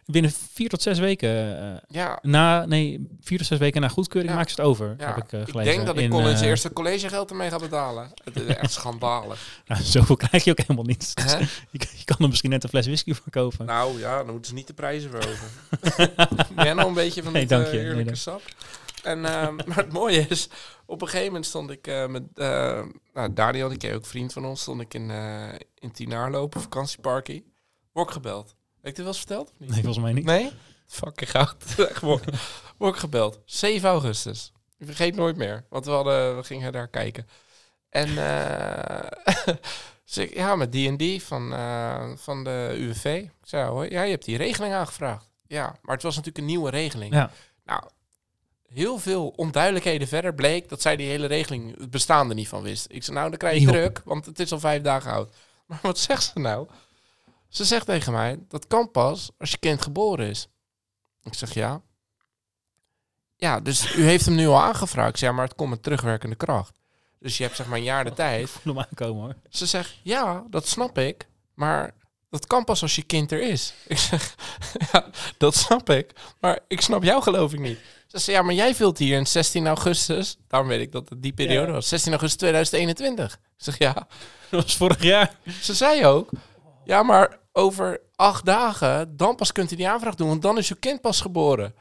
Binnen 0.05 0.31
vier 0.51 0.69
tot 0.69 0.81
zes 0.81 0.99
weken 0.99 1.59
eh, 1.61 1.77
Ja. 1.87 2.19
na, 2.21 2.65
nee, 2.65 3.07
vier 3.21 3.37
tot 3.37 3.47
zes 3.47 3.57
weken 3.59 3.81
na 3.81 3.87
goedkeuring 3.87 4.31
Ja. 4.33 4.37
maak 4.39 4.49
ze 4.49 4.55
het 4.55 4.65
over. 4.65 4.95
ja. 4.97 5.05
Heb 5.05 5.17
ik 5.23 5.31
eh, 5.31 5.39
ik 5.41 5.53
denk 5.53 5.85
dat 5.85 5.97
ik 5.97 6.09
Collins 6.09 6.31
eh, 6.31 6.37
zijn 6.37 6.49
eerste 6.49 6.73
collegegeld 6.73 7.29
ermee 7.29 7.49
ga 7.49 7.57
betalen. 7.57 8.11
Het 8.23 8.35
is 8.35 8.55
echt 8.55 8.71
schandalig. 8.71 9.47
nou, 9.67 9.81
zoveel 9.83 10.15
krijg 10.15 10.43
je 10.43 10.51
ook 10.51 10.57
helemaal 10.59 10.83
niet. 10.83 11.15
Dus 11.15 11.31
je, 11.71 11.77
kan- 11.77 11.97
je 11.97 12.05
kan 12.05 12.17
er 12.19 12.27
misschien 12.27 12.49
net 12.49 12.63
een 12.63 12.69
fles 12.69 12.85
whisky 12.85 13.13
van 13.13 13.23
kopen. 13.29 13.65
Nou 13.65 13.99
ja, 13.99 14.17
dan 14.17 14.31
moeten 14.31 14.45
ze 14.49 14.53
niet 14.53 14.67
de 14.67 14.73
prijzen 14.73 15.09
verhogen. 15.11 15.47
ben 16.55 16.75
nog 16.75 16.87
een 16.87 16.93
beetje 16.93 17.23
van 17.23 17.31
Nee, 17.31 17.41
dit 17.41 17.49
dank 17.49 17.65
eh. 17.65 17.95
Nee, 17.95 18.15
sap? 18.15 18.41
En, 19.03 19.25
ehm, 19.25 19.55
maar 19.55 19.77
het 19.77 19.91
mooie 19.91 20.25
is, 20.29 20.49
op 20.85 21.01
een 21.01 21.07
gegeven 21.07 21.27
moment 21.27 21.45
stond 21.45 21.69
ik 21.71 22.07
met 22.07 22.23
nou, 22.35 23.33
Daniel, 23.33 23.69
die 23.69 23.77
ken 23.77 23.95
ook 23.95 24.05
vriend 24.05 24.33
van 24.33 24.45
ons, 24.45 24.61
stond 24.61 24.81
ik 24.81 24.93
in, 24.93 25.11
in 25.79 26.35
op 26.35 26.55
vakantieparkie. 26.59 27.45
Word 27.91 28.07
ik 28.07 28.13
gebeld. 28.13 28.55
Heb 28.87 28.95
ik 28.97 29.03
dit 29.05 29.13
wel 29.13 29.21
eens 29.21 29.25
verteld? 29.27 29.51
Of 29.51 29.59
niet? 29.59 29.69
Nee, 29.69 29.83
volgens 29.83 30.03
mij 30.03 30.13
niet. 30.13 30.25
Nee? 30.25 30.51
Fucking 30.85 31.31
goud. 31.31 31.75
Word 32.77 32.93
ik 32.93 32.99
gebeld. 32.99 33.39
7 33.45 33.89
augustus. 33.89 34.51
Ik 34.77 34.85
vergeet 34.85 35.15
nooit 35.15 35.35
meer. 35.35 35.65
Want 35.69 35.85
we, 35.85 35.91
hadden, 35.91 36.37
we 36.37 36.43
gingen 36.43 36.71
daar 36.71 36.87
kijken. 36.87 37.27
En 37.89 38.15
dus 40.05 40.17
ik, 40.17 40.33
ja, 40.33 40.55
met 40.55 40.71
D&D 40.71 41.23
van, 41.23 41.53
eh, 41.53 42.09
van 42.15 42.43
de 42.43 42.75
UWV. 42.77 43.05
Ik 43.23 43.31
zei, 43.43 43.69
hoor, 43.69 43.91
ja, 43.91 44.01
je 44.01 44.11
hebt 44.11 44.25
die 44.25 44.37
regeling 44.37 44.73
aangevraagd. 44.73 45.29
Ja, 45.47 45.79
maar 45.81 45.93
het 45.93 46.03
was 46.03 46.15
natuurlijk 46.15 46.43
een 46.43 46.51
nieuwe 46.51 46.69
regeling. 46.69 47.13
Ja. 47.13 47.31
Nou, 47.65 47.83
heel 48.67 48.97
veel 48.99 49.27
onduidelijkheden 49.35 50.07
verder 50.07 50.33
bleek 50.33 50.69
dat 50.69 50.81
zij 50.81 50.95
die 50.95 51.09
hele 51.09 51.27
regeling, 51.27 51.79
het 51.79 51.91
bestaande 51.91 52.33
niet 52.33 52.47
van 52.47 52.63
wist. 52.63 52.85
Ik 52.89 53.03
zei, 53.03 53.17
nou, 53.17 53.29
dan 53.29 53.39
krijg 53.39 53.61
je 53.61 53.67
druk, 53.67 54.01
want 54.05 54.25
het 54.25 54.39
is 54.39 54.51
al 54.51 54.59
vijf 54.59 54.81
dagen 54.81 55.11
oud. 55.11 55.35
Maar 55.67 55.79
wat 55.81 55.99
zegt 55.99 56.23
ze 56.23 56.39
nou? 56.39 56.67
Ze 57.49 57.65
zegt 57.65 57.85
tegen 57.85 58.13
mij, 58.13 58.39
dat 58.47 58.67
kan 58.67 58.91
pas 58.91 59.31
als 59.39 59.51
je 59.51 59.57
kind 59.57 59.81
geboren 59.81 60.27
is. 60.29 60.47
Ik 61.23 61.33
zeg, 61.33 61.53
ja. 61.53 61.81
Ja, 63.35 63.59
dus 63.59 63.95
u 63.95 64.03
heeft 64.03 64.25
hem 64.25 64.35
nu 64.35 64.47
al 64.47 64.61
aangevraagd. 64.61 65.09
Ik 65.09 65.17
zeg, 65.17 65.29
ja, 65.29 65.35
maar 65.35 65.45
het 65.45 65.55
komt 65.55 65.69
met 65.69 65.83
terugwerkende 65.83 66.35
kracht. 66.35 66.79
Dus 67.19 67.37
je 67.37 67.43
hebt 67.43 67.55
zeg 67.55 67.67
maar 67.67 67.77
een 67.77 67.83
jaar 67.83 68.03
de 68.03 68.13
tijd. 68.23 68.41
Ik 68.41 68.47
voel 68.47 68.73
hem 68.75 68.83
aankomen 68.89 69.23
hoor. 69.23 69.35
Ze 69.49 69.65
zegt, 69.65 69.95
ja, 70.03 70.43
dat 70.49 70.67
snap 70.67 70.97
ik, 70.97 71.27
maar 71.53 71.93
dat 72.29 72.47
kan 72.47 72.63
pas 72.63 72.81
als 72.81 72.95
je 72.95 73.01
kind 73.03 73.31
er 73.31 73.41
is. 73.41 73.73
Ik 73.87 73.97
zeg, 73.97 74.35
ja, 74.91 75.09
dat 75.37 75.55
snap 75.55 75.89
ik, 75.89 76.11
maar 76.39 76.59
ik 76.67 76.81
snap 76.81 77.03
jou 77.03 77.21
geloof 77.23 77.53
ik 77.53 77.59
niet. 77.59 77.79
Ze 78.07 78.17
zegt, 78.19 78.37
ja, 78.37 78.43
maar 78.43 78.53
jij 78.53 78.75
vult 78.75 78.97
hier 78.97 79.17
in 79.17 79.27
16 79.27 79.67
augustus, 79.67 80.37
daarom 80.47 80.69
weet 80.69 80.81
ik 80.81 80.91
dat 80.91 81.09
het 81.09 81.21
die 81.21 81.33
periode 81.33 81.67
Ja. 81.67 81.73
was, 81.73 81.87
16 81.87 82.11
augustus 82.11 82.37
2021. 82.39 83.33
Ik 83.33 83.39
zeg, 83.57 83.77
ja, 83.77 83.93
Dat 84.49 84.63
was 84.63 84.75
vorig 84.75 85.01
jaar. 85.03 85.35
ze 85.61 85.73
zei 85.73 86.05
ook, 86.05 86.29
ja, 86.87 87.03
maar 87.03 87.39
over 87.51 87.99
acht 88.15 88.45
dagen, 88.45 89.17
dan 89.17 89.35
pas 89.35 89.51
kunt 89.51 89.71
u 89.71 89.75
die 89.75 89.89
aanvraag 89.89 90.15
doen, 90.15 90.27
want 90.27 90.41
dan 90.41 90.57
is 90.57 90.69
uw 90.69 90.75
kind 90.79 91.01
pas 91.01 91.21
geboren. 91.21 91.75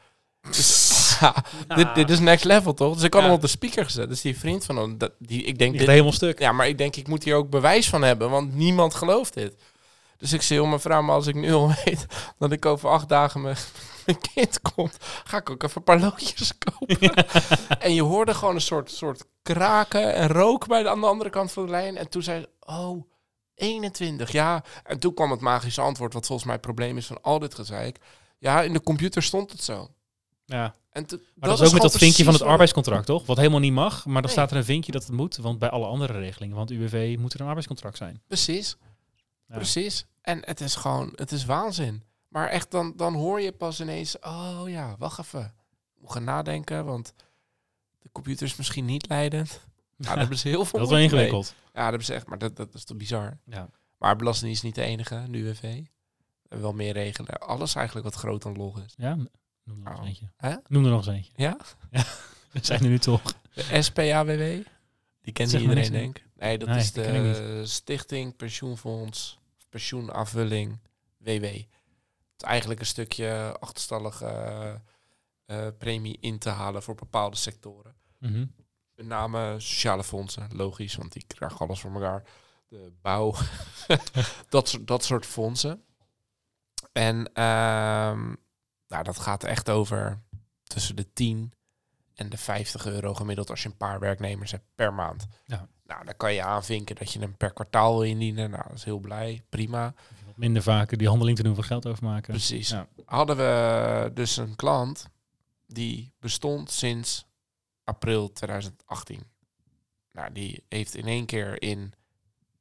Dus, 0.49 0.95
ja, 1.19 1.35
dit, 1.75 1.95
dit 1.95 2.09
is 2.09 2.19
next 2.19 2.43
level, 2.45 2.73
toch? 2.73 2.93
Dus 2.93 3.03
ik 3.03 3.13
had 3.13 3.21
Ja. 3.21 3.27
hem 3.27 3.35
op 3.37 3.41
de 3.43 3.47
speaker 3.47 3.83
gezet. 3.85 4.09
Dus 4.09 4.21
die 4.21 4.37
vriend 4.39 4.65
van 4.65 4.77
hem, 4.77 4.97
dat, 4.97 5.11
die, 5.19 5.43
ik 5.43 5.57
denk, 5.59 5.77
dit, 5.77 5.87
helemaal 5.87 6.11
stuk. 6.11 6.39
ja, 6.39 6.51
maar 6.51 6.67
ik 6.67 6.77
denk, 6.77 6.95
ik 6.95 7.07
moet 7.07 7.23
hier 7.23 7.35
ook 7.35 7.49
bewijs 7.49 7.89
van 7.89 8.01
hebben, 8.01 8.29
want 8.29 8.55
niemand 8.55 8.93
gelooft 8.95 9.33
dit. 9.33 9.55
Dus 10.17 10.33
ik 10.33 10.41
zei, 10.41 10.59
joh, 10.59 10.69
mevrouw, 10.69 11.01
maar 11.01 11.15
als 11.15 11.27
ik 11.27 11.35
nu 11.35 11.53
al 11.53 11.67
weet 11.85 12.05
dat 12.37 12.51
ik 12.51 12.65
over 12.65 12.89
acht 12.89 13.09
dagen 13.09 13.41
mijn, 13.41 13.55
mijn 14.05 14.17
kind 14.33 14.61
komt, 14.61 14.97
ga 15.23 15.37
ik 15.37 15.49
ook 15.49 15.63
even 15.63 15.77
een 15.77 15.83
paar 15.83 15.99
loodjes 15.99 16.53
kopen. 16.57 17.13
En 17.79 17.93
je 17.93 18.01
hoorde 18.03 18.33
gewoon 18.33 18.55
een 18.55 18.61
soort, 18.61 18.91
soort 18.91 19.23
kraken 19.43 20.13
en 20.13 20.27
rook 20.27 20.67
bij 20.67 20.83
de, 20.83 20.89
aan 20.89 21.01
de 21.01 21.07
andere 21.07 21.29
kant 21.29 21.51
van 21.51 21.65
de 21.65 21.71
lijn. 21.71 21.97
En 21.97 22.09
toen 22.09 22.21
zei 22.23 22.39
ze, 22.41 22.49
oh, 22.73 23.03
21, 23.57 24.31
ja. 24.31 24.63
En 24.83 24.99
toen 24.99 25.13
kwam 25.13 25.31
het 25.31 25.39
magische 25.39 25.81
antwoord, 25.81 26.13
wat 26.13 26.25
volgens 26.25 26.47
mij 26.47 26.55
het 26.57 26.65
probleem 26.65 26.97
is 26.97 27.05
van 27.05 27.21
al 27.21 27.39
dit 27.39 27.55
gezeik. 27.55 27.99
Ja, 28.37 28.61
in 28.61 28.73
de 28.73 28.81
computer 28.81 29.23
stond 29.23 29.51
het 29.51 29.63
zo. 29.63 29.89
Ja. 30.45 30.75
En 30.89 31.05
to- 31.05 31.17
Maar 31.35 31.49
dat, 31.49 31.59
is 31.59 31.67
ook 31.67 31.73
met 31.73 31.81
dat 31.81 31.97
vinkje 31.97 32.23
van 32.23 32.33
het 32.33 32.41
arbeidscontract, 32.41 33.05
toch? 33.05 33.25
Wat 33.25 33.37
helemaal 33.37 33.59
niet 33.59 33.73
mag, 33.73 34.05
maar 34.05 34.13
dan 34.13 34.21
Nee. 34.21 34.31
staat 34.31 34.51
er 34.51 34.57
een 34.57 34.63
vinkje 34.65 34.91
dat 34.91 35.03
het 35.03 35.11
moet. 35.11 35.37
Want 35.37 35.59
bij 35.59 35.69
alle 35.69 35.85
andere 35.85 36.13
regelingen, 36.19 36.55
want 36.55 36.71
UWV 36.71 37.15
moet 37.19 37.33
er 37.33 37.39
een 37.39 37.45
arbeidscontract 37.45 37.97
zijn. 37.97 38.21
Precies. 38.27 38.77
Ja. 39.47 39.55
Precies. 39.55 40.05
En 40.21 40.39
het 40.45 40.61
is 40.61 40.75
gewoon, 40.75 41.11
het 41.15 41.31
is 41.31 41.45
waanzin. 41.45 42.03
Maar 42.27 42.47
echt, 42.49 42.71
dan, 42.71 42.93
dan 42.95 43.13
hoor 43.13 43.41
je 43.41 43.51
pas 43.51 43.81
ineens, 43.81 44.19
oh 44.19 44.61
ja, 44.65 44.95
wacht 44.99 45.19
even. 45.19 45.41
Ik 45.95 46.01
moet 46.01 46.11
gaan 46.11 46.23
nadenken, 46.23 46.85
want 46.85 47.13
de 48.01 48.09
computer 48.11 48.45
is 48.45 48.55
misschien 48.55 48.85
niet 48.85 49.07
leidend. 49.09 49.49
Ja, 49.97 50.05
daar 50.07 50.17
hebben 50.17 50.37
ze 50.37 50.47
heel 50.47 50.65
veel 50.65 50.79
Dat 50.87 50.91
is 50.91 51.09
wel 51.11 51.19
mee. 51.19 51.43
Ja, 51.77 51.83
dat 51.83 51.89
hebben 51.89 52.05
ze 52.05 52.13
echt, 52.13 52.27
maar 52.27 52.37
dat, 52.37 52.55
dat 52.55 52.73
is 52.73 52.83
toch 52.83 52.97
bizar. 52.97 53.37
Ja. 53.45 53.69
Maar 53.97 54.15
Belastingdienst 54.15 54.63
is 54.63 54.67
niet 54.69 54.75
de 54.75 54.91
enige, 54.91 55.25
de 55.29 55.37
UWV. 55.37 55.83
Wel 56.41 56.73
meer 56.73 56.93
regelen. 56.93 57.39
Alles 57.39 57.75
eigenlijk 57.75 58.05
wat 58.05 58.15
groot 58.15 58.45
en 58.45 58.55
log 58.55 58.79
is. 58.83 58.93
Ja, 58.97 59.15
noem 59.15 59.27
er 59.63 59.75
nog 59.83 59.89
eens 59.89 59.99
Oh. 59.99 60.05
eentje. 60.07 60.31
Hè? 60.35 60.55
Noem 60.67 60.83
er 60.83 60.89
nog 60.89 61.05
eens 61.07 61.15
eentje. 61.15 61.31
Ja? 61.35 61.57
We 62.51 62.59
zijn 62.61 62.83
er 62.83 62.89
nu 62.89 62.99
toch. 62.99 63.21
De 63.53 63.81
SPAWW. 63.81 64.65
Die 65.21 65.33
kent 65.33 65.51
iedereen, 65.51 65.91
denk 65.91 66.17
ik. 66.17 66.25
Nee, 66.35 66.57
dat 66.57 66.67
Nee, 66.67 66.77
is 66.77 66.91
de 66.91 67.61
Stichting 67.65 68.35
Pensioenfonds 68.35 69.39
Pensioenaanvulling 69.69 70.79
WW. 71.17 71.43
Het 71.43 71.65
is 72.37 72.43
eigenlijk 72.43 72.79
een 72.79 72.85
stukje 72.85 73.55
achterstallige 73.59 74.25
eh, 74.25 74.75
eh, 75.67 75.73
premie 75.77 76.17
in 76.19 76.37
te 76.39 76.49
halen 76.49 76.83
voor 76.83 76.95
bepaalde 76.95 77.35
sectoren. 77.35 77.95
Mhm. 78.19 78.45
Met 78.97 79.05
name 79.05 79.59
sociale 79.59 80.03
fondsen, 80.03 80.47
logisch, 80.51 80.95
want 80.95 81.13
die 81.13 81.23
krijgen 81.27 81.57
alles 81.57 81.79
voor 81.79 81.93
elkaar. 81.93 82.23
De 82.67 82.91
bouw, 83.01 83.35
dat, 84.49 84.69
soort, 84.69 84.87
dat 84.87 85.03
soort 85.03 85.25
fondsen. 85.25 85.83
En 86.91 87.33
ehm, 87.33 88.33
nou, 88.87 89.03
dat 89.03 89.19
gaat 89.19 89.43
echt 89.43 89.69
over 89.69 90.21
tussen 90.63 90.95
de 90.95 91.13
10 91.13 91.53
en 92.13 92.29
de 92.29 92.37
50 92.37 92.85
euro 92.85 93.13
gemiddeld 93.13 93.49
als 93.49 93.63
je 93.63 93.69
een 93.69 93.77
paar 93.77 93.99
werknemers 93.99 94.51
hebt 94.51 94.65
per 94.75 94.93
maand. 94.93 95.27
Ja. 95.45 95.67
Nou, 95.83 96.05
dan 96.05 96.17
kan 96.17 96.33
je 96.33 96.43
aanvinken 96.43 96.95
dat 96.95 97.11
je 97.11 97.19
hem 97.19 97.37
per 97.37 97.53
kwartaal 97.53 97.93
wil 97.93 98.03
indienen. 98.03 98.49
Nou, 98.49 98.63
dat 98.67 98.77
is 98.77 98.83
heel 98.83 98.99
blij, 98.99 99.43
prima. 99.49 99.93
Minder 100.35 100.61
vaker 100.61 100.97
die 100.97 101.07
handeling 101.07 101.37
te 101.37 101.43
doen 101.43 101.55
voor 101.55 101.63
geld 101.63 101.87
overmaken. 101.87 102.33
Precies. 102.33 102.69
Ja. 102.69 102.87
Hadden 103.05 103.37
we 103.37 104.11
dus 104.13 104.37
een 104.37 104.55
klant 104.55 105.07
die 105.67 106.13
bestond 106.19 106.71
sinds 106.71 107.25
april 107.87 108.31
2018. 108.31 109.23
Nou, 110.11 110.31
die 110.31 110.63
heeft 110.69 110.95
in 110.95 111.05
één 111.05 111.25
keer 111.25 111.61
in 111.61 111.93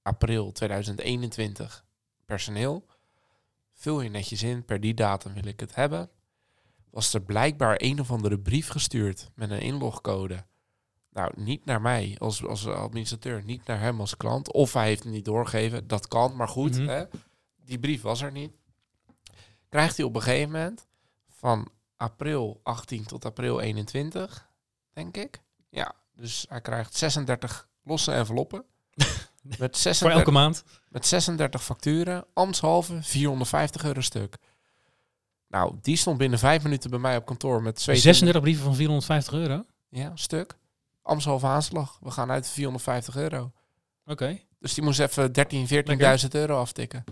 april 0.02 0.52
2021 0.52 1.84
personeel. 2.24 2.86
Vul 3.72 4.00
je 4.00 4.08
netjes 4.08 4.42
in, 4.42 4.64
per 4.64 4.80
die 4.80 4.94
datum 4.94 5.32
wil 5.32 5.46
ik 5.46 5.60
het 5.60 5.74
hebben. 5.74 6.10
Was 6.90 7.14
er 7.14 7.22
blijkbaar 7.22 7.74
een 7.78 8.00
of 8.00 8.10
andere 8.10 8.38
brief 8.38 8.68
gestuurd 8.68 9.30
met 9.34 9.50
een 9.50 9.60
inlogcode. 9.60 10.44
Nou, 11.10 11.32
niet 11.36 11.64
naar 11.64 11.80
mij 11.80 12.16
als, 12.18 12.44
als 12.44 12.66
administrateur, 12.66 13.44
niet 13.44 13.66
naar 13.66 13.80
hem 13.80 14.00
als 14.00 14.16
klant. 14.16 14.52
Of 14.52 14.72
hij 14.72 14.86
heeft 14.86 15.02
het 15.02 15.12
niet 15.12 15.24
doorgegeven, 15.24 15.86
dat 15.86 16.08
kan, 16.08 16.36
maar 16.36 16.48
goed. 16.48 16.78
Mhm. 16.78 16.88
hè? 16.88 17.04
Die 17.64 17.78
brief 17.78 18.02
was 18.02 18.22
er 18.22 18.32
niet. 18.32 18.52
Krijgt 19.68 19.96
hij 19.96 20.06
op 20.06 20.14
een 20.14 20.22
gegeven 20.22 20.50
moment 20.50 20.86
van 21.28 21.68
april 21.96 22.60
18 22.62 23.04
tot 23.04 23.24
april 23.24 23.60
21, 23.60 24.48
denk 24.96 25.16
ik. 25.16 25.40
Ja, 25.68 25.94
dus 26.14 26.46
hij 26.48 26.60
krijgt 26.60 26.94
36 26.96 27.68
losse 27.82 28.12
enveloppen. 28.12 28.64
met, 29.42 29.56
Voor 29.58 29.68
36, 29.72 30.18
elke 30.18 30.30
maand. 30.30 30.64
met 30.88 31.06
36 31.06 31.62
facturen, 31.64 32.24
ambtshalve 32.32 33.02
450 33.02 33.84
euro 33.84 34.00
stuk. 34.00 34.36
Nou, 35.48 35.74
die 35.82 35.96
stond 35.96 36.18
binnen 36.18 36.38
vijf 36.38 36.62
minuten 36.62 36.90
bij 36.90 36.98
mij 36.98 37.16
op 37.16 37.26
kantoor 37.26 37.62
met 37.62 37.74
twee... 37.74 37.96
36 37.96 38.42
brieven 38.42 38.64
van 38.64 38.74
450 38.74 39.32
euro? 39.34 39.64
Ja, 39.88 40.12
stuk. 40.14 40.56
Amshalve 41.02 41.46
aanslag. 41.46 41.98
We 42.00 42.10
gaan 42.10 42.30
uit 42.30 42.48
450 42.48 43.16
euro. 43.16 43.52
Oké, 44.06 44.38
Dus 44.58 44.74
die 44.74 44.84
moest 44.84 45.00
even 45.00 45.32
13, 45.32 45.66
14.000 46.20 46.28
euro 46.30 46.60
aftikken. 46.60 47.04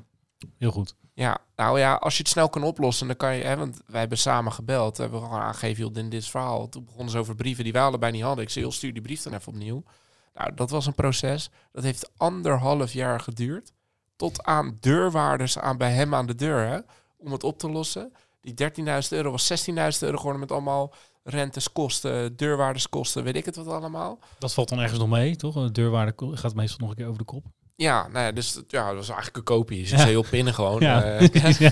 Heel 0.59 0.71
goed. 0.71 0.95
Ja, 1.15 1.39
nou 1.57 1.79
ja, 1.79 1.95
als 1.95 2.17
je 2.17 2.23
het 2.23 2.33
snel 2.33 2.49
kan 2.49 2.63
oplossen, 2.63 3.07
dan 3.07 3.17
kan 3.17 3.37
je... 3.37 3.45
Hè, 3.45 3.57
want 3.57 3.81
wij 3.87 4.01
hebben 4.01 4.19
samen 4.19 4.53
gebeld. 4.53 4.97
Hebben 4.97 5.21
we 5.21 5.27
gewoon 5.27 5.41
aangegeven, 5.41 5.85
joh, 5.85 5.93
dit, 5.93 6.11
dit 6.11 6.23
is 6.23 6.31
verhaal. 6.31 6.69
Toen 6.69 6.85
begonnen 6.85 7.11
ze 7.11 7.19
over 7.19 7.35
brieven 7.35 7.65
die 7.65 7.73
wij 7.73 7.83
allebei 7.83 8.13
niet 8.13 8.23
hadden. 8.23 8.45
Ik 8.45 8.51
zei, 8.51 8.65
joh, 8.65 8.75
stuur 8.75 8.93
die 8.93 9.03
brief 9.03 9.23
dan 9.23 9.35
even 9.35 9.53
opnieuw. 9.53 9.83
Nou, 10.35 10.55
dat 10.55 10.71
was 10.71 10.87
een 10.87 10.95
proces. 10.95 11.51
Dat 11.73 11.85
heeft 11.85 12.11
anderhalf 12.17 12.93
jaar 12.93 13.21
geduurd. 13.21 13.73
Tot 14.17 14.43
aan 14.43 14.77
deurwaarders 14.81 15.59
aan 15.59 15.77
bij 15.77 15.93
hem 15.93 16.15
aan 16.15 16.27
de 16.27 16.35
deur, 16.35 16.67
hè, 16.67 16.79
om 17.17 17.33
het 17.33 17.45
op 17.45 17.59
te 17.59 17.71
lossen. 17.71 18.13
Die 18.41 18.55
13.000 18.85 19.09
euro 19.09 19.31
was 19.31 19.67
16.000 19.69 19.75
euro 20.01 20.17
geworden 20.17 20.41
met 20.41 20.53
allemaal 20.53 20.95
rentes, 21.23 21.73
kosten, 21.73 22.37
deurwaardeskosten, 22.37 23.25
weet 23.25 23.37
ik 23.37 23.45
het 23.45 23.57
wat 23.57 23.67
allemaal. 23.67 24.19
Dat 24.39 24.55
valt 24.55 24.69
dan 24.69 24.79
ergens 24.79 24.99
nog 24.99 25.09
mee, 25.09 25.37
toch? 25.37 25.55
De 25.55 25.71
deurwaarde 25.71 26.15
gaat 26.17 26.55
meestal 26.55 26.79
nog 26.79 26.91
een 26.91 26.97
keer 26.97 27.07
over 27.07 27.19
de 27.19 27.25
kop. 27.25 27.45
Ja, 27.77 28.09
nou 28.09 28.25
ja, 28.25 28.33
dus 28.33 28.61
ja, 28.69 28.87
dat 28.87 28.97
was 28.97 29.09
eigenlijk 29.09 29.37
een 29.37 29.43
kopie. 29.57 29.81
Dus 29.81 29.93
ik 29.93 29.99
Ja. 29.99 30.05
heel 30.05 30.25
pinnen 30.31 30.55
gewoon. 30.55 30.81
Ja. 30.81 31.03
eh, 31.03 31.61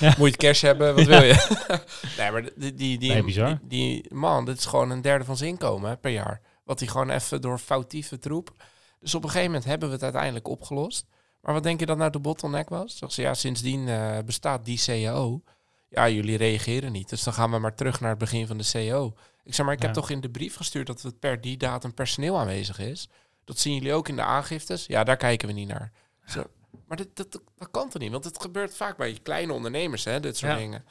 Ja. 0.00 0.14
Moet 0.18 0.30
je 0.30 0.36
cash 0.36 0.60
hebben? 0.62 0.94
Wat 0.94 1.04
wil 1.06 1.22
je? 1.22 1.64
nee, 2.18 2.30
maar 2.30 2.42
die, 2.56 2.74
die, 2.74 2.98
die, 2.98 3.12
Nee, 3.12 3.24
bizar. 3.24 3.58
die, 3.62 4.02
die 4.02 4.14
man, 4.14 4.44
dit 4.44 4.58
is 4.58 4.66
gewoon 4.66 4.90
een 4.90 5.02
derde 5.02 5.24
van 5.24 5.36
zijn 5.36 5.50
inkomen 5.50 5.90
hè, 5.90 5.96
per 5.96 6.10
jaar. 6.10 6.40
Wat 6.64 6.78
hij 6.78 6.88
gewoon 6.88 7.10
even 7.10 7.40
door 7.40 7.58
foutieve 7.58 8.18
troep. 8.18 8.54
Dus 9.00 9.14
op 9.14 9.22
een 9.22 9.28
gegeven 9.28 9.50
moment 9.50 9.68
hebben 9.68 9.88
we 9.88 9.94
het 9.94 10.02
uiteindelijk 10.04 10.48
opgelost. 10.48 11.06
Maar 11.40 11.54
wat 11.54 11.62
denk 11.62 11.80
je 11.80 11.86
dat 11.86 11.96
nou 11.96 12.10
de 12.10 12.18
bottleneck 12.20 12.68
was? 12.68 12.96
Zeg 12.98 13.12
ze, 13.12 13.22
ja, 13.22 13.34
sindsdien 13.34 13.88
eh, 13.88 14.18
bestaat 14.24 14.64
die 14.64 14.80
CAO. 14.84 15.42
Ja, 15.88 16.08
jullie 16.08 16.36
reageren 16.36 16.92
niet. 16.92 17.08
Dus 17.08 17.22
dan 17.22 17.34
gaan 17.34 17.50
we 17.50 17.58
maar 17.58 17.74
terug 17.74 18.00
naar 18.00 18.10
het 18.10 18.18
begin 18.18 18.46
van 18.46 18.58
de 18.58 18.68
CAO. 18.72 19.14
Ik 19.44 19.54
zeg 19.54 19.66
maar, 19.66 19.74
ik 19.74 19.82
heb 19.82 19.92
toch 19.92 20.10
in 20.10 20.20
de 20.20 20.30
brief 20.30 20.56
gestuurd 20.56 20.86
dat 20.86 21.02
het 21.02 21.18
per 21.18 21.40
die 21.40 21.56
datum 21.56 21.94
personeel 21.94 22.38
aanwezig 22.38 22.78
is. 22.78 23.08
Dat 23.44 23.58
zien 23.58 23.74
jullie 23.74 23.92
ook 23.92 24.08
in 24.08 24.16
de 24.16 24.22
aangiftes. 24.22 24.86
Ja, 24.86 25.04
daar 25.04 25.16
kijken 25.16 25.48
we 25.48 25.54
niet 25.54 25.68
naar. 25.68 25.92
Zo. 26.26 26.42
Maar 26.86 26.96
dit, 26.96 27.16
dat, 27.16 27.40
dat 27.56 27.70
kan 27.70 27.88
toch 27.88 28.02
niet? 28.02 28.10
Want 28.12 28.24
het 28.24 28.40
gebeurt 28.40 28.74
vaak 28.76 28.96
bij 28.96 29.18
kleine 29.22 29.52
ondernemers, 29.52 30.04
hè, 30.04 30.20
dit 30.20 30.36
soort 30.36 30.52
Ja. 30.52 30.58
dingen. 30.58 30.84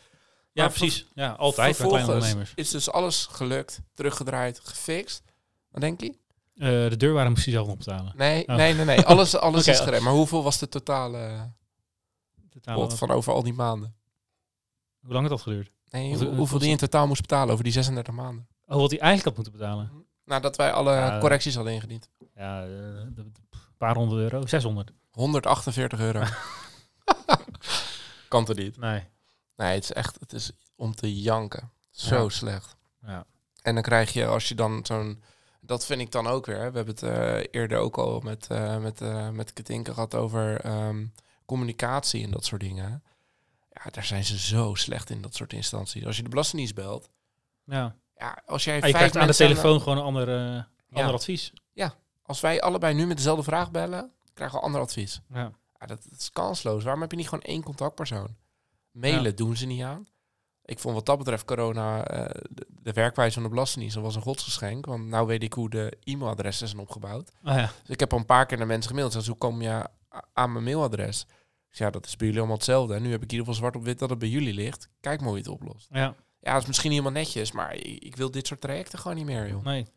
Ja, 0.54 0.64
Maar 0.64 0.72
precies. 0.74 1.08
Ja, 1.14 1.32
altijd 1.32 1.78
bij 1.78 1.88
kleine 1.88 2.12
ondernemers. 2.14 2.52
is 2.56 2.70
dus 2.70 2.92
alles 2.92 3.26
gelukt, 3.26 3.82
teruggedraaid, 3.94 4.60
gefixt. 4.64 5.24
Wat 5.70 5.82
denk 5.82 6.02
je? 6.02 6.08
Eh, 6.56 6.68
de 6.90 6.98
deurwaarde 6.98 7.30
moest 7.30 7.44
hij 7.44 7.54
zelf 7.54 7.68
nog 7.68 7.78
betalen. 7.78 8.14
Nee, 8.16 8.48
Oh. 8.48 8.56
nee, 8.56 8.74
nee, 8.74 8.86
nee. 8.86 9.02
Alles, 9.02 9.36
alles 9.36 9.68
is 9.68 9.80
gered. 9.80 10.02
Maar 10.02 10.14
hoeveel 10.14 10.44
was 10.44 10.58
de 10.60 10.70
totale 10.70 11.52
pot 12.74 12.94
van 12.98 13.12
over 13.12 13.34
al 13.34 13.44
die 13.44 13.54
maanden? 13.54 13.96
Hoe 15.02 15.14
lang 15.14 15.28
heeft 15.28 15.30
dat 15.30 15.42
geduurd? 15.54 15.72
Nee, 15.90 16.16
hoe- 16.18 16.30
eh, 16.30 16.36
hoeveel 16.38 16.60
die 16.60 16.70
in 16.70 16.78
totaal 16.78 17.08
moest 17.08 17.22
betalen 17.22 17.52
over 17.52 17.64
die 17.64 17.74
36 17.74 18.14
maanden? 18.14 18.48
Oh, 18.68 18.78
wat 18.78 18.90
hij 18.92 19.00
eigenlijk 19.00 19.24
had 19.38 19.46
moeten 19.46 19.54
betalen. 19.62 20.01
Nadat 20.32 20.56
wij 20.56 20.72
alle 20.72 20.94
Ja, 20.94 21.20
correcties 21.20 21.56
hadden 21.56 21.74
ingediend. 21.74 22.10
Ja, 22.36 22.64
eh, 22.64 22.70
een 22.70 23.34
paar 23.78 23.96
honderd 23.96 24.22
euro. 24.22 24.46
600. 24.46 24.92
148 25.12 26.00
euro. 26.00 26.24
kan 28.28 28.46
niet? 28.54 28.78
Nee. 28.78 29.04
Nee, 29.56 29.74
het 29.74 29.84
is 29.84 29.94
echt 29.94 30.20
het 30.20 30.34
is 30.34 30.52
om 30.76 30.96
te 30.96 31.22
janken. 31.22 31.72
Zo 31.90 32.24
Ja. 32.24 32.30
slecht. 32.30 32.76
Ja. 33.02 33.26
En 33.62 33.74
dan 33.74 33.84
krijg 33.84 34.14
je, 34.14 34.26
als 34.26 34.48
je 34.50 34.56
dan 34.56 34.80
zo'n... 34.86 35.24
Dat 35.62 35.86
vind 35.86 36.02
ik 36.02 36.12
dan 36.12 36.28
ook 36.28 36.46
weer. 36.46 36.60
Hè. 36.60 36.72
We 36.72 36.78
hebben 36.78 36.94
het 36.96 37.04
eh, 37.04 37.44
eerder 37.62 37.78
ook 37.78 37.98
al 37.98 38.20
met, 38.20 38.48
eh 38.48 38.78
met, 38.78 39.02
eh 39.02 39.30
met 39.30 39.54
Katinka 39.54 39.94
gehad 39.94 40.16
over 40.16 40.62
ehm, 40.62 41.06
communicatie 41.46 42.24
en 42.24 42.32
dat 42.32 42.46
soort 42.46 42.62
dingen. 42.62 43.04
Ja, 43.74 43.92
daar 43.92 44.04
zijn 44.06 44.26
ze 44.26 44.38
zo 44.40 44.74
slecht 44.76 45.10
in, 45.10 45.22
dat 45.22 45.36
soort 45.36 45.54
instanties. 45.54 46.06
Als 46.06 46.18
je 46.18 46.24
de 46.24 46.30
Belastingdienst 46.30 46.76
belt, 46.76 47.10
Ja. 47.66 47.96
Ja, 48.22 48.42
als 48.46 48.64
jij 48.64 48.82
Ah, 48.82 48.88
je 48.88 48.94
krijgt 48.94 49.18
aan 49.18 49.28
de 49.28 49.34
telefoon 49.34 49.82
gewoon 49.82 49.98
een 49.98 50.04
ander, 50.04 50.28
eh, 50.30 50.36
Ja. 50.36 50.66
ander 50.94 51.14
advies. 51.14 51.54
Als 52.24 52.40
wij 52.42 52.62
allebei 52.62 52.94
nu 52.94 53.06
met 53.08 53.18
dezelfde 53.18 53.44
vraag 53.44 53.72
bellen, 53.72 54.12
krijgen 54.34 54.58
we 54.60 54.64
ander 54.66 54.82
advies. 54.82 55.22
Ja. 55.34 55.52
Ja, 55.80 55.86
dat, 55.86 56.04
dat 56.10 56.20
is 56.20 56.32
kansloos. 56.32 56.84
Waarom 56.84 57.02
heb 57.02 57.12
je 57.12 57.18
niet 57.18 57.30
gewoon 57.30 57.44
één 57.44 57.64
contactpersoon? 57.64 58.36
Mailen 58.92 59.24
Ja. 59.24 59.32
doen 59.32 59.56
ze 59.58 59.66
niet 59.66 59.84
aan. 59.84 60.08
Ik 60.66 60.80
vond 60.80 60.96
wat 60.96 61.06
dat 61.06 61.18
betreft 61.18 61.46
corona, 61.46 62.08
eh, 62.08 62.42
de, 62.50 62.66
de 62.70 62.94
werkwijze 62.94 63.34
van 63.34 63.44
de 63.44 63.50
Belastingdienst, 63.50 63.96
dat 63.96 64.06
was 64.06 64.16
een 64.16 64.22
godsgeschenk. 64.22 64.86
Want 64.86 65.06
nou 65.08 65.28
weet 65.28 65.44
ik 65.44 65.54
hoe 65.54 65.70
de 65.70 65.98
e-mailadressen 66.04 66.68
zijn 66.68 66.82
opgebouwd. 66.82 67.32
Ah, 67.44 67.56
ja. 67.58 67.66
Dus 67.82 67.90
ik 67.90 68.00
heb 68.00 68.12
al 68.14 68.20
een 68.20 68.26
paar 68.26 68.46
keer 68.46 68.58
naar 68.58 68.68
mensen 68.68 68.90
gemaild. 68.90 69.14
Dus 69.14 69.28
hoe 69.28 69.38
kom 69.38 69.62
je 69.62 69.86
aan 70.34 70.52
mijn 70.52 70.64
mailadres? 70.64 71.26
Dus 71.70 71.78
ja, 71.78 71.90
dat 71.90 72.06
is 72.06 72.16
bij 72.16 72.26
jullie 72.26 72.40
allemaal 72.42 72.58
hetzelfde. 72.58 72.94
En 72.96 73.02
nu 73.02 73.12
heb 73.12 73.24
ik 73.24 73.32
in 73.32 73.38
ieder 73.38 73.46
geval 73.46 73.60
zwart 73.60 73.76
op 73.76 73.84
wit 73.84 74.00
dat 74.00 74.10
het 74.10 74.20
bij 74.20 74.30
jullie 74.30 74.54
ligt. 74.54 74.90
Kijk 75.00 75.20
maar 75.20 75.30
hoe 75.30 75.38
je 75.38 75.44
het 75.44 75.54
oplost. 75.54 75.88
ja. 75.92 76.16
Ja, 76.42 76.52
dat 76.54 76.62
is 76.62 76.68
misschien 76.68 76.92
helemaal 76.92 77.12
netjes, 77.12 77.52
maar 77.52 77.76
ik, 77.76 78.04
ik 78.04 78.16
wil 78.16 78.32
dit 78.32 78.48
soort 78.48 78.62
trajecten 78.62 79.00
gewoon 79.00 79.18
niet 79.18 79.26
meer, 79.26 79.48
joh. 79.50 79.64
Nee. 79.64 79.88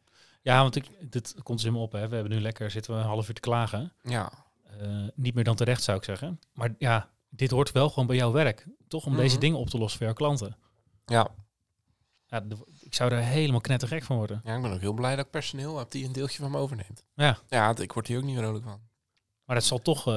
Ja, 0.42 0.62
want 0.62 0.76
ik, 0.76 1.10
dit 1.10 1.34
komt 1.42 1.58
dus 1.58 1.66
in 1.66 1.72
me 1.72 1.78
op. 1.78 1.92
Hè. 1.92 2.08
We 2.08 2.14
hebben 2.14 2.32
nu 2.32 2.40
lekker, 2.40 2.70
zitten 2.70 2.94
we 2.94 3.00
een 3.00 3.06
half 3.06 3.28
uur 3.28 3.34
te 3.34 3.40
klagen. 3.40 3.92
Ja, 4.02 4.32
Eh, 4.80 4.88
niet 5.14 5.34
meer 5.34 5.44
dan 5.44 5.56
terecht 5.56 5.82
zou 5.82 5.98
ik 5.98 6.04
zeggen. 6.04 6.40
Maar 6.52 6.74
ja, 6.78 7.10
dit 7.28 7.50
hoort 7.50 7.72
wel 7.72 7.88
gewoon 7.88 8.06
bij 8.06 8.16
jouw 8.16 8.32
werk. 8.32 8.66
Toch 8.88 9.06
om 9.06 9.12
Mhm. 9.12 9.20
deze 9.20 9.38
dingen 9.38 9.58
op 9.58 9.68
te 9.70 9.78
lossen 9.78 9.98
voor 9.98 10.06
jouw 10.06 10.16
klanten. 10.16 10.56
ja. 11.06 11.28
Ja, 12.26 12.44
ik 12.80 12.94
zou 12.94 13.12
er 13.12 13.18
helemaal 13.18 13.60
knettergek 13.60 14.02
van 14.04 14.16
worden. 14.16 14.40
ja, 14.44 14.54
ik 14.56 14.62
ben 14.62 14.72
ook 14.72 14.80
heel 14.80 14.92
blij 14.92 15.16
dat 15.16 15.24
ik 15.24 15.30
personeel 15.30 15.78
heb 15.78 15.90
die 15.90 16.04
een 16.06 16.12
deeltje 16.12 16.38
van 16.42 16.50
me 16.50 16.58
overneemt. 16.58 17.04
Ja. 17.14 17.38
Ja, 17.48 17.76
ik 17.76 17.92
word 17.92 18.06
hier 18.06 18.18
ook 18.18 18.24
niet 18.24 18.38
vrolijk 18.38 18.64
van. 18.64 18.80
Maar 19.44 19.56
dat 19.56 19.64
zal 19.64 19.78
toch... 19.78 20.06
eh, 20.08 20.14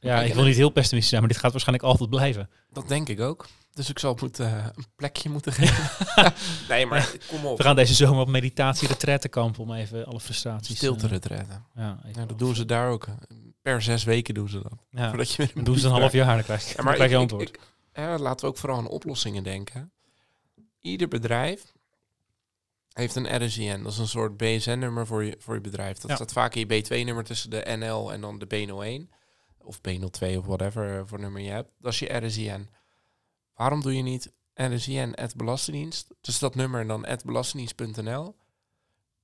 ja, 0.00 0.22
ik 0.22 0.34
wil 0.34 0.44
niet 0.44 0.56
heel 0.56 0.70
pessimistisch 0.70 1.08
zijn, 1.08 1.20
maar 1.20 1.30
dit 1.30 1.40
gaat 1.40 1.50
waarschijnlijk 1.52 1.88
altijd 1.88 2.10
blijven. 2.10 2.50
Dat 2.70 2.88
denk 2.88 3.08
ik 3.08 3.20
ook. 3.20 3.46
Dus 3.76 3.90
ik 3.90 3.98
zal 3.98 4.16
moeten, 4.20 4.46
eh, 4.46 4.64
een 4.74 4.84
plekje 4.96 5.28
moeten 5.30 5.52
geven. 5.52 5.90
nee, 6.68 6.86
maar 6.86 7.12
kom 7.28 7.46
op. 7.46 7.56
We 7.58 7.62
gaan 7.64 7.76
deze 7.76 7.94
zomer 7.94 8.20
op 8.20 8.28
meditatie 8.28 8.88
retrettenkamp 8.88 9.58
om 9.58 9.72
even 9.72 10.06
alle 10.06 10.20
frustraties... 10.20 10.76
Stilte 10.76 11.04
eh, 11.04 11.10
retretten. 11.10 11.64
ja, 11.74 11.98
dat 12.26 12.38
doen 12.38 12.54
ze 12.54 12.64
daar 12.64 12.90
ook. 12.90 13.06
Per 13.62 13.82
zes 13.82 14.04
weken 14.04 14.34
doen 14.34 14.48
ze 14.48 14.60
dat. 14.62 14.72
Ja. 14.90 15.08
Voordat 15.08 15.30
je 15.30 15.36
weer 15.36 15.50
Dan 15.54 15.64
doen 15.64 15.78
ze 15.78 15.86
een 15.86 15.92
half 15.92 16.12
jaar, 16.12 16.34
dan 16.34 16.44
krijg 16.44 16.62
je, 16.62 16.68
Ja, 16.68 16.74
dan 16.76 16.84
maar 16.84 16.94
krijg 16.94 17.10
je 17.10 17.16
ik- 17.16 17.22
antwoord. 17.22 17.48
ik- 17.48 17.54
ik- 17.56 17.60
hè, 17.92 18.18
laten 18.18 18.40
we 18.46 18.52
ook 18.52 18.58
vooral 18.58 18.78
aan 18.78 18.88
oplossingen 18.88 19.42
denken. 19.42 19.92
Ieder 20.80 21.08
bedrijf 21.08 21.72
heeft 22.92 23.14
een 23.16 23.44
RSIN. 23.46 23.82
Dat 23.82 23.92
is 23.92 23.98
een 23.98 24.08
soort 24.08 24.36
BSN-nummer 24.36 25.06
voor 25.06 25.24
je, 25.24 25.36
voor 25.38 25.54
je 25.54 25.60
bedrijf. 25.60 25.98
Dat 25.98 26.10
Ja. 26.10 26.16
staat 26.16 26.32
vaak 26.32 26.54
in 26.54 26.66
je 26.68 26.82
B2-nummer 26.84 27.24
tussen 27.24 27.50
de 27.50 27.76
NL 27.78 28.12
en 28.12 28.20
dan 28.20 28.38
de 28.38 28.46
B01. 28.46 29.10
Of 29.58 29.80
B02 29.80 30.36
of 30.38 30.46
whatever 30.46 30.98
eh, 30.98 31.02
voor 31.06 31.20
nummer 31.20 31.40
je 31.42 31.50
hebt. 31.50 31.70
Dat 31.78 31.92
is 31.92 31.98
je 31.98 32.16
RSIN. 32.26 32.68
Waarom 33.56 33.80
doe 33.80 33.96
je 33.96 34.02
niet 34.02 34.32
RSIN 34.54 35.14
at 35.14 35.36
Belastingdienst? 35.36 36.14
Dus 36.20 36.38
dat 36.38 36.54
nummer 36.54 36.80
en 36.80 36.86
dan 36.86 37.04
at 37.04 37.24
belastingdienst.nl. 37.24 38.36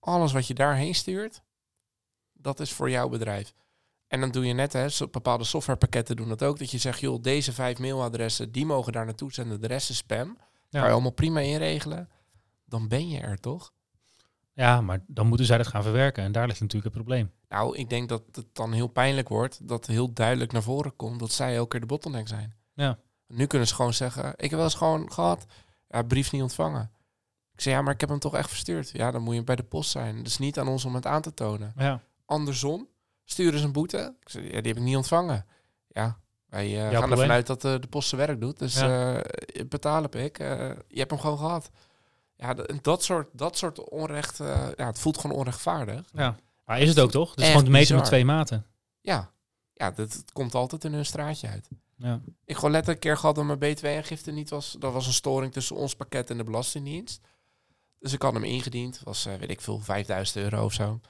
Alles 0.00 0.32
wat 0.32 0.46
je 0.46 0.54
daarheen 0.54 0.94
stuurt, 0.94 1.42
dat 2.32 2.60
is 2.60 2.72
voor 2.72 2.90
jouw 2.90 3.08
bedrijf. 3.08 3.54
En 4.06 4.20
dan 4.20 4.30
doe 4.30 4.46
je 4.46 4.52
net, 4.52 4.72
hè, 4.72 4.88
bepaalde 5.10 5.44
softwarepakketten 5.44 6.16
doen 6.16 6.28
dat 6.28 6.42
ook. 6.42 6.58
Dat 6.58 6.70
je 6.70 6.78
zegt, 6.78 7.00
joh, 7.00 7.22
deze 7.22 7.52
vijf 7.52 7.78
mailadressen, 7.78 8.52
die 8.52 8.66
mogen 8.66 8.92
daar 8.92 9.04
naartoe 9.04 9.32
zenden. 9.32 9.60
De 9.60 9.66
rest 9.66 9.90
is 9.90 9.96
spam. 9.96 10.28
Ja. 10.28 10.78
Kan 10.78 10.82
je 10.82 10.92
allemaal 10.92 11.10
prima 11.10 11.40
inregelen. 11.40 12.08
Dan 12.64 12.88
ben 12.88 13.08
je 13.08 13.20
er 13.20 13.40
toch? 13.40 13.72
Ja, 14.52 14.80
maar 14.80 15.04
dan 15.06 15.26
moeten 15.26 15.46
zij 15.46 15.56
dat 15.56 15.66
gaan 15.66 15.82
verwerken. 15.82 16.24
En 16.24 16.32
daar 16.32 16.46
ligt 16.46 16.60
natuurlijk 16.60 16.94
het 16.94 17.04
probleem. 17.04 17.32
Nou, 17.48 17.76
ik 17.76 17.90
denk 17.90 18.08
dat 18.08 18.22
het 18.32 18.46
dan 18.52 18.72
heel 18.72 18.86
pijnlijk 18.86 19.28
wordt. 19.28 19.68
Dat 19.68 19.86
heel 19.86 20.12
duidelijk 20.12 20.52
naar 20.52 20.62
voren 20.62 20.96
komt 20.96 21.20
dat 21.20 21.32
zij 21.32 21.56
elke 21.56 21.68
keer 21.68 21.80
de 21.80 21.86
bottleneck 21.86 22.28
zijn. 22.28 22.54
Ja. 22.74 22.98
Nu 23.32 23.46
kunnen 23.46 23.68
ze 23.68 23.74
gewoon 23.74 23.94
zeggen, 23.94 24.28
ik 24.36 24.40
heb 24.50 24.50
wel 24.50 24.62
eens 24.62 24.74
gewoon 24.74 25.12
gehad, 25.12 25.44
ja, 25.88 26.02
brief 26.02 26.32
niet 26.32 26.42
ontvangen. 26.42 26.90
Ik 27.54 27.60
zei, 27.60 27.74
ja, 27.74 27.82
maar 27.82 27.94
ik 27.94 28.00
heb 28.00 28.08
hem 28.08 28.18
toch 28.18 28.34
echt 28.34 28.48
verstuurd. 28.48 28.90
Ja, 28.90 29.10
dan 29.10 29.22
moet 29.22 29.34
je 29.34 29.42
bij 29.44 29.56
de 29.56 29.62
post 29.62 29.90
zijn. 29.90 30.24
Is 30.24 30.38
niet 30.38 30.58
aan 30.58 30.68
ons 30.68 30.84
om 30.84 30.94
het 30.94 31.06
aan 31.06 31.22
te 31.22 31.34
tonen. 31.34 31.72
Ja, 31.76 32.00
Andersom, 32.24 32.88
sturen 33.24 33.58
ze 33.58 33.64
een 33.64 33.72
boete. 33.72 34.14
Ik 34.20 34.28
zei, 34.28 34.44
ja, 34.44 34.50
die 34.60 34.72
heb 34.72 34.76
ik 34.76 34.82
niet 34.82 34.96
ontvangen. 34.96 35.46
Ja, 35.88 36.18
wij 36.46 36.66
eh, 36.76 36.80
gaan 36.82 36.90
probleem. 36.90 37.10
ervan 37.10 37.30
uit 37.30 37.46
dat 37.46 37.64
eh, 37.64 37.80
de 37.80 37.86
post 37.86 38.08
zijn 38.08 38.20
werk 38.26 38.40
doet. 38.40 38.58
Dus 38.58 38.74
Ja. 38.74 39.16
eh, 39.22 39.68
betaal 39.68 40.02
heb 40.02 40.14
ik. 40.14 40.38
Je 40.38 40.98
hebt 40.98 41.10
hem 41.10 41.20
gewoon 41.20 41.38
gehad. 41.38 41.70
Ja, 42.36 42.54
dat 42.82 43.04
soort, 43.04 43.28
dat 43.32 43.56
soort 43.56 43.88
onrecht, 43.88 44.36
ja, 44.76 44.86
het 44.86 44.98
voelt 44.98 45.18
gewoon 45.18 45.36
onrechtvaardig. 45.36 46.08
ja. 46.12 46.36
Maar 46.64 46.80
is 46.80 46.88
het 46.88 47.00
ook 47.00 47.10
toch? 47.10 47.36
Echt 47.36 47.50
gewoon 47.50 47.70
met 47.70 48.04
twee 48.04 48.24
maten. 48.24 48.66
Ja, 49.00 49.30
ja 49.72 49.90
dat, 49.90 50.12
het 50.12 50.32
komt 50.32 50.54
altijd 50.54 50.84
in 50.84 50.92
hun 50.92 51.06
straatje 51.06 51.48
uit. 51.48 51.68
Ja. 52.02 52.20
Ik 52.44 52.54
gewoon 52.54 52.70
letterlijk 52.70 53.04
een 53.04 53.10
keer 53.10 53.20
gehad 53.20 53.34
dat 53.34 53.44
mijn 53.44 53.76
B2-aangifte 53.76 54.30
niet 54.30 54.50
was. 54.50 54.76
Dat 54.78 54.92
was 54.92 55.06
een 55.06 55.12
storing 55.12 55.52
tussen 55.52 55.76
ons 55.76 55.94
pakket 55.94 56.30
en 56.30 56.36
de 56.36 56.44
Belastingdienst. 56.44 57.20
Dus 57.98 58.12
ik 58.12 58.22
had 58.22 58.32
hem 58.32 58.44
ingediend. 58.44 59.00
was, 59.04 59.26
eh, 59.26 59.34
weet 59.34 59.50
ik 59.50 59.60
veel, 59.60 59.78
5000 59.78 60.36
euro 60.36 60.64
of 60.64 60.72
zo. 60.72 61.00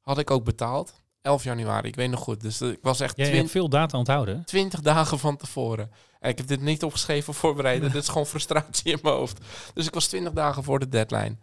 Had 0.00 0.18
ik 0.18 0.30
ook 0.30 0.44
betaald. 0.44 1.04
11 1.22 1.44
januari, 1.44 1.88
ik 1.88 1.96
weet 1.96 2.10
nog 2.10 2.20
goed. 2.20 2.40
Dus 2.40 2.60
eh, 2.60 2.68
ik 2.68 2.78
was 2.82 3.00
echt 3.00 3.16
Jij 3.16 3.26
20, 3.26 3.38
hebt 3.38 3.50
veel 3.50 3.68
data 3.68 3.98
onthouden. 3.98 4.44
20 4.44 4.80
dagen 4.80 5.18
van 5.18 5.36
tevoren. 5.36 5.90
En 6.20 6.30
ik 6.30 6.38
heb 6.38 6.46
dit 6.46 6.60
niet 6.60 6.82
opgeschreven 6.82 7.28
of 7.28 7.36
voorbereid. 7.36 7.82
Dit 7.92 7.94
is 7.94 8.08
gewoon 8.08 8.26
frustratie 8.26 8.92
in 8.92 8.98
mijn 9.02 9.14
hoofd. 9.14 9.44
Dus 9.74 9.86
ik 9.86 9.94
was 9.94 10.06
20 10.06 10.32
dagen 10.32 10.62
voor 10.62 10.78
de 10.78 10.88
deadline. 10.88 11.36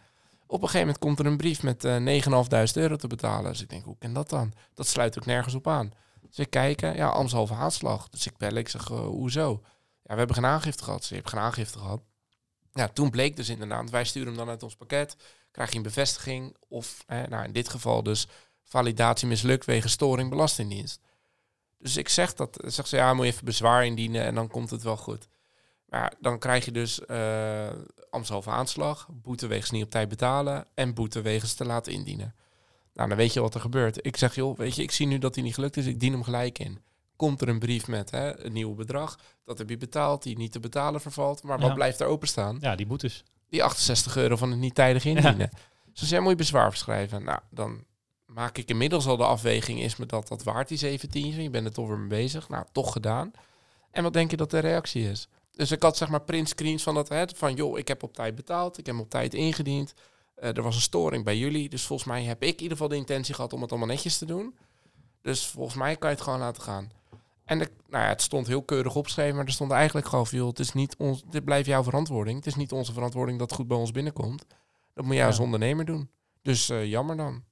Op 0.45 0.61
een 0.61 0.67
gegeven 0.67 0.79
moment 0.79 0.97
komt 0.97 1.19
er 1.19 1.25
een 1.25 1.37
brief 1.37 1.63
met 1.63 1.83
eh 1.83 2.21
9.500 2.67 2.73
euro 2.73 2.95
te 2.95 3.07
betalen. 3.07 3.51
Dus 3.51 3.61
ik 3.61 3.69
denk, 3.69 3.85
hoe 3.85 3.97
kan 3.99 4.13
dat 4.13 4.29
dan? 4.29 4.53
Dat 4.73 4.87
sluit 4.87 5.17
ook 5.17 5.25
nergens 5.25 5.53
op 5.53 5.67
aan. 5.67 5.91
Dus 6.33 6.45
ik 6.45 6.51
kijk, 6.51 6.81
eh, 6.81 6.95
ja, 6.95 7.07
anderhalve 7.07 7.53
aanslag. 7.53 8.09
Dus 8.09 8.25
ik 8.25 8.37
bel, 8.37 8.55
ik 8.55 8.69
zeg, 8.69 8.89
eh, 8.89 9.05
hoezo? 9.05 9.61
Ja, 10.03 10.13
we 10.13 10.17
hebben 10.17 10.35
geen 10.35 10.45
aangifte 10.45 10.83
gehad. 10.83 11.03
Ze 11.03 11.13
hebben 11.13 11.31
geen 11.31 11.41
aangifte 11.41 11.79
gehad. 11.79 12.01
Ja, 12.73 12.87
toen 12.87 13.09
bleek 13.09 13.35
dus 13.35 13.49
inderdaad, 13.49 13.89
wij 13.89 14.03
sturen 14.03 14.27
hem 14.27 14.37
dan 14.37 14.49
uit 14.49 14.63
ons 14.63 14.75
pakket. 14.75 15.15
Krijg 15.51 15.71
je 15.71 15.77
een 15.77 15.83
bevestiging 15.83 16.55
of, 16.67 17.03
eh, 17.07 17.23
nou 17.23 17.43
in 17.43 17.51
dit 17.51 17.69
geval 17.69 18.03
dus, 18.03 18.27
validatie 18.63 19.27
mislukt 19.27 19.65
wegens 19.65 19.91
storing 19.91 20.29
belastingdienst. 20.29 21.01
Dus 21.77 21.97
ik 21.97 22.09
zeg 22.09 22.33
dat, 22.33 22.57
zeg 22.65 22.87
ze, 22.87 22.95
ja, 22.95 23.13
moet 23.13 23.25
je 23.25 23.31
even 23.31 23.45
bezwaar 23.45 23.85
indienen 23.85 24.23
en 24.23 24.35
dan 24.35 24.47
komt 24.47 24.69
het 24.69 24.83
wel 24.83 24.97
goed. 24.97 25.27
Maar 25.85 26.13
dan 26.19 26.39
krijg 26.39 26.65
je 26.65 26.71
dus 26.71 26.99
uh, 27.07 27.69
ambtshalve 28.09 28.49
aanslag, 28.49 29.07
boete 29.11 29.47
wegens 29.47 29.71
niet 29.71 29.83
op 29.83 29.89
tijd 29.89 30.09
betalen 30.09 30.67
en 30.73 30.93
boete 30.93 31.21
wegens 31.21 31.53
te 31.53 31.65
laten 31.65 31.93
indienen. 31.93 32.35
Nou, 32.93 33.09
dan 33.09 33.17
weet 33.17 33.33
je 33.33 33.41
wat 33.41 33.53
er 33.53 33.61
gebeurt. 33.61 34.05
Ik 34.05 34.17
zeg, 34.17 34.35
joh, 34.35 34.57
weet 34.57 34.75
je, 34.75 34.81
ik 34.83 34.91
zie 34.91 35.07
nu 35.07 35.17
dat 35.17 35.35
hij 35.35 35.43
niet 35.43 35.53
gelukt 35.53 35.77
is, 35.77 35.85
ik 35.85 35.99
dien 35.99 36.11
hem 36.11 36.23
gelijk 36.23 36.59
in. 36.59 36.79
Komt 37.15 37.41
er 37.41 37.47
een 37.49 37.59
brief 37.59 37.87
met 37.87 38.11
hè, 38.11 38.45
een 38.45 38.53
nieuw 38.53 38.73
bedrag, 38.75 39.19
dat 39.45 39.57
heb 39.57 39.69
je 39.69 39.77
betaald, 39.77 40.23
die 40.23 40.37
niet 40.37 40.51
te 40.51 40.59
betalen 40.59 41.01
vervalt, 41.01 41.43
maar 41.43 41.59
wat 41.59 41.67
Ja. 41.67 41.73
blijft 41.73 41.99
er 41.99 42.07
openstaan? 42.07 42.57
Ja, 42.61 42.75
die 42.75 42.85
boetes. 42.85 43.23
Die 43.49 43.63
68 43.63 44.17
euro 44.17 44.35
van 44.35 44.49
het 44.51 44.59
niet 44.59 44.75
tijdig 44.75 45.05
indienen. 45.05 45.49
Dus 45.93 46.09
jij 46.09 46.19
moet 46.19 46.29
je 46.29 46.35
bezwaar 46.35 46.69
verschrijven. 46.69 47.23
Nou, 47.23 47.39
dan 47.49 47.83
maak 48.25 48.57
ik 48.57 48.69
inmiddels 48.69 49.05
al 49.07 49.17
de 49.17 49.25
afweging, 49.25 49.79
is 49.81 49.95
me 49.95 50.05
dat 50.05 50.27
dat 50.27 50.43
waard, 50.43 50.67
die 50.67 50.77
17? 50.77 51.41
Je 51.41 51.49
bent 51.49 51.65
er 51.65 51.73
toch 51.73 51.87
weer 51.87 51.97
mee 51.97 52.07
bezig. 52.07 52.49
Nou, 52.49 52.65
toch 52.71 52.91
gedaan. 52.91 53.31
En 53.91 54.03
wat 54.03 54.13
denk 54.13 54.31
je 54.31 54.37
dat 54.37 54.51
de 54.51 54.59
reactie 54.59 55.09
is? 55.09 55.27
Dus 55.51 55.71
ik 55.71 55.83
had 55.83 55.97
zeg 55.97 56.09
maar 56.09 56.21
printscreens 56.21 56.83
van 56.83 56.93
dat, 56.93 57.09
hè, 57.09 57.23
van 57.35 57.53
joh, 57.53 57.77
ik 57.77 57.87
heb 57.87 58.03
op 58.03 58.13
tijd 58.13 58.35
betaald, 58.35 58.77
ik 58.77 58.85
heb 58.85 58.95
hem 58.95 59.03
op 59.03 59.09
tijd 59.09 59.33
ingediend. 59.33 59.93
Eh, 60.43 60.57
er 60.57 60.61
was 60.63 60.75
een 60.75 60.81
storing 60.81 61.23
bij 61.23 61.37
jullie, 61.37 61.69
dus 61.69 61.85
volgens 61.85 62.07
mij 62.09 62.23
heb 62.23 62.43
ik 62.43 62.49
in 62.55 62.61
ieder 62.61 62.71
geval 62.71 62.87
de 62.87 62.95
intentie 62.95 63.33
gehad 63.33 63.53
om 63.53 63.61
het 63.61 63.69
allemaal 63.69 63.87
netjes 63.89 64.17
te 64.17 64.25
doen. 64.25 64.55
Dus 65.21 65.45
volgens 65.47 65.75
mij 65.75 65.95
kan 65.95 66.09
je 66.09 66.15
het 66.15 66.23
gewoon 66.23 66.39
laten 66.39 66.61
gaan. 66.63 66.91
En 67.45 67.59
de, 67.59 67.69
nou 67.87 68.03
ja, 68.03 68.09
het 68.09 68.21
stond 68.21 68.47
heel 68.47 68.61
keurig 68.63 68.95
opgeschreven, 68.95 69.35
maar 69.35 69.45
er 69.45 69.51
stond 69.51 69.71
eigenlijk 69.71 70.07
gewoon 70.07 70.27
van, 70.27 70.37
joh, 70.37 70.47
het 70.47 70.59
is 70.59 70.73
niet 70.73 70.95
ons, 70.97 71.23
dit 71.29 71.43
blijft 71.45 71.67
jouw 71.67 71.83
verantwoording. 71.83 72.37
Het 72.37 72.45
is 72.45 72.55
niet 72.55 72.71
onze 72.71 72.93
verantwoording 72.93 73.39
dat 73.39 73.49
het 73.49 73.59
goed 73.59 73.67
bij 73.67 73.77
ons 73.77 73.91
binnenkomt. 73.91 74.45
Dat 74.93 75.03
moet 75.05 75.13
jij 75.13 75.21
Ja. 75.23 75.27
als 75.29 75.39
ondernemer 75.39 75.85
doen. 75.85 76.09
Dus 76.41 76.69
eh, 76.69 76.85
jammer 76.85 77.17
dan. 77.17 77.43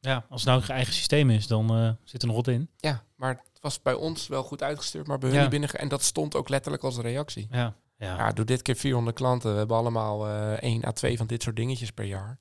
Ja, 0.00 0.26
als 0.28 0.40
het 0.40 0.50
nou 0.50 0.62
een 0.62 0.68
eigen 0.68 0.94
systeem 0.94 1.30
is, 1.30 1.46
dan 1.46 1.70
eh, 1.76 1.90
zit 2.04 2.20
er 2.22 2.26
nog 2.28 2.36
wat 2.36 2.48
in. 2.48 2.68
Ja, 2.76 3.04
maar 3.16 3.30
het 3.52 3.60
was 3.60 3.82
bij 3.82 3.94
ons 3.94 4.26
wel 4.26 4.42
goed 4.42 4.62
uitgestuurd, 4.62 5.06
maar 5.06 5.18
bij 5.18 5.30
hun 5.30 5.40
Ja. 5.42 5.48
binnen. 5.48 5.70
En 5.70 5.88
dat 5.88 6.02
stond 6.02 6.34
ook 6.36 6.48
letterlijk 6.48 6.82
als 6.84 6.98
reactie. 6.98 7.48
Ja, 7.50 7.74
ja. 8.02 8.16
Ja, 8.16 8.30
doe 8.32 8.44
dit 8.44 8.62
keer 8.62 8.76
400 8.76 9.16
klanten. 9.16 9.52
We 9.52 9.58
hebben 9.58 9.76
allemaal 9.76 10.28
eh 10.28 10.62
1 10.62 10.84
à 10.84 10.92
2 10.92 11.16
van 11.16 11.26
dit 11.26 11.42
soort 11.42 11.56
dingetjes 11.56 11.90
per 11.92 12.04
jaar. 12.04 12.38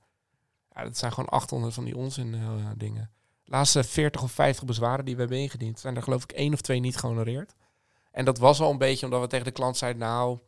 Ja, 0.76 0.84
dat 0.84 0.98
zijn 0.98 1.12
gewoon 1.14 1.30
800 1.30 1.74
van 1.74 1.84
die 1.86 1.96
onzin 1.98 2.34
eh, 2.34 2.42
dingen. 2.78 3.12
De 3.44 3.52
laatste 3.52 3.84
40 3.84 4.24
of 4.24 4.32
50 4.32 4.66
bezwaren 4.66 5.06
die 5.06 5.14
we 5.16 5.20
hebben 5.22 5.40
ingediend, 5.40 5.80
zijn 5.80 5.96
er 5.96 6.04
geloof 6.04 6.24
ik 6.24 6.32
één 6.32 6.54
of 6.54 6.62
twee 6.62 6.80
niet 6.80 6.98
gehonoreerd. 6.98 7.56
En 8.12 8.26
dat 8.26 8.38
was 8.38 8.60
al 8.60 8.72
een 8.72 8.78
beetje 8.78 9.06
omdat 9.06 9.22
we 9.22 9.28
tegen 9.28 9.46
de 9.46 9.52
klant 9.52 9.78
zeiden, 9.78 10.02
nou, 10.02 10.40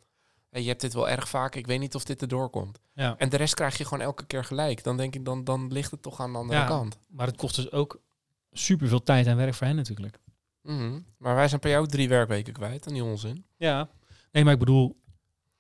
je 0.50 0.68
hebt 0.68 0.82
dit 0.82 0.94
wel 0.94 1.10
erg 1.10 1.30
vaak, 1.30 1.56
ik 1.56 1.68
weet 1.68 1.80
niet 1.80 1.96
of 1.96 2.04
dit 2.04 2.22
erdoor 2.22 2.50
komt. 2.50 2.80
ja. 2.94 3.16
En 3.18 3.30
de 3.30 3.38
rest 3.38 3.54
krijg 3.54 3.78
je 3.78 3.84
gewoon 3.86 4.04
elke 4.04 4.26
keer 4.26 4.44
gelijk. 4.44 4.84
Dan 4.84 4.98
denk 4.98 5.16
ik, 5.16 5.26
dan, 5.26 5.44
dan 5.44 5.72
ligt 5.72 5.92
het 5.92 6.02
toch 6.02 6.20
aan 6.20 6.32
de 6.32 6.38
andere 6.38 6.60
Ja. 6.60 6.66
kant. 6.68 6.98
Maar 7.08 7.28
het 7.28 7.38
kost 7.38 7.56
dus 7.56 7.72
ook 7.72 8.02
superveel 8.52 9.04
tijd 9.04 9.28
en 9.28 9.38
werk 9.38 9.54
voor 9.54 9.68
hen 9.68 9.76
natuurlijk. 9.76 10.20
Mhm. 10.62 11.00
Maar 11.18 11.36
wij 11.36 11.48
zijn 11.48 11.60
per 11.60 11.70
jou 11.70 11.88
drie 11.88 12.10
werkweken 12.10 12.54
kwijt 12.54 12.88
aan 12.88 12.94
die 12.94 13.04
onzin. 13.04 13.46
Ja. 13.58 13.90
Nee, 14.32 14.44
maar 14.44 14.54
ik 14.54 14.60
bedoel, 14.60 15.02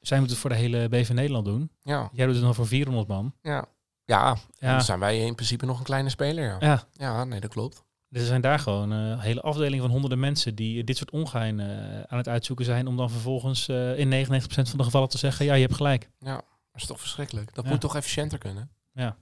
zij 0.08 0.18
moeten 0.18 0.36
het 0.38 0.46
voor 0.46 0.50
de 0.50 0.62
hele 0.62 0.90
BV 0.90 1.10
Nederland 1.10 1.46
doen. 1.46 1.72
Ja, 1.82 2.10
Jij 2.14 2.26
doet 2.26 2.36
het 2.36 2.44
dan 2.44 2.56
voor 2.56 2.68
400 2.68 3.08
man. 3.08 3.34
ja. 3.42 3.66
Ja, 4.06 4.38
Ja. 4.58 4.72
dan 4.72 4.82
zijn 4.82 5.00
wij 5.00 5.20
in 5.26 5.36
principe 5.36 5.66
nog 5.66 5.78
een 5.78 5.84
kleine 5.84 6.10
speler. 6.10 6.44
Ja, 6.46 6.58
Ja, 6.60 6.84
ja 6.94 7.24
nee, 7.24 7.40
dat 7.40 7.50
klopt. 7.52 7.84
Dus 8.10 8.22
er 8.22 8.28
zijn 8.28 8.42
daar 8.42 8.60
gewoon 8.60 8.92
eh, 8.92 8.98
een 8.98 9.20
hele 9.20 9.42
afdeling 9.42 9.82
van 9.82 9.92
honderden 9.92 10.20
mensen 10.20 10.56
die 10.56 10.84
dit 10.84 10.98
soort 10.98 11.12
ongein 11.12 11.60
eh, 11.60 11.68
aan 12.02 12.18
het 12.18 12.28
uitzoeken 12.28 12.66
zijn. 12.66 12.88
Om 12.88 12.98
dan 12.98 13.10
vervolgens 13.10 13.68
eh, 13.68 14.00
in 14.00 14.10
99% 14.10 14.70
van 14.70 14.78
de 14.78 14.84
gevallen 14.84 15.10
te 15.10 15.18
zeggen, 15.18 15.46
ja, 15.46 15.54
je 15.54 15.62
hebt 15.62 15.76
gelijk. 15.76 16.10
Dat 16.20 16.42
is 16.76 16.86
toch 16.86 17.00
verschrikkelijk. 17.00 17.54
Dat 17.56 17.64
Ja. 17.64 17.70
moet 17.70 17.82
toch 17.82 17.96
efficiënter 17.96 18.38
kunnen? 18.38 18.70
Ja. 18.92 19.16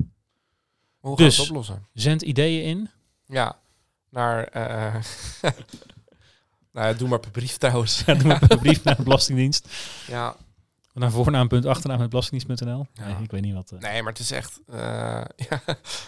Hoe 0.99 1.15
gaan 1.17 1.25
Dus- 1.25 1.35
we 1.35 1.41
het 1.41 1.49
oplossen? 1.51 1.87
Zend 1.93 2.21
ideeën 2.21 2.63
in. 2.63 2.89
Ja, 3.25 3.59
naar... 4.09 4.43
eh 4.43 4.95
nou 6.73 6.87
ja, 6.87 6.93
doe 6.93 7.07
maar 7.07 7.19
per 7.19 7.31
brief 7.31 7.57
trouwens. 7.57 8.03
Ja, 8.05 8.13
doe 8.13 8.27
maar 8.27 8.41
een 8.51 8.59
brief 8.59 8.83
naar 8.83 8.95
de 8.95 9.03
Belastingdienst. 9.03 9.67
ja, 10.07 10.35
Naar 10.93 11.11
voornaam.achternaam.belastingdienst.nl. 11.11 12.85
Ja. 12.93 13.07
Nee, 13.07 13.23
ik 13.23 13.31
weet 13.31 13.41
niet 13.41 13.53
wat. 13.53 13.71
eh. 13.71 13.79
nee, 13.79 14.01
maar 14.03 14.11
het 14.11 14.21
is 14.21 14.31
echt... 14.31 14.59
eh, 14.67 14.75
ja, 15.49 15.61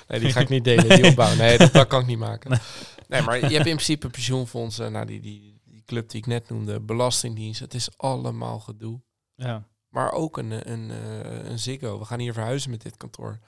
nee, 0.08 0.20
die 0.20 0.32
ga 0.32 0.40
ik 0.40 0.50
niet 0.56 0.64
delen, 0.64 0.90
die 0.90 1.06
opbouw. 1.10 1.36
Nee, 1.36 1.58
dat, 1.58 1.74
dat 1.74 1.88
kan 1.88 2.02
ik 2.02 2.08
niet 2.08 2.18
maken. 2.18 2.50
Nee. 2.50 2.60
Nee, 3.08 3.22
maar 3.22 3.36
je 3.36 3.42
hebt 3.42 3.56
in 3.56 3.62
principe 3.76 4.10
pensioenfondsen, 4.10 4.92
nou, 4.92 5.06
die, 5.06 5.20
die, 5.20 5.62
die 5.66 5.84
club 5.86 6.10
die 6.10 6.20
ik 6.20 6.26
net 6.26 6.50
noemde, 6.50 6.80
belastingdienst. 6.82 7.60
Het 7.60 7.74
is 7.74 7.98
allemaal 7.98 8.60
gedoe. 8.60 9.02
Ja. 9.36 9.68
Maar 9.90 10.12
ook 10.12 10.38
een, 10.38 10.72
een, 10.72 10.92
eh, 10.92 11.50
een 11.50 11.60
Ziggo. 11.60 12.00
We 12.00 12.06
gaan 12.06 12.20
hier 12.20 12.34
verhuizen 12.34 12.70
met 12.70 12.82
dit 12.82 12.98
kantoor. 12.98 13.40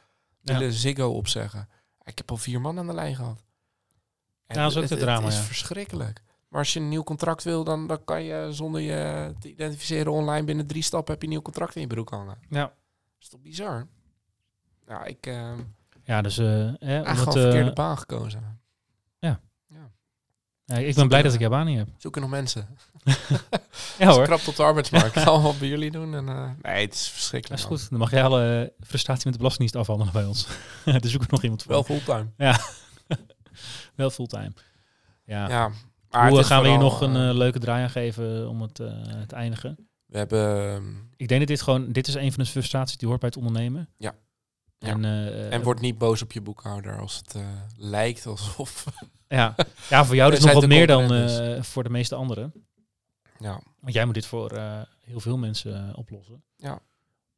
We 0.42 0.52
Ja. 0.54 0.58
willen 0.60 0.74
Ziggo 0.74 1.10
opzeggen. 1.10 1.70
Ik 2.04 2.18
heb 2.18 2.32
al 2.32 2.38
vier 2.38 2.62
man 2.62 2.80
aan 2.80 2.88
de 2.88 2.94
lijn 2.94 3.16
gehad. 3.16 3.44
En 4.48 4.56
Ja, 4.56 4.62
dat 4.62 4.72
is 4.72 4.76
ook 4.78 4.82
het, 4.82 4.92
het 4.92 5.00
het 5.00 5.10
drama, 5.10 5.28
is 5.28 5.36
ja. 5.36 5.42
verschrikkelijk. 5.42 6.22
Maar 6.56 6.64
als 6.64 6.74
je 6.74 6.80
een 6.80 6.90
nieuw 6.90 7.04
contract 7.04 7.44
wil, 7.44 7.64
dan, 7.64 7.88
dan 7.88 8.04
kan 8.04 8.24
je 8.24 8.48
zonder 8.52 8.82
je 8.82 9.34
te 9.40 9.50
identificeren 9.50 10.12
online 10.12 10.46
binnen 10.46 10.68
drie 10.68 10.82
stappen 10.82 11.12
heb 11.12 11.22
je 11.22 11.28
een 11.28 11.34
nieuw 11.34 11.42
contract 11.44 11.76
in 11.76 11.82
je 11.82 11.88
broek 11.88 12.10
hangen. 12.10 12.38
Ja. 12.50 12.62
Dat 12.62 12.72
is 13.20 13.30
toch 13.30 13.42
bizar? 13.42 13.88
Ja, 14.88 15.04
ik 15.04 15.26
heb 15.26 16.02
Ja, 16.04 16.22
dus 16.22 16.38
eh, 16.38 16.46
hè, 16.46 16.62
om 16.62 16.76
eigenlijk 16.80 17.18
het, 17.18 17.18
gewoon 17.18 17.36
een 17.36 17.42
verkeerde 17.42 17.70
eh, 17.70 17.76
baan 17.76 17.98
gekozen. 17.98 18.60
ja, 19.20 20.78
ik 20.78 20.96
ben 20.96 21.08
blij 21.08 21.22
dat 21.22 21.34
ik 21.34 21.40
jouw 21.40 21.50
baan 21.50 21.66
niet 21.66 21.78
heb. 21.78 21.88
Zoeken 21.98 22.22
nog 22.22 22.30
mensen. 22.30 22.68
Ja 24.00 24.08
hoor, 24.08 24.24
Krap 24.24 24.48
op 24.48 24.56
de 24.56 24.64
arbeidsmarkt. 24.64 25.14
Dat 25.14 25.24
we 25.24 25.42
wat 25.42 25.60
bij 25.60 25.68
jullie 25.68 25.92
doen. 25.92 26.14
En, 26.14 26.30
eh, 26.30 26.50
nee, 26.62 26.82
het 26.82 26.94
is 26.94 27.00
dat 27.00 27.10
verschrikkelijk. 27.10 27.62
is 27.62 27.68
man. 27.70 27.78
goed. 27.78 27.90
Dan 27.90 28.00
mag 28.00 28.12
jij 28.12 28.24
alle 28.24 28.72
eh, 28.80 28.88
frustratie 28.88 29.24
met 29.24 29.34
de 29.34 29.40
Belastingdienst 29.40 29.76
afhandelen 29.76 30.14
bij 30.14 30.26
ons. 30.26 30.48
Daar 30.86 31.00
zoeken 31.16 31.30
nog 31.30 31.44
iemand 31.44 31.64
voor. 31.64 31.72
Wel 31.72 31.84
fulltime. 31.84 32.28
Wel 33.96 34.10
fulltime. 34.10 34.54
Ja. 35.26 35.50
Ja. 35.50 35.72
Maar 36.16 36.26
het 36.26 36.34
Hoe 36.34 36.44
gaan 36.44 36.62
we 36.62 36.70
hier 36.70 36.78
nog 36.78 37.02
een 37.02 37.16
eh, 37.16 37.30
eh, 37.30 37.36
leuke 37.36 37.60
draai 37.60 37.84
aan 37.84 37.90
geven 37.90 38.50
om 38.50 38.62
het 38.62 38.80
eh, 38.80 38.88
te 39.28 39.36
eindigen? 39.36 39.90
We 40.06 40.18
hebben... 40.18 40.70
ehm, 40.74 40.94
Ik 41.16 41.28
denk 41.28 41.40
dat 41.40 41.50
dit 41.50 41.62
gewoon, 41.62 41.92
dit 41.92 42.08
is 42.08 42.14
een 42.14 42.32
van 42.32 42.44
de 42.44 42.50
frustraties 42.50 42.98
die 42.98 43.08
hoort 43.08 43.20
bij 43.20 43.30
het 43.30 43.38
ondernemen. 43.38 43.90
Ja. 43.98 44.16
En, 44.80 45.06
eh, 45.06 45.54
En 45.54 45.64
word 45.64 45.80
niet 45.80 45.98
boos 45.98 46.22
op 46.22 46.32
je 46.32 46.42
boekhouder 46.42 47.00
als 47.00 47.18
het 47.18 47.36
eh, 47.36 47.48
lijkt 47.78 48.26
alsof. 48.26 48.86
ja. 49.28 49.56
ja, 49.90 50.06
voor 50.06 50.16
jou 50.16 50.32
dus 50.32 50.40
nog 50.40 50.52
wat 50.54 50.62
het 50.62 50.72
meer 50.72 50.88
dan 50.88 51.14
eh, 51.14 51.62
voor 51.62 51.84
de 51.84 51.90
meeste 51.90 52.16
anderen. 52.16 52.54
ja, 53.40 53.62
Want 53.80 53.94
jij 53.94 54.06
moet 54.06 54.14
dit 54.14 54.26
voor 54.26 54.52
eh, 54.52 54.82
heel 55.02 55.20
veel 55.20 55.38
mensen 55.38 55.88
eh, 55.90 55.98
oplossen. 55.98 56.44
Ja. 56.56 56.80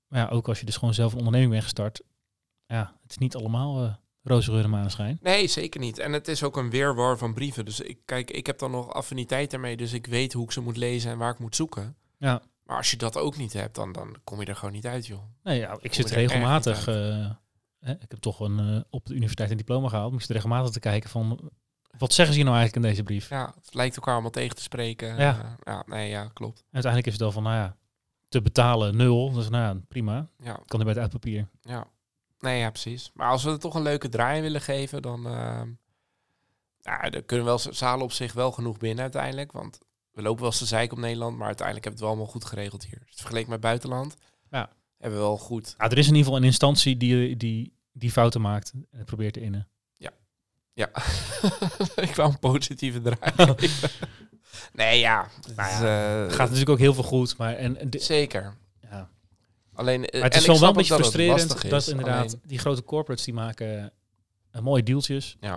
Maar 0.07 0.19
ja, 0.19 0.27
ook 0.27 0.47
als 0.47 0.59
je 0.59 0.65
dus 0.65 0.77
gewoon 0.77 0.93
zelf 0.93 1.11
een 1.11 1.17
onderneming 1.17 1.51
bent 1.51 1.63
gestart. 1.63 2.01
Ja, 2.65 2.93
het 3.01 3.11
is 3.11 3.17
niet 3.17 3.35
allemaal 3.35 3.83
eh 3.83 3.93
roze 4.27 4.51
geur 4.51 4.63
en 4.63 4.69
maneschijn. 4.69 5.19
nee, 5.21 5.47
zeker 5.47 5.79
niet. 5.79 5.99
En 5.99 6.13
het 6.13 6.27
is 6.27 6.43
ook 6.43 6.57
een 6.57 6.69
weerwar 6.69 7.17
van 7.17 7.33
brieven. 7.33 7.65
Dus 7.65 7.79
ik, 7.79 7.97
kijk, 8.05 8.31
ik 8.31 8.45
heb 8.45 8.59
dan 8.59 8.71
nog 8.71 8.93
affiniteit 8.93 9.53
ermee. 9.53 9.77
Dus 9.77 9.93
ik 9.93 10.05
weet 10.07 10.33
hoe 10.33 10.43
ik 10.43 10.51
ze 10.51 10.61
moet 10.61 10.77
lezen 10.77 11.11
en 11.11 11.17
waar 11.17 11.31
ik 11.31 11.39
moet 11.39 11.55
zoeken. 11.55 11.95
Ja. 12.17 12.41
Maar 12.63 12.77
als 12.77 12.91
je 12.91 12.97
dat 12.97 13.17
ook 13.17 13.37
niet 13.37 13.53
hebt, 13.53 13.75
dan, 13.75 13.91
dan 13.91 14.15
kom 14.23 14.39
je 14.39 14.45
er 14.45 14.55
gewoon 14.55 14.73
niet 14.73 14.85
uit, 14.85 15.07
joh. 15.07 15.21
Nee, 15.43 15.59
ja, 15.59 15.77
ik 15.81 15.93
zit 15.93 16.09
regelmatig. 16.11 16.87
eh, 16.87 17.29
hè, 17.79 17.91
ik 17.91 18.05
heb 18.11 18.19
toch 18.19 18.39
een, 18.39 18.59
eh, 18.59 18.81
op 18.89 19.05
de 19.05 19.13
universiteit 19.13 19.51
een 19.51 19.57
diploma 19.57 19.89
gehaald. 19.89 20.11
Moest 20.11 20.29
regelmatig 20.29 20.71
te 20.71 20.79
kijken 20.79 21.09
van. 21.09 21.51
Wat 21.97 22.13
zeggen 22.13 22.33
ze 22.33 22.39
hier 22.41 22.49
nou 22.49 22.57
eigenlijk 22.59 22.85
in 22.85 22.91
deze 22.91 23.03
brief? 23.03 23.29
Ja, 23.29 23.53
het 23.63 23.73
lijkt 23.73 23.95
elkaar 23.95 24.13
allemaal 24.13 24.31
tegen 24.31 24.55
te 24.55 24.61
spreken. 24.61 25.07
Ja. 25.17 25.39
Eh, 25.39 25.51
ja 25.63 25.83
nee, 25.87 26.09
ja, 26.09 26.29
klopt. 26.33 26.59
En 26.59 26.65
uiteindelijk 26.71 27.05
is 27.05 27.13
het 27.13 27.21
dan 27.21 27.31
van, 27.33 27.43
nou 27.43 27.55
ja, 27.55 27.75
te 28.29 28.41
betalen 28.41 28.95
nul. 28.97 29.31
Dus 29.31 29.49
nou 29.49 29.63
ja, 29.75 29.81
prima. 29.87 30.27
Ja, 30.43 30.59
Kan 30.65 30.79
er 30.79 30.85
bij 30.85 30.93
het 30.93 31.03
uitpapier. 31.03 31.47
ja. 31.61 31.87
Nee, 32.39 32.59
ja, 32.59 32.69
precies. 32.69 33.11
Maar 33.13 33.29
als 33.29 33.43
we 33.43 33.51
er 33.51 33.59
toch 33.59 33.75
een 33.75 33.81
leuke 33.81 34.09
draai 34.09 34.41
willen 34.41 34.61
geven, 34.61 35.01
dan... 35.01 35.27
eh 35.27 35.61
ja, 36.81 37.09
er 37.09 37.23
kunnen 37.23 37.45
wel 37.45 37.59
zalen 37.59 38.03
op 38.05 38.11
zich 38.11 38.33
wel 38.33 38.51
genoeg 38.51 38.77
binnen 38.77 39.03
uiteindelijk. 39.03 39.51
Want 39.51 39.77
we 40.11 40.21
lopen 40.21 40.39
wel 40.41 40.49
eens 40.49 40.57
te 40.59 40.65
zeiken 40.65 40.97
op 40.97 41.03
Nederland, 41.03 41.37
maar 41.37 41.47
uiteindelijk 41.47 41.85
hebben 41.85 42.03
we 42.03 42.07
het 42.07 42.15
wel 42.15 42.25
allemaal 42.25 42.41
goed 42.41 42.49
geregeld 42.49 42.85
hier. 42.85 43.01
Dus 43.05 43.15
vergeleken 43.15 43.49
met 43.49 43.59
buitenland 43.59 44.15
Ja. 44.49 44.69
hebben 44.97 45.19
we 45.19 45.25
wel 45.25 45.37
goed 45.37 45.75
Ja, 45.77 45.89
er 45.89 45.97
is 45.97 46.07
in 46.07 46.11
ieder 46.15 46.23
geval 46.23 46.37
een 46.37 46.43
instantie 46.43 46.97
die, 46.97 47.37
die, 47.37 47.73
die 47.91 48.11
fouten 48.11 48.41
maakt 48.41 48.71
en 48.71 48.87
het 48.97 49.05
probeert 49.05 49.33
te 49.33 49.41
innen. 49.41 49.67
Ja, 50.73 50.89
ik 52.07 52.15
wou 52.15 52.29
een 52.29 52.39
positieve 52.39 53.01
draai. 53.01 53.55
nee, 54.73 54.99
ja. 54.99 55.29
Het 55.35 55.55
Nou 55.55 55.69
ja, 55.69 56.15
eh, 56.15 56.21
Het 56.23 56.31
gaat 56.31 56.43
natuurlijk 56.43 56.69
ook 56.69 56.79
heel 56.79 56.93
veel 56.93 57.03
goed, 57.03 57.37
maar 57.37 57.55
en, 57.55 57.77
zeker. 57.89 58.53
Alleen, 59.77 60.05
eh, 60.05 60.19
Maar 60.21 60.29
het 60.29 60.39
is 60.39 60.45
wel 60.45 60.63
een 60.63 60.73
beetje 60.73 60.89
dat 60.97 60.97
het 61.05 61.07
frustrerend 61.07 61.69
dat 61.69 61.87
inderdaad 61.87 62.25
alleen- 62.25 62.41
die 62.45 62.59
grote 62.59 62.83
corporates 62.83 63.25
die 63.25 63.33
maken 63.33 63.93
eh, 64.51 64.61
mooie 64.61 64.83
dealtjes 64.83 65.37
ja. 65.39 65.53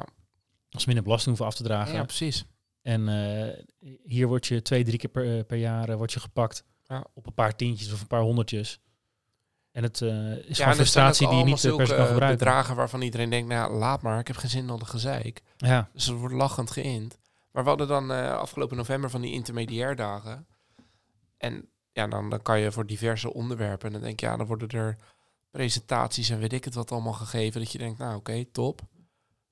als 0.71 0.83
ze 0.83 0.87
minder 0.87 1.05
belasting 1.05 1.37
hoeven 1.37 1.47
af 1.47 1.55
te 1.55 1.63
dragen. 1.69 1.95
ja, 1.95 2.05
precies. 2.05 2.45
En 2.83 3.09
eh, 3.09 3.89
hier 4.05 4.27
word 4.27 4.47
je 4.47 4.63
twee, 4.63 4.85
drie 4.85 4.99
keer 4.99 5.11
per, 5.11 5.45
per 5.45 5.57
jaar 5.59 5.97
word 5.97 6.13
je 6.13 6.21
gepakt 6.21 6.65
Ja. 6.87 7.05
op 7.15 7.27
een 7.27 7.35
paar 7.35 7.57
tientjes 7.57 7.93
of 7.93 8.01
een 8.01 8.07
paar 8.07 8.21
honderdjes. 8.23 8.81
En 9.73 9.83
het 9.83 10.01
is 10.01 10.09
Ja, 10.09 10.55
gewoon 10.55 10.75
frustratie 10.75 11.29
die 11.29 11.39
je 11.39 11.45
niet 11.45 11.53
per 11.61 11.63
se 11.63 11.69
kan 11.69 11.87
gebruiken. 11.87 12.29
bedragen 12.39 12.77
waarvan 12.77 13.03
iedereen 13.03 13.31
denkt, 13.31 13.49
nou 13.49 13.73
laat 13.75 14.03
maar, 14.03 14.19
ik 14.19 14.27
heb 14.27 14.37
geen 14.37 14.51
zin 14.51 14.63
in 14.63 14.71
al 14.71 14.79
de 14.79 14.85
gezeik. 14.85 15.43
Ja, 15.57 15.89
Dus 15.93 16.07
er 16.09 16.15
wordt 16.15 16.35
lachend 16.35 16.71
geïnd. 16.71 17.19
Maar 17.53 17.63
we 17.63 17.69
hadden 17.69 17.89
dan 17.89 18.11
afgelopen 18.39 18.77
november 18.77 19.11
van 19.11 19.21
die 19.21 19.33
intermediair 19.33 19.97
dagen. 19.97 20.47
en 21.37 21.69
ja, 21.93 22.07
dan, 22.07 22.31
dan 22.31 22.43
kan 22.43 22.61
je 22.61 22.73
voor 22.73 22.87
diverse 22.87 23.33
onderwerpen. 23.35 23.87
En 23.87 23.93
dan 23.93 24.03
denk 24.03 24.21
je, 24.21 24.27
ja, 24.27 24.37
dan 24.37 24.47
worden 24.47 24.69
er 24.69 24.97
presentaties 25.51 26.31
en 26.31 26.39
weet 26.39 26.53
ik 26.53 26.65
het 26.65 26.75
wat 26.75 26.93
allemaal 26.93 27.13
gegeven. 27.13 27.61
Dat 27.61 27.73
je 27.73 27.79
denkt, 27.79 27.99
nou 27.99 28.17
oké, 28.17 28.45
top. 28.45 28.81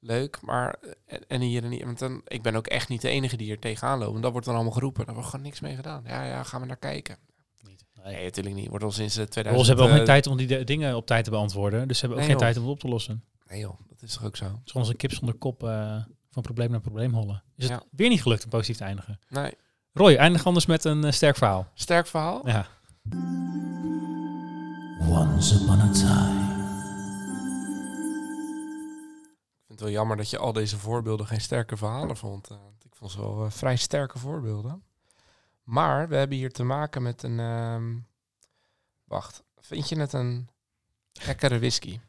Leuk, 0.00 0.40
maar 0.40 0.78
en, 1.06 1.26
en 1.28 1.40
hier 1.40 1.64
en 1.64 1.70
hier. 1.70 1.84
Want 1.84 1.98
dan, 1.98 2.20
ik 2.24 2.42
ben 2.42 2.54
ook 2.56 2.66
echt 2.66 2.88
niet 2.88 3.00
de 3.00 3.08
enige 3.08 3.36
die 3.36 3.50
er 3.50 3.58
tegenaan 3.58 3.98
loopt. 3.98 4.14
En 4.14 4.20
dat 4.20 4.30
wordt 4.32 4.46
dan 4.46 4.54
allemaal 4.54 4.72
geroepen. 4.72 5.04
Daar 5.06 5.14
wordt 5.14 5.30
gewoon 5.30 5.44
niks 5.44 5.60
mee 5.60 5.76
gedaan. 5.76 6.02
Ja, 6.06 6.24
ja, 6.24 6.42
gaan 6.42 6.60
we 6.60 6.66
naar 6.66 6.76
kijken. 6.76 7.16
Niet. 7.60 7.84
Nee, 8.04 8.24
natuurlijk 8.24 8.54
niet. 8.56 8.68
Wordt 8.68 8.84
al 8.84 8.90
sinds 8.90 9.16
eh, 9.16 9.24
2000. 9.24 9.60
Ze 9.66 9.66
hebben 9.72 9.84
ook 9.84 9.90
geen 9.90 10.00
eh, 10.00 10.12
tijd 10.14 10.26
om 10.26 10.36
die 10.36 10.46
de- 10.46 10.64
dingen 10.64 10.96
op 10.96 11.06
tijd 11.06 11.24
te 11.24 11.30
beantwoorden. 11.30 11.88
Dus 11.88 11.98
ze 11.98 12.06
hebben 12.06 12.22
ook 12.22 12.28
Nee, 12.28 12.36
geen 12.36 12.44
joh. 12.46 12.54
tijd 12.54 12.56
om 12.56 12.62
het 12.62 12.72
op 12.72 12.80
te 12.80 12.88
lossen. 12.94 13.24
Nee 13.46 13.60
joh, 13.60 13.78
dat 13.88 14.02
is 14.02 14.12
toch 14.14 14.24
ook 14.24 14.36
zo? 14.36 14.44
Het 14.44 14.54
is 14.64 14.70
gewoon 14.70 14.82
als 14.82 14.88
een 14.88 14.96
kip 14.96 15.12
zonder 15.12 15.34
kop 15.34 15.62
eh, 15.64 15.96
van 16.30 16.42
probleem 16.42 16.70
naar 16.70 16.80
probleem 16.80 17.12
hollen. 17.14 17.42
Is 17.56 17.68
het 17.68 17.72
Ja. 17.82 17.86
weer 17.90 18.08
niet 18.08 18.22
gelukt 18.22 18.44
om 18.44 18.50
positief 18.50 18.76
te 18.76 18.84
eindigen. 18.84 19.18
Nee. 19.28 19.52
Roy, 19.98 20.14
eindig 20.16 20.46
anders 20.46 20.66
met 20.66 20.84
een 20.84 21.04
eh, 21.04 21.12
sterk 21.12 21.36
verhaal. 21.36 21.66
Sterk 21.74 22.06
verhaal. 22.06 22.48
Ja. 22.48 22.66
Once 25.08 25.54
upon 25.54 25.80
a 25.80 25.90
time, 25.92 26.46
Ik 29.58 29.64
vind 29.66 29.68
het 29.68 29.80
wel 29.80 29.90
jammer 29.90 30.16
dat 30.16 30.30
je 30.30 30.38
al 30.38 30.52
deze 30.52 30.78
voorbeelden 30.78 31.26
geen 31.26 31.40
sterke 31.40 31.76
verhalen 31.76 32.16
vond. 32.16 32.50
eh, 32.50 32.56
want 32.62 32.84
ik 32.84 32.94
vond 32.94 33.10
ze 33.10 33.20
wel 33.20 33.44
eh, 33.44 33.50
vrij 33.50 33.76
sterke 33.76 34.18
voorbeelden. 34.18 34.82
Maar 35.62 36.08
we 36.08 36.16
hebben 36.16 36.36
hier 36.36 36.52
te 36.52 36.62
maken 36.64 37.02
met 37.02 37.22
een... 37.22 37.40
ehm, 37.40 37.96
wacht, 39.04 39.42
vind 39.56 39.88
je 39.88 39.98
het 40.00 40.12
een 40.12 40.48
lekkere 41.26 41.58
whisky? 41.58 42.00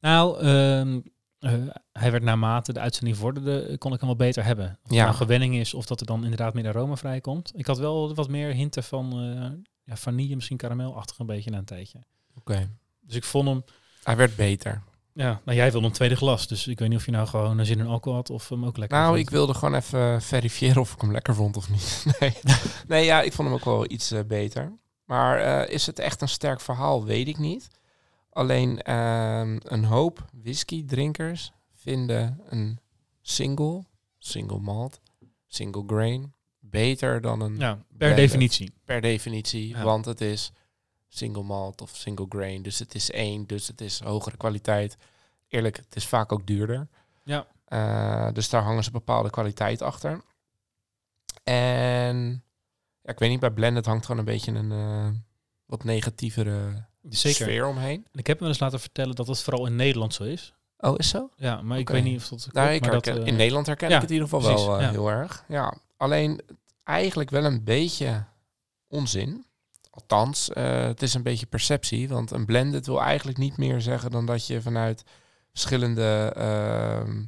Nou, 0.00 0.40
ehm, 0.40 1.00
eh, 1.42 1.52
hij 1.92 2.10
werd 2.10 2.22
naarmate 2.22 2.72
de 2.72 2.80
uitzending 2.80 3.16
vorderde, 3.16 3.60
eh, 3.62 3.78
kon 3.78 3.92
ik 3.92 3.98
hem 4.00 4.08
wel 4.08 4.18
beter 4.18 4.44
hebben. 4.44 4.66
Of 4.66 4.78
het 4.82 4.92
Ja. 4.94 5.04
nou 5.04 5.16
gewenning 5.16 5.54
is 5.56 5.74
of 5.74 5.86
dat 5.86 6.00
er 6.00 6.06
dan 6.06 6.22
inderdaad 6.22 6.54
meer 6.54 6.66
aroma 6.68 6.96
vrijkomt. 6.96 7.52
Ik 7.54 7.66
had 7.66 7.78
wel 7.78 8.14
wat 8.14 8.28
meer 8.28 8.52
hinten 8.54 8.82
van 8.84 9.12
eh, 9.12 9.50
ja, 9.84 9.96
vanille, 9.96 10.34
misschien 10.34 10.56
karamelachtig 10.56 11.18
een 11.18 11.26
beetje 11.26 11.50
na 11.50 11.58
een 11.58 11.64
tijdje. 11.64 11.98
Oké. 12.38 12.70
Dus 13.00 13.16
ik 13.16 13.24
vond 13.24 13.48
hem, 13.48 13.64
Hij 14.02 14.16
werd 14.16 14.36
beter. 14.36 14.82
ja, 15.12 15.40
nou 15.44 15.56
jij 15.58 15.70
wilde 15.72 15.86
een 15.86 15.92
tweede 15.92 16.16
glas. 16.16 16.46
Dus 16.46 16.66
ik 16.66 16.78
weet 16.78 16.88
niet 16.88 16.98
of 16.98 17.04
je 17.04 17.10
nou 17.10 17.26
gewoon 17.26 17.58
een 17.58 17.66
zin 17.66 17.78
in 17.78 17.86
alcohol 17.86 18.14
had 18.18 18.30
of 18.30 18.48
hem 18.48 18.64
ook 18.64 18.76
lekker 18.76 18.98
Nou, 18.98 19.08
vond. 19.10 19.20
ik 19.20 19.30
wilde 19.30 19.54
gewoon 19.54 19.74
even 19.74 20.22
verifiëren 20.22 20.80
of 20.80 20.92
ik 20.92 21.00
hem 21.00 21.12
lekker 21.12 21.34
vond 21.34 21.56
of 21.56 21.70
niet. 21.70 22.04
Nee, 22.20 22.34
nee 22.88 23.04
ja, 23.04 23.22
ik 23.22 23.32
vond 23.32 23.48
hem 23.48 23.56
ook 23.56 23.64
wel 23.64 23.90
iets 23.90 24.14
beter. 24.26 24.72
Maar 25.04 25.68
is 25.68 25.86
het 25.86 25.98
echt 25.98 26.20
een 26.20 26.28
sterk 26.28 26.60
verhaal? 26.60 27.04
Weet 27.04 27.28
ik 27.28 27.38
niet. 27.38 27.68
Alleen 28.32 28.82
ehm, 28.82 29.58
een 29.62 29.84
hoop 29.84 30.24
whisky-drinkers 30.42 31.52
vinden 31.74 32.40
een 32.48 32.78
single, 33.20 33.84
single 34.18 34.58
malt, 34.58 35.00
single 35.46 35.82
grain, 35.86 36.34
beter 36.58 37.20
dan 37.20 37.40
een 37.40 37.56
Ja, 37.56 37.74
per 37.74 37.84
blended. 37.96 38.16
definitie. 38.16 38.72
per 38.84 39.00
definitie. 39.00 39.68
Ja. 39.68 39.82
Want 39.84 40.04
het 40.04 40.20
is 40.20 40.52
single 41.08 41.42
malt 41.42 41.80
of 41.80 41.96
single 41.96 42.26
grain. 42.28 42.62
Dus 42.62 42.78
het 42.78 42.94
is 42.94 43.10
één, 43.10 43.46
dus 43.46 43.66
het 43.66 43.80
is 43.80 44.00
hogere 44.00 44.36
kwaliteit. 44.36 44.96
Eerlijk, 45.48 45.76
het 45.76 45.96
is 45.96 46.06
vaak 46.06 46.32
ook 46.32 46.46
duurder. 46.46 46.88
Ja. 47.24 47.46
Eh, 47.64 48.32
dus 48.32 48.48
daar 48.48 48.62
hangen 48.62 48.84
ze 48.84 48.90
bepaalde 48.90 49.30
kwaliteit 49.30 49.82
achter. 49.82 50.22
En 51.44 52.44
ja, 53.02 53.10
ik 53.12 53.18
weet 53.18 53.30
niet, 53.30 53.40
bij 53.40 53.50
Blended 53.50 53.86
hangt 53.86 54.04
gewoon 54.06 54.20
een 54.20 54.32
beetje 54.32 54.52
een 54.52 54.72
eh, 54.72 55.08
wat 55.66 55.84
negatievere 55.84 56.84
Zeker. 57.08 57.44
sfeer 57.44 57.66
omheen. 57.66 58.06
En 58.12 58.18
ik 58.18 58.26
heb 58.26 58.40
me 58.40 58.46
eens 58.46 58.58
laten 58.58 58.80
vertellen 58.80 59.14
dat 59.14 59.26
het 59.26 59.42
vooral 59.42 59.66
in 59.66 59.76
Nederland 59.76 60.14
zo 60.14 60.24
is. 60.24 60.54
Oh, 60.78 60.94
is 60.96 61.08
zo? 61.08 61.30
Ja, 61.36 61.62
maar 61.62 61.78
ik 61.78 61.88
weet 61.88 62.04
niet 62.04 62.16
of 62.16 62.28
dat. 62.28 62.52
Nou, 62.52 62.70
ik 62.70 62.80
maar 62.80 62.90
dat, 62.90 63.06
eh, 63.06 63.26
in 63.26 63.36
Nederland 63.36 63.66
herken 63.66 63.88
ja, 63.88 63.94
ik 63.94 64.00
het 64.00 64.10
in 64.10 64.16
ieder 64.16 64.28
geval 64.30 64.50
precies, 64.50 64.66
wel 64.66 64.76
eh, 64.76 64.82
ja. 64.82 64.90
heel 64.90 65.10
erg. 65.10 65.44
Ja, 65.48 65.76
alleen 65.96 66.40
eigenlijk 66.84 67.30
wel 67.30 67.44
een 67.44 67.64
beetje 67.64 68.24
onzin. 68.88 69.46
Althans, 69.90 70.50
eh, 70.50 70.82
het 70.82 71.02
is 71.02 71.14
een 71.14 71.22
beetje 71.22 71.46
perceptie. 71.46 72.08
Want 72.08 72.30
een 72.30 72.46
blended 72.46 72.86
wil 72.86 73.02
eigenlijk 73.02 73.38
niet 73.38 73.56
meer 73.56 73.80
zeggen 73.80 74.10
dan 74.10 74.26
dat 74.26 74.46
je 74.46 74.62
vanuit 74.62 75.04
verschillende 75.50 76.32
ehm 76.36 77.22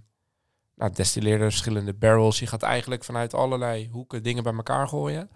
nou, 0.75 0.93
destilleerders, 0.93 1.55
verschillende 1.55 1.95
barrels, 1.95 2.39
je 2.39 2.47
gaat 2.47 2.63
eigenlijk 2.63 3.05
vanuit 3.05 3.35
allerlei 3.35 3.89
hoeken 3.93 4.23
dingen 4.23 4.43
bij 4.43 4.55
elkaar 4.55 4.89
gooien. 4.89 5.31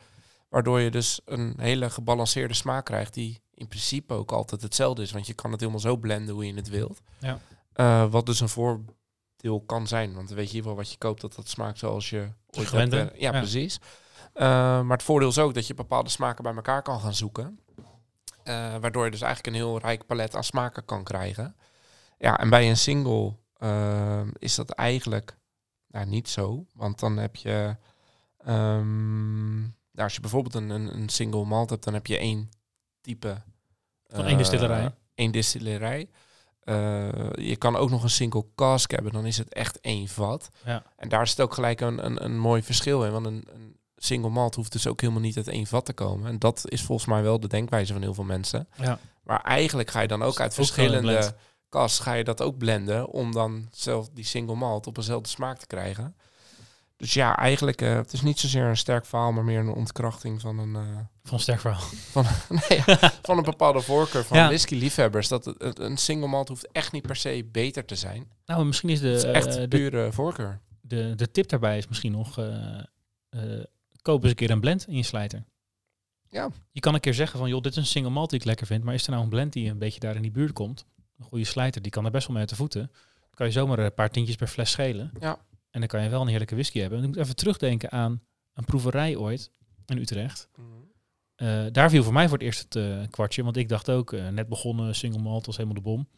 Waardoor 0.48 0.80
je 0.80 0.90
dus 0.90 1.20
een 1.24 1.54
hele 1.56 1.90
gebalanceerde 1.90 2.54
smaak 2.54 2.84
krijgt 2.84 3.14
die 3.14 3.40
in 3.54 3.68
principe 3.68 4.14
ook 4.14 4.32
altijd 4.32 4.62
hetzelfde 4.62 5.02
is. 5.02 5.10
Want 5.12 5.26
je 5.26 5.34
kan 5.34 5.50
het 5.50 5.60
helemaal 5.60 5.80
zo 5.80 5.96
blenden 5.96 6.34
hoe 6.34 6.46
je 6.46 6.54
het 6.54 6.68
wilt. 6.68 7.00
Ja. 7.18 7.38
Eh, 7.72 8.10
wat 8.10 8.26
dus 8.26 8.40
een 8.40 8.48
voordeel 8.48 9.60
kan 9.66 9.86
zijn. 9.86 10.14
Want 10.14 10.28
dan 10.28 10.36
weet 10.36 10.50
je 10.50 10.50
in 10.50 10.56
ieder 10.56 10.70
geval 10.70 10.76
wat 10.76 10.90
je 10.90 10.98
koopt, 10.98 11.20
dat 11.20 11.34
dat 11.34 11.48
smaakt 11.48 11.78
zoals 11.78 12.10
je 12.10 12.28
ooit 12.50 12.66
eh, 12.66 12.72
bent. 12.72 12.92
ja, 12.92 13.10
Ja. 13.18 13.30
precies. 13.30 13.80
Eh, 14.32 14.44
maar 14.82 14.96
het 14.96 15.02
voordeel 15.02 15.28
is 15.28 15.38
ook 15.38 15.54
dat 15.54 15.66
je 15.66 15.74
bepaalde 15.74 16.10
smaken 16.10 16.42
bij 16.44 16.54
elkaar 16.54 16.82
kan 16.82 17.00
gaan 17.00 17.14
zoeken. 17.14 17.60
Waardoor 18.80 19.04
je 19.04 19.10
dus 19.10 19.20
eigenlijk 19.20 19.56
een 19.56 19.62
heel 19.62 19.78
rijk 19.78 20.06
palet 20.06 20.34
aan 20.36 20.44
smaken 20.44 20.84
kan 20.84 21.04
krijgen. 21.04 21.56
Ja, 22.18 22.38
en 22.38 22.50
bij 22.50 22.68
een 22.68 22.76
single 22.76 23.36
is 24.38 24.54
dat 24.54 24.70
eigenlijk 24.70 25.36
nou, 25.88 26.06
niet 26.06 26.28
zo. 26.28 26.66
Want 26.74 26.98
dan 27.00 27.16
heb 27.16 27.36
je... 27.36 27.76
ehm, 28.38 29.64
nou, 29.98 30.10
als 30.10 30.14
je 30.14 30.20
bijvoorbeeld 30.20 30.54
een, 30.54 30.70
een, 30.70 30.94
een 30.94 31.08
single 31.08 31.44
malt 31.44 31.70
hebt, 31.70 31.84
dan 31.84 31.94
heb 31.94 32.06
je 32.06 32.18
één 32.18 32.50
type... 33.00 33.42
Van 34.06 34.24
één 34.24 34.38
distillerij. 34.38 34.84
eh, 34.84 34.90
één 35.14 35.32
distillerij. 35.32 36.10
Eh, 36.60 37.08
je 37.32 37.56
kan 37.56 37.76
ook 37.76 37.90
nog 37.90 38.02
een 38.02 38.10
single 38.10 38.44
cask 38.54 38.90
hebben, 38.90 39.12
dan 39.12 39.26
is 39.26 39.38
het 39.38 39.52
echt 39.54 39.80
één 39.80 40.08
vat. 40.08 40.48
Ja. 40.64 40.82
En 40.96 41.08
daar 41.08 41.26
zit 41.26 41.40
ook 41.40 41.54
gelijk 41.54 41.80
een, 41.80 42.04
een, 42.04 42.24
een 42.24 42.38
mooi 42.38 42.62
verschil 42.62 43.04
in. 43.04 43.12
Want 43.12 43.26
een, 43.26 43.48
een 43.52 43.76
single 43.96 44.30
malt 44.30 44.54
hoeft 44.54 44.72
dus 44.72 44.86
ook 44.86 45.00
helemaal 45.00 45.22
niet 45.22 45.36
uit 45.36 45.48
één 45.48 45.66
vat 45.66 45.84
te 45.84 45.92
komen. 45.92 46.28
En 46.28 46.38
dat 46.38 46.62
is 46.64 46.82
volgens 46.82 47.08
mij 47.08 47.22
wel 47.22 47.40
de 47.40 47.48
denkwijze 47.48 47.92
van 47.92 48.02
heel 48.02 48.14
veel 48.14 48.24
mensen. 48.24 48.68
Ja. 48.76 48.98
Maar 49.22 49.40
eigenlijk 49.42 49.90
ga 49.90 50.00
je 50.00 50.08
dan 50.08 50.22
ook 50.22 50.40
uit 50.40 50.54
verschillende 50.54 51.34
kas 51.68 51.98
ga 51.98 52.12
je 52.12 52.24
dat 52.24 52.42
ook 52.42 52.58
blenden 52.58 53.08
om 53.08 53.32
dan 53.32 53.68
zelf 53.72 54.08
die 54.08 54.24
single 54.24 54.54
malt 54.54 54.86
op 54.86 54.96
eenzelfde 54.96 55.28
smaak 55.28 55.58
te 55.58 55.66
krijgen. 55.66 56.16
Dus 56.98 57.14
ja, 57.14 57.36
eigenlijk 57.36 57.82
uh, 57.82 57.94
het 57.94 58.12
is 58.12 58.20
niet 58.22 58.38
zozeer 58.38 58.64
een 58.64 58.76
sterk 58.76 59.06
verhaal, 59.06 59.32
maar 59.32 59.44
meer 59.44 59.58
een 59.60 59.68
ontkrachting 59.68 60.40
van 60.40 60.58
een, 60.58 60.68
uh, 60.74 60.96
van 61.22 61.34
een 61.34 61.40
sterk 61.40 61.60
verhaal. 61.60 61.80
Van, 62.10 62.24
nee, 62.68 62.82
ja, 62.86 63.12
van 63.22 63.38
een 63.38 63.44
bepaalde 63.44 63.80
voorkeur 63.80 64.24
van 64.24 64.36
Ja. 64.36 64.46
whisky-liefhebbers. 64.46 65.28
Dat 65.28 65.44
het, 65.44 65.78
een 65.78 65.96
single 65.96 66.28
malt 66.28 66.48
hoeft 66.48 66.68
echt 66.72 66.92
niet 66.92 67.06
per 67.06 67.16
se 67.16 67.48
beter 67.52 67.84
te 67.84 67.94
zijn. 67.94 68.30
Nou, 68.46 68.64
misschien 68.64 68.88
is 68.88 69.00
de, 69.00 69.12
is 69.12 69.24
echt 69.24 69.46
eh, 69.46 69.54
de, 69.54 69.68
pure 69.68 70.12
voorkeur. 70.12 70.60
de, 70.80 71.12
de 71.16 71.30
tip 71.30 71.48
daarbij 71.48 71.78
is 71.78 71.88
misschien 71.88 72.12
nog... 72.12 72.38
eh 72.38 72.78
eh, 73.30 73.64
koop 74.02 74.20
eens 74.22 74.30
een 74.30 74.36
keer 74.36 74.50
een 74.50 74.60
blend 74.60 74.86
in 74.88 74.96
je 74.96 75.02
slijter. 75.02 75.44
Ja. 76.28 76.50
Je 76.70 76.80
kan 76.80 76.94
een 76.94 77.00
keer 77.00 77.14
zeggen 77.14 77.38
van, 77.38 77.48
joh, 77.48 77.62
dit 77.62 77.72
is 77.72 77.78
een 77.78 77.86
single 77.86 78.10
malt 78.10 78.30
die 78.30 78.38
ik 78.38 78.44
lekker 78.44 78.66
vind. 78.66 78.84
Maar 78.84 78.94
is 78.94 79.04
er 79.04 79.10
nou 79.10 79.22
een 79.22 79.28
blend 79.28 79.52
die 79.52 79.70
een 79.70 79.78
beetje 79.78 80.00
daar 80.00 80.16
in 80.16 80.22
die 80.22 80.30
buurt 80.30 80.52
komt? 80.52 80.86
Een 81.18 81.24
goede 81.24 81.44
slijter, 81.44 81.82
die 81.82 81.90
kan 81.90 82.04
er 82.04 82.10
best 82.10 82.22
wel 82.26 82.32
mee 82.32 82.40
uit 82.40 82.50
de 82.50 82.56
voeten. 82.56 82.90
Dan 83.20 83.34
kan 83.34 83.46
je 83.46 83.52
zomaar 83.52 83.78
een 83.78 83.94
paar 83.94 84.10
tientjes 84.10 84.36
per 84.36 84.46
fles 84.46 84.70
schelen. 84.70 85.10
Ja. 85.20 85.38
En 85.78 85.88
dan 85.88 85.98
kan 85.98 86.02
je 86.02 86.12
wel 86.12 86.20
een 86.20 86.28
heerlijke 86.28 86.54
whisky 86.54 86.78
hebben. 86.80 86.98
En 86.98 87.04
ik 87.04 87.10
moet 87.10 87.18
even 87.24 87.36
terugdenken 87.36 87.90
aan 87.92 88.22
een 88.54 88.64
proeverij 88.64 89.16
ooit 89.16 89.50
in 89.86 89.98
Utrecht. 89.98 90.48
Eh, 91.34 91.64
daar 91.72 91.90
viel 91.90 92.02
voor 92.04 92.12
mij 92.12 92.28
voor 92.28 92.36
het 92.38 92.46
eerst 92.46 92.60
het 92.62 92.76
eh, 92.76 93.02
kwartje. 93.10 93.42
Want 93.42 93.56
ik 93.56 93.68
dacht 93.68 93.90
ook, 93.90 94.12
eh, 94.12 94.28
net 94.28 94.48
begonnen, 94.48 94.94
single 94.94 95.20
malt 95.20 95.46
was 95.46 95.56
helemaal 95.56 95.82
de 95.82 95.88
bom. 95.88 96.08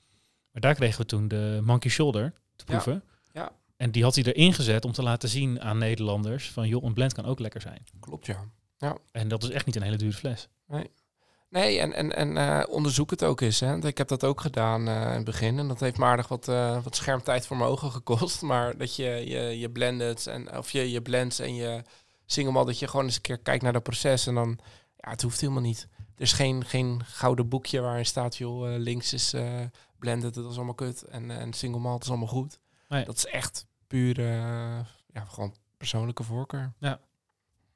Maar 0.52 0.62
daar 0.62 0.74
kregen 0.74 1.00
we 1.00 1.06
toen 1.06 1.28
de 1.28 1.60
Monkey 1.62 1.90
Shoulder 1.90 2.32
te 2.56 2.64
Ja, 2.66 2.72
proeven. 2.72 3.02
ja. 3.32 3.52
En 3.76 3.90
die 3.90 4.02
had 4.02 4.14
hij 4.14 4.24
erin 4.24 4.52
gezet 4.52 4.84
om 4.84 4.92
te 4.92 5.02
laten 5.02 5.28
zien 5.28 5.60
aan 5.60 5.78
Nederlanders 5.78 6.50
van 6.50 6.68
joh, 6.68 6.84
een 6.84 6.94
blend 6.94 7.12
kan 7.12 7.24
ook 7.24 7.38
lekker 7.38 7.60
zijn. 7.60 7.84
Klopt, 8.00 8.26
ja. 8.26 8.98
En 9.12 9.28
dat 9.28 9.42
is 9.42 9.50
echt 9.50 9.66
niet 9.66 9.76
een 9.76 9.82
hele 9.82 9.96
dure 9.96 10.12
fles. 10.16 10.48
Nee, 10.66 10.90
en, 11.50 11.92
en, 11.92 12.16
en 12.16 12.36
eh, 12.36 12.68
onderzoek 12.68 13.10
het 13.10 13.24
ook 13.24 13.40
eens. 13.40 13.60
Hè. 13.60 13.86
Ik 13.86 13.98
heb 13.98 14.08
dat 14.08 14.24
ook 14.24 14.40
gedaan 14.40 14.88
eh, 14.88 15.00
in 15.00 15.08
het 15.08 15.24
begin. 15.24 15.58
En 15.58 15.68
dat 15.68 15.80
heeft 15.80 15.98
me 15.98 16.04
aardig 16.04 16.28
wat, 16.28 16.48
eh, 16.48 16.82
wat 16.82 16.96
schermtijd 16.96 17.46
voor 17.46 17.56
mijn 17.56 17.70
ogen 17.70 17.90
gekost. 17.90 18.42
Maar 18.50 18.76
dat 18.76 18.96
je 18.96 19.04
je, 19.04 19.58
je 19.58 19.70
blended 19.70 20.26
en 20.26 20.56
of 20.56 20.70
je, 20.70 20.90
je 20.90 21.02
blends 21.02 21.38
en 21.38 21.54
je 21.54 21.82
single 22.26 22.52
malt, 22.52 22.66
dat 22.66 22.78
je 22.78 22.88
gewoon 22.88 23.04
eens 23.04 23.14
een 23.14 23.20
keer 23.20 23.38
kijkt 23.38 23.62
naar 23.62 23.72
dat 23.72 23.82
proces. 23.82 24.26
En 24.26 24.34
dan, 24.34 24.58
ja, 24.96 25.10
het 25.10 25.22
hoeft 25.22 25.40
helemaal 25.40 25.62
niet. 25.62 25.88
Er 26.16 26.22
is 26.22 26.32
geen, 26.32 26.64
geen 26.64 27.00
gouden 27.04 27.48
boekje 27.48 27.80
waarin 27.80 28.06
staat, 28.06 28.36
joh, 28.36 28.76
links 28.78 29.12
is 29.12 29.34
blended, 29.98 30.34
dat 30.34 30.50
is 30.50 30.56
allemaal 30.56 30.74
kut. 30.74 31.02
En, 31.02 31.30
en 31.30 31.52
single 31.52 31.80
malt 31.80 32.02
is 32.02 32.08
allemaal 32.08 32.26
goed. 32.26 32.58
Nee. 32.88 33.04
Dat 33.04 33.16
is 33.16 33.26
echt 33.26 33.66
puur, 33.86 34.18
eh, 34.18 34.80
ja, 35.06 35.24
gewoon 35.28 35.54
persoonlijke 35.76 36.22
voorkeur. 36.22 36.72
Ja. 36.78 37.00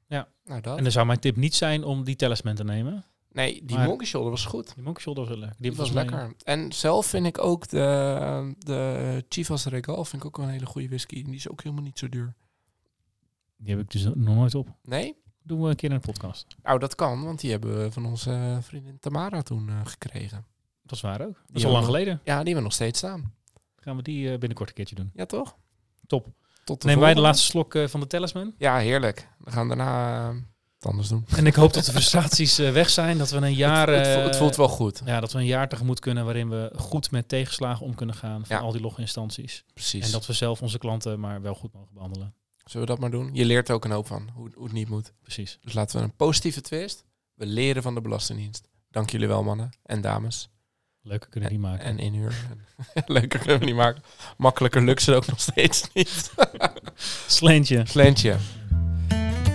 Ja. 0.07 0.29
Nou, 0.45 0.61
dat. 0.61 0.77
En 0.77 0.83
dan 0.83 0.93
zou 0.93 1.07
mijn 1.07 1.21
tip 1.21 1.37
niet 1.37 1.55
zijn 1.55 1.85
om 1.85 2.05
die 2.05 2.17
talisman 2.17 2.55
te 2.55 2.65
nemen. 2.65 3.05
Nee, 3.35 3.65
die 3.65 3.77
Maar- 3.77 3.87
Monkey 3.87 4.07
Shoulder 4.07 4.31
was 4.31 4.45
goed. 4.47 4.75
Die 4.75 4.83
Monkey 4.85 5.03
Shoulder 5.03 5.25
was 5.25 5.33
wel 5.33 5.43
lekker. 5.43 5.63
Die 5.63 5.75
was 5.75 5.91
lekker. 5.91 6.35
En 6.45 6.73
zelf 6.73 7.07
vind 7.07 7.27
ik 7.27 7.39
ook 7.39 7.69
de, 7.69 8.55
de 8.59 9.25
Chivas 9.29 9.65
Regal 9.67 10.05
vind 10.05 10.23
ik 10.23 10.29
ook 10.29 10.37
wel 10.37 10.47
een 10.47 10.53
hele 10.53 10.67
goede 10.67 10.89
whisky. 10.89 11.17
En 11.17 11.25
die 11.25 11.35
is 11.35 11.49
ook 11.51 11.63
helemaal 11.63 11.85
niet 11.85 11.99
zo 11.99 12.09
duur. 12.09 12.35
Die 13.57 13.75
heb 13.75 13.85
ik 13.85 13.91
dus 13.91 14.05
nog 14.05 14.15
nooit 14.17 14.55
op. 14.55 14.69
Nee? 14.83 15.17
Doen 15.43 15.63
we 15.63 15.69
een 15.69 15.77
keer 15.77 15.93
een 15.93 16.01
podcast. 16.01 16.57
Nou, 16.63 16.79
dat 16.79 16.95
kan, 16.95 17.25
want 17.25 17.41
die 17.41 17.51
hebben 17.51 17.83
we 17.83 17.93
van 17.93 18.07
onze 18.07 18.59
vriendin 18.61 18.99
Tamara 18.99 19.43
toen 19.43 19.69
eh, 19.69 19.81
gekregen. 19.85 20.45
Dat 20.83 20.93
is 20.97 21.01
waar 21.01 21.21
ook. 21.21 21.35
Dat 21.35 21.47
Die 21.47 21.57
is 21.57 21.65
al 21.65 21.71
lang 21.73 21.85
geleden. 21.85 22.13
Ja, 22.13 22.21
die 22.25 22.35
hebben 22.35 22.55
we 22.55 22.61
nog 22.61 22.73
steeds 22.73 22.99
staan. 22.99 23.35
Gaan 23.77 23.97
we 23.97 24.03
die 24.03 24.25
eh, 24.33 24.39
binnenkort 24.39 24.69
een 24.69 24.75
keertje 24.75 24.95
doen. 24.95 25.11
Ja, 25.15 25.27
toch? 25.27 25.57
Top. 26.07 26.27
Tot 26.65 26.81
de 26.81 26.87
Nemen 26.87 27.03
wij 27.03 27.15
de 27.15 27.21
laatste 27.21 27.45
slok 27.47 27.75
eh, 27.75 27.87
van 27.87 28.01
de 28.01 28.07
talisman? 28.07 28.55
Ja, 28.59 28.79
heerlijk. 28.79 29.29
We 29.39 29.51
gaan 29.51 29.69
daarna 29.69 30.29
eh, 30.31 30.37
anders 30.87 31.09
doen. 31.09 31.25
En 31.37 31.47
ik 31.47 31.55
hoop 31.55 31.73
dat 31.73 31.85
de 31.85 31.91
frustraties 31.91 32.59
eh, 32.59 32.73
weg 32.73 32.91
zijn. 32.91 33.19
Dat 33.19 33.31
we 33.31 33.37
een 33.37 33.55
jaar... 33.55 33.89
het, 33.89 34.07
voelt, 34.07 34.25
het 34.25 34.35
eh, 34.35 34.41
voelt 34.41 34.57
wel 34.57 34.69
goed. 34.69 35.03
Ja, 35.05 35.21
dat 35.21 35.33
we 35.33 35.39
een 35.39 35.45
jaar 35.47 35.69
tegemoet 35.69 36.01
kunnen 36.01 36.25
waarin 36.25 36.49
we 36.49 36.73
goed 36.77 37.11
met 37.11 37.29
tegenslagen 37.29 37.87
om 37.87 37.95
kunnen 37.95 38.15
gaan 38.15 38.47
van 38.47 38.57
Ja. 38.57 38.63
al 38.63 38.73
die 38.73 38.81
loginstanties. 38.81 39.65
Precies. 39.75 40.07
En 40.07 40.13
dat 40.13 40.27
we 40.27 40.33
zelf 40.33 40.63
onze 40.63 40.79
klanten 40.79 41.21
maar 41.21 41.43
wel 41.43 41.55
goed 41.55 41.73
mogen 41.73 41.95
behandelen. 41.95 42.35
Zullen 42.65 42.87
we 42.87 42.93
dat 42.93 43.01
maar 43.01 43.11
doen? 43.11 43.31
Je 43.33 43.45
leert 43.45 43.69
er 43.69 43.75
ook 43.75 43.85
een 43.85 43.91
hoop 43.91 44.07
van, 44.07 44.29
hoe, 44.35 44.51
hoe 44.55 44.65
het 44.65 44.73
niet 44.73 44.89
moet. 44.89 45.13
Precies. 45.23 45.59
Dus 45.63 45.73
laten 45.73 45.99
we 45.99 46.05
een 46.05 46.17
positieve 46.17 46.61
twist. 46.61 47.05
We 47.35 47.47
leren 47.47 47.83
van 47.83 47.95
de 47.95 48.01
Belastingdienst. 48.01 48.69
Dank 48.91 49.11
jullie 49.11 49.29
wel, 49.29 49.43
mannen 49.43 49.71
en 49.83 50.01
dames. 50.01 50.49
Leuker 51.07 51.29
kunnen 51.29 51.49
we 51.51 51.57
niet 51.57 51.65
maken. 51.65 51.85
En 51.85 51.99
inhuur. 51.99 52.35
Leuker 53.07 53.39
kunnen 53.39 53.59
we 53.59 53.65
niet 53.65 53.75
maken. 53.75 54.03
Makkelijker 54.37 54.83
lukt 54.85 55.07
het 55.07 55.15
ook 55.15 55.27
nog 55.27 55.41
steeds 55.41 55.89
niet. 55.93 56.33
Sleentje. 57.27 57.83
Slentje. 57.95 58.37